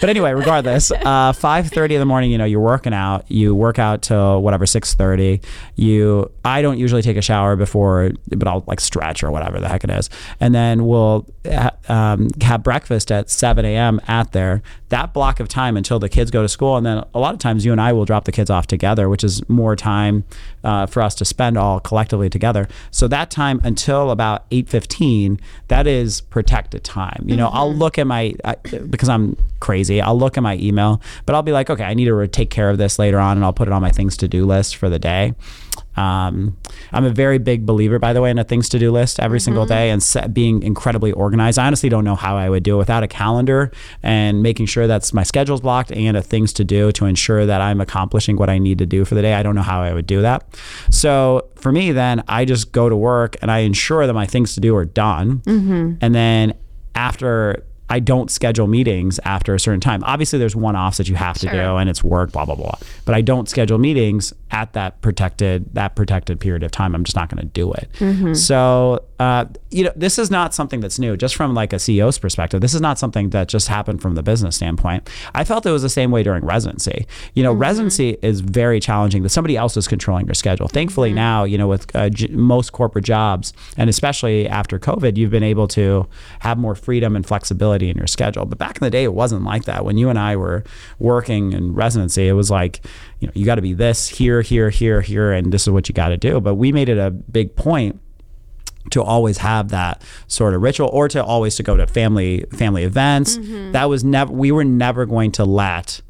But 0.00 0.08
anyway, 0.08 0.32
regardless, 0.32 0.90
uh, 0.90 1.32
five 1.34 1.68
thirty 1.68 1.94
in 1.94 2.00
the 2.00 2.06
morning, 2.06 2.30
you 2.30 2.38
know, 2.38 2.46
you're 2.46 2.58
working 2.60 2.94
out. 2.94 3.30
You 3.30 3.54
work 3.54 3.78
out 3.78 4.00
till 4.00 4.40
whatever 4.40 4.64
six 4.64 4.94
thirty. 4.94 5.42
You, 5.76 6.30
I 6.42 6.62
don't 6.62 6.78
usually 6.78 7.02
take 7.02 7.18
a 7.18 7.22
shower 7.22 7.54
before, 7.54 8.12
but 8.28 8.48
I'll 8.48 8.64
like 8.66 8.80
stretch 8.80 9.22
or 9.22 9.30
whatever 9.30 9.60
the 9.60 9.68
heck 9.68 9.84
it 9.84 9.90
is, 9.90 10.08
and 10.40 10.54
then 10.54 10.86
we'll 10.86 11.26
ha- 11.46 11.76
um, 11.88 12.30
have 12.40 12.62
breakfast 12.62 13.12
at 13.12 13.28
seven 13.28 13.66
a.m. 13.66 14.00
at 14.08 14.32
there. 14.32 14.62
That 14.88 15.12
block 15.12 15.38
of 15.38 15.48
time 15.48 15.76
until 15.76 15.98
the 15.98 16.08
kids 16.08 16.30
go 16.30 16.40
to 16.42 16.48
school, 16.48 16.76
and 16.76 16.84
then 16.86 17.04
a 17.14 17.18
lot 17.18 17.34
of 17.34 17.38
times 17.38 17.66
you 17.66 17.72
and 17.72 17.80
I 17.80 17.92
will 17.92 18.06
drop 18.06 18.24
the 18.24 18.32
kids 18.32 18.48
off 18.48 18.66
together, 18.66 19.08
which 19.08 19.22
is 19.22 19.46
more 19.50 19.76
time 19.76 20.24
uh, 20.64 20.86
for 20.86 21.02
us 21.02 21.14
to 21.16 21.24
spend 21.24 21.58
all 21.58 21.78
collectively 21.78 22.30
together. 22.30 22.68
So 22.90 23.06
that 23.08 23.30
time 23.30 23.60
until 23.62 24.10
about 24.10 24.46
eight 24.50 24.68
fifteen, 24.68 25.38
that 25.68 25.86
is 25.86 26.22
protected 26.22 26.84
time. 26.84 27.22
You 27.26 27.36
know, 27.36 27.48
mm-hmm. 27.48 27.56
I'll 27.56 27.74
look 27.74 27.98
at 27.98 28.06
my 28.06 28.34
I, 28.44 28.54
because 28.54 29.10
I'm 29.10 29.36
crazy. 29.60 30.00
I'll 30.00 30.18
look 30.18 30.36
at 30.36 30.42
my 30.42 30.56
email, 30.56 31.00
but 31.26 31.34
I'll 31.34 31.42
be 31.42 31.52
like, 31.52 31.70
okay, 31.70 31.84
I 31.84 31.94
need 31.94 32.06
to 32.06 32.28
take 32.28 32.50
care 32.50 32.70
of 32.70 32.78
this 32.78 32.98
later 32.98 33.18
on, 33.18 33.36
and 33.36 33.44
I'll 33.44 33.52
put 33.52 33.68
it 33.68 33.72
on 33.72 33.82
my 33.82 33.90
things 33.90 34.16
to 34.18 34.28
do 34.28 34.46
list 34.46 34.76
for 34.76 34.88
the 34.88 34.98
day. 34.98 35.34
Um, 35.96 36.56
I'm 36.92 37.04
a 37.04 37.10
very 37.10 37.38
big 37.38 37.66
believer, 37.66 37.98
by 37.98 38.12
the 38.12 38.22
way, 38.22 38.30
in 38.30 38.38
a 38.38 38.44
things 38.44 38.68
to 38.70 38.78
do 38.78 38.90
list 38.90 39.20
every 39.20 39.38
mm-hmm. 39.38 39.44
single 39.44 39.66
day 39.66 39.90
and 39.90 40.02
set, 40.02 40.32
being 40.32 40.62
incredibly 40.62 41.12
organized. 41.12 41.58
I 41.58 41.66
honestly 41.66 41.88
don't 41.88 42.04
know 42.04 42.14
how 42.14 42.36
I 42.36 42.48
would 42.48 42.62
do 42.62 42.76
it 42.76 42.78
without 42.78 43.02
a 43.02 43.08
calendar 43.08 43.70
and 44.02 44.42
making 44.42 44.66
sure 44.66 44.86
that's 44.86 45.12
my 45.12 45.24
schedule's 45.24 45.60
blocked 45.60 45.92
and 45.92 46.16
a 46.16 46.22
things 46.22 46.52
to 46.54 46.64
do 46.64 46.92
to 46.92 47.06
ensure 47.06 47.44
that 47.44 47.60
I'm 47.60 47.80
accomplishing 47.80 48.36
what 48.36 48.48
I 48.48 48.58
need 48.58 48.78
to 48.78 48.86
do 48.86 49.04
for 49.04 49.14
the 49.14 49.22
day. 49.22 49.34
I 49.34 49.42
don't 49.42 49.54
know 49.54 49.62
how 49.62 49.82
I 49.82 49.92
would 49.92 50.06
do 50.06 50.22
that. 50.22 50.58
So 50.90 51.48
for 51.56 51.72
me, 51.72 51.92
then 51.92 52.22
I 52.28 52.44
just 52.44 52.72
go 52.72 52.88
to 52.88 52.96
work 52.96 53.36
and 53.42 53.50
I 53.50 53.58
ensure 53.58 54.06
that 54.06 54.14
my 54.14 54.26
things 54.26 54.54
to 54.54 54.60
do 54.60 54.74
are 54.76 54.86
done. 54.86 55.40
Mm-hmm. 55.40 55.94
And 56.00 56.14
then 56.14 56.54
after 56.94 57.64
I 57.90 57.98
don't 57.98 58.30
schedule 58.30 58.68
meetings 58.68 59.18
after 59.24 59.54
a 59.54 59.60
certain 59.60 59.80
time. 59.80 60.04
Obviously, 60.04 60.38
there's 60.38 60.54
one 60.54 60.76
offs 60.76 60.96
that 60.98 61.08
you 61.08 61.16
have 61.16 61.36
to 61.38 61.48
sure. 61.48 61.52
do, 61.52 61.76
and 61.76 61.90
it's 61.90 62.04
work, 62.04 62.32
blah 62.32 62.44
blah 62.44 62.54
blah. 62.54 62.76
But 63.04 63.16
I 63.16 63.20
don't 63.20 63.48
schedule 63.48 63.78
meetings 63.78 64.32
at 64.52 64.72
that 64.74 65.02
protected 65.02 65.74
that 65.74 65.96
protected 65.96 66.38
period 66.38 66.62
of 66.62 66.70
time. 66.70 66.94
I'm 66.94 67.04
just 67.04 67.16
not 67.16 67.28
going 67.28 67.40
to 67.40 67.52
do 67.52 67.72
it. 67.72 67.90
Mm-hmm. 67.98 68.34
So, 68.34 69.04
uh, 69.20 69.44
you 69.70 69.84
know, 69.84 69.92
this 69.94 70.18
is 70.18 70.30
not 70.30 70.52
something 70.54 70.80
that's 70.80 70.98
new. 70.98 71.16
Just 71.16 71.36
from 71.36 71.54
like 71.54 71.72
a 71.72 71.76
CEO's 71.76 72.18
perspective, 72.18 72.60
this 72.60 72.74
is 72.74 72.80
not 72.80 72.98
something 72.98 73.30
that 73.30 73.48
just 73.48 73.68
happened 73.68 74.02
from 74.02 74.16
the 74.16 74.22
business 74.22 74.56
standpoint. 74.56 75.08
I 75.34 75.44
felt 75.44 75.64
it 75.64 75.70
was 75.70 75.82
the 75.82 75.88
same 75.88 76.10
way 76.10 76.22
during 76.22 76.44
residency. 76.44 77.06
You 77.34 77.42
know, 77.42 77.52
mm-hmm. 77.52 77.60
residency 77.60 78.16
is 78.22 78.40
very 78.40 78.80
challenging. 78.80 79.22
That 79.22 79.28
somebody 79.28 79.56
else 79.56 79.76
is 79.76 79.86
controlling 79.86 80.26
your 80.26 80.34
schedule. 80.34 80.66
Thankfully, 80.66 81.10
mm-hmm. 81.10 81.16
now 81.16 81.44
you 81.44 81.56
know 81.56 81.68
with 81.68 81.94
uh, 81.94 82.10
j- 82.10 82.28
most 82.28 82.72
corporate 82.72 83.04
jobs, 83.04 83.52
and 83.76 83.88
especially 83.88 84.48
after 84.48 84.78
COVID, 84.78 85.16
you've 85.16 85.30
been 85.30 85.42
able 85.44 85.68
to 85.68 86.08
have 86.40 86.58
more 86.58 86.74
freedom 86.74 87.14
and 87.14 87.24
flexibility 87.24 87.60
flexibility 87.60 87.90
in 87.90 87.96
your 87.96 88.06
schedule. 88.06 88.46
But 88.46 88.58
back 88.58 88.76
in 88.76 88.80
the 88.80 88.90
day, 88.90 89.04
it 89.04 89.14
wasn't 89.14 89.44
like 89.44 89.64
that. 89.64 89.84
When 89.84 89.98
you 89.98 90.08
and 90.08 90.18
I 90.18 90.36
were 90.36 90.64
working 90.98 91.52
in 91.52 91.74
residency, 91.74 92.28
it 92.28 92.32
was 92.32 92.50
like, 92.50 92.80
you 93.18 93.26
know, 93.26 93.32
you 93.34 93.44
got 93.44 93.56
to 93.56 93.62
be 93.62 93.74
this 93.74 94.08
here, 94.08 94.42
here, 94.42 94.70
here, 94.70 95.00
here, 95.00 95.32
and 95.32 95.52
this 95.52 95.62
is 95.62 95.70
what 95.70 95.88
you 95.88 95.94
got 95.94 96.08
to 96.08 96.16
do. 96.16 96.40
But 96.40 96.54
we 96.54 96.72
made 96.72 96.88
it 96.88 96.98
a 96.98 97.10
big 97.10 97.54
point 97.56 98.00
to 98.90 99.02
always 99.02 99.38
have 99.38 99.68
that 99.68 100.02
sort 100.26 100.54
of 100.54 100.62
ritual 100.62 100.88
or 100.88 101.08
to 101.08 101.22
always 101.22 101.56
to 101.56 101.62
go 101.62 101.76
to 101.76 101.86
family 101.86 102.44
family 102.52 102.84
events 102.84 103.38
mm-hmm. 103.38 103.72
that 103.72 103.84
was 103.84 104.04
never 104.04 104.32
we 104.32 104.52
were 104.52 104.64
never 104.64 105.06
going 105.06 105.32
to 105.32 105.44
let 105.44 106.00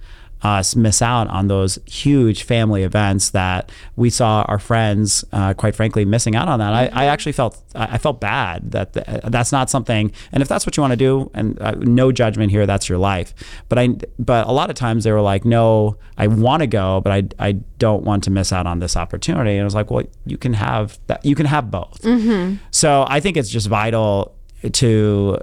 us 0.43 0.75
miss 0.75 1.03
out 1.03 1.29
on 1.29 1.49
those 1.49 1.79
huge 1.87 2.45
family 2.45 2.83
events 2.83 3.31
that 3.31 3.71
we 3.97 4.09
saw 4.09 4.43
our 4.49 4.59
friends, 4.59 5.25
uh, 5.33 5.53
quite 5.55 5.75
frankly, 5.75 6.05
missing 6.05 6.35
out 6.35 6.49
on 6.49 6.59
that. 6.59 6.73
Mm-hmm. 6.73 6.99
I, 6.99 7.03
I, 7.03 7.07
actually 7.07 7.33
felt 7.33 7.63
I 7.75 7.99
felt 7.99 8.21
bad 8.21 8.73
that 8.73 8.93
that's 9.31 9.53
not 9.53 9.69
something. 9.69 10.13
And 10.33 10.43
if 10.43 10.49
that's 10.49 10.65
what 10.65 10.77
you 10.77 10.81
want 10.81 10.93
to 10.93 10.97
do, 10.97 11.31
and 11.35 11.61
uh, 11.61 11.73
no 11.73 12.11
judgment 12.11 12.51
here, 12.51 12.67
that's 12.67 12.89
your 12.89 12.99
life. 12.99 13.35
But 13.69 13.79
I 13.79 13.89
but 14.19 14.47
a 14.47 14.53
lot 14.53 14.71
of 14.71 14.77
times 14.77 15.05
they 15.05 15.13
were 15.13 15.21
like, 15.21 15.45
no, 15.45 15.97
I 16.17 16.27
want 16.27 16.61
to 16.61 16.67
go, 16.67 17.01
but 17.03 17.13
I 17.13 17.49
I 17.49 17.53
don't 17.79 18.05
want 18.05 18.25
to 18.25 18.31
miss 18.31 18.53
out 18.53 18.67
on 18.67 18.79
this 18.79 18.97
opportunity. 18.97 19.53
And 19.53 19.61
I 19.61 19.65
was 19.65 19.75
like, 19.75 19.91
well, 19.91 20.05
you 20.25 20.39
can 20.39 20.55
have 20.55 20.99
that. 21.09 21.25
You 21.25 21.35
can 21.35 21.47
have 21.47 21.71
both. 21.71 22.01
Mm-hmm. 22.03 22.57
So 22.71 23.05
I 23.09 23.21
think 23.21 23.37
it's 23.37 23.51
just 23.51 23.67
vital 23.67 24.37
to 24.73 25.39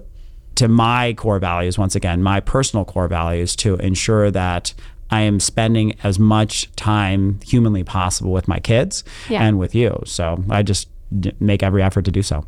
to 0.58 0.68
my 0.68 1.14
core 1.14 1.40
values, 1.40 1.78
once 1.78 1.96
again, 1.96 2.22
my 2.22 2.40
personal 2.40 2.86
core 2.86 3.08
values 3.08 3.56
to 3.58 3.76
ensure 3.76 4.32
that 4.32 4.74
I 5.10 5.22
am 5.22 5.40
spending 5.40 5.96
as 6.04 6.20
much 6.20 6.74
time 6.76 7.40
humanly 7.46 7.84
possible 7.84 8.32
with 8.32 8.48
my 8.48 8.60
kids 8.60 9.04
yeah. 9.30 9.44
and 9.44 9.58
with 9.58 9.74
you. 9.74 10.02
So 10.06 10.44
I 10.50 10.64
just 10.64 10.90
make 11.40 11.64
every 11.64 11.82
effort 11.82 12.06
to 12.06 12.12
do 12.12 12.22
so. 12.22 12.46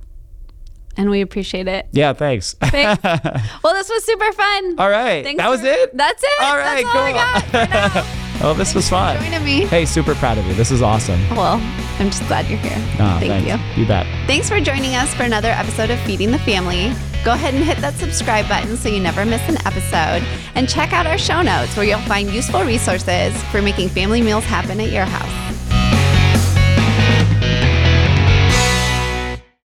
And 0.98 1.10
we 1.10 1.22
appreciate 1.22 1.68
it. 1.68 1.88
Yeah, 1.92 2.14
thanks. 2.14 2.56
thanks. 2.56 3.02
Well, 3.64 3.74
this 3.74 3.90
was 3.90 4.04
super 4.04 4.32
fun. 4.34 4.76
All 4.80 4.90
right. 4.90 5.24
Thanks 5.24 5.38
that 5.38 5.46
for, 5.46 5.52
was 5.52 5.64
it? 5.64 5.96
That's 5.96 6.24
it. 6.24 6.42
All 6.42 6.58
right, 6.58 6.84
That's 6.84 8.04
cool. 8.04 8.26
oh, 8.42 8.54
this 8.58 8.74
was 8.76 8.90
fun. 8.90 9.18
joining 9.22 9.44
me. 9.44 9.66
Hey, 9.66 9.86
super 9.86 10.16
proud 10.16 10.38
of 10.38 10.46
you. 10.46 10.54
This 10.54 10.72
is 10.72 10.82
awesome. 10.82 11.20
Well, 11.32 11.60
I'm 12.00 12.10
just 12.10 12.26
glad 12.28 12.48
you're 12.48 12.60
here. 12.60 12.72
Oh, 13.00 13.18
Thank 13.20 13.46
thanks. 13.46 13.78
you. 13.78 13.82
You 13.82 13.88
bet. 13.88 14.06
Thanks 14.28 14.50
for 14.50 14.60
joining 14.60 14.96
us 14.96 15.14
for 15.14 15.24
another 15.24 15.50
episode 15.50 15.90
of 15.90 16.00
Feeding 16.02 16.32
the 16.32 16.40
Family. 16.40 16.92
Go 17.26 17.34
ahead 17.34 17.54
and 17.54 17.64
hit 17.64 17.78
that 17.80 17.96
subscribe 17.96 18.48
button 18.48 18.78
so 18.78 18.88
you 18.88 19.00
never 19.02 19.26
miss 19.26 19.42
an 19.50 19.58
episode. 19.68 20.26
And 20.56 20.70
check 20.70 20.94
out 20.94 21.06
our 21.06 21.18
show 21.18 21.42
notes 21.42 21.76
where 21.76 21.86
you'll 21.86 22.00
find 22.00 22.30
useful 22.30 22.64
resources 22.64 23.36
for 23.52 23.62
making 23.62 23.90
family 23.90 24.22
meals 24.22 24.46
happen 24.46 24.80
at 24.80 24.90
your 24.92 25.06
house. 25.06 25.59